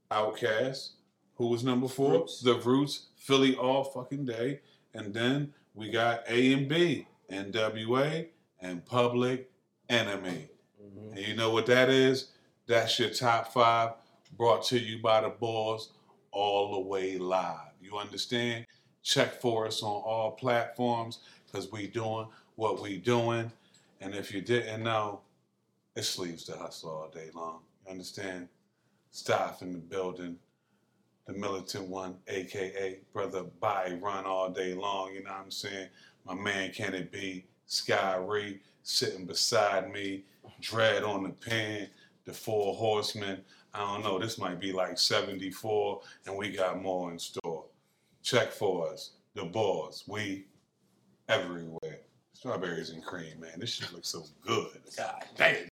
Outkast, 0.09 0.91
who 1.36 1.47
was 1.47 1.62
number 1.62 1.89
four? 1.89 2.12
Roots. 2.12 2.39
The 2.39 2.55
Roots, 2.55 3.07
Philly 3.17 3.53
all 3.57 3.83
fucking 3.83 4.23
day. 4.23 4.62
And 4.93 5.13
then 5.13 5.53
we 5.73 5.89
got 5.91 6.23
A 6.29 6.53
and 6.53 6.69
B, 6.69 7.05
NWA, 7.29 8.29
and 8.62 8.86
Public 8.86 9.51
Enemy. 9.89 10.47
Mhm. 10.81 11.12
And 11.17 11.19
you 11.19 11.36
know 11.36 11.51
what 11.51 11.65
that 11.65 11.89
is? 11.89 12.29
That's 12.65 12.97
your 12.97 13.09
top 13.09 13.51
five 13.51 13.95
brought 14.38 14.63
to 14.67 14.79
you 14.79 15.01
by 15.01 15.19
the 15.19 15.29
boys 15.29 15.89
all 16.31 16.71
the 16.71 16.79
way 16.79 17.17
live. 17.17 17.73
You 17.81 17.97
understand? 17.97 18.65
Check 19.01 19.41
for 19.41 19.67
us 19.67 19.83
on 19.83 20.01
all 20.01 20.31
platforms 20.31 21.19
because 21.45 21.69
we 21.73 21.88
doing 21.88 22.29
what 22.55 22.81
we 22.81 22.99
doing. 22.99 23.51
And 23.99 24.15
if 24.15 24.33
you 24.33 24.39
didn't 24.39 24.81
know, 24.81 25.23
it 25.93 26.03
sleeves 26.03 26.45
the 26.45 26.55
hustle 26.57 26.89
all 26.89 27.09
day 27.09 27.29
long. 27.33 27.65
You 27.86 27.91
understand? 27.91 28.48
Staff 29.12 29.62
in 29.62 29.74
the 29.74 29.78
building, 29.78 30.38
the 31.28 31.34
militant 31.34 31.88
one, 31.88 32.15
aka 32.28 33.00
Brother 33.13 33.43
Byron 33.60 34.26
all 34.26 34.50
day 34.50 34.74
long. 34.74 35.13
You 35.13 35.24
know 35.24 35.32
what 35.32 35.41
I'm 35.41 35.52
saying? 35.52 35.89
My 36.26 36.34
man 36.34 36.72
Can 36.72 36.93
It 36.93 37.12
Be, 37.12 37.46
Sky 37.65 38.15
Ree 38.15 38.60
sitting 38.84 39.26
beside 39.26 39.91
me, 39.91 40.24
Dread 40.62 41.04
on 41.04 41.24
the 41.24 41.30
pen, 41.30 41.89
the 42.26 42.34
Four 42.34 42.76
Horsemen. 42.76 43.41
I 43.74 43.80
don't 43.80 44.04
know, 44.04 44.19
this 44.19 44.38
might 44.38 44.60
be 44.60 44.72
like 44.72 44.98
74, 44.98 46.02
and 46.26 46.38
we 46.38 46.50
got 46.50 46.82
more 46.82 47.12
in 47.12 47.17
store. 47.17 47.65
Check 48.22 48.52
for 48.52 48.89
us. 48.89 49.12
The 49.36 49.46
boys, 49.46 50.04
we 50.08 50.46
everywhere. 51.28 52.00
Strawberries 52.34 52.91
and 52.91 53.04
cream, 53.04 53.39
man. 53.39 53.54
This 53.58 53.72
shit 53.72 53.91
looks 53.93 54.10
so 54.10 54.26
good. 54.46 54.80
God 54.98 55.24
Damn. 55.36 55.72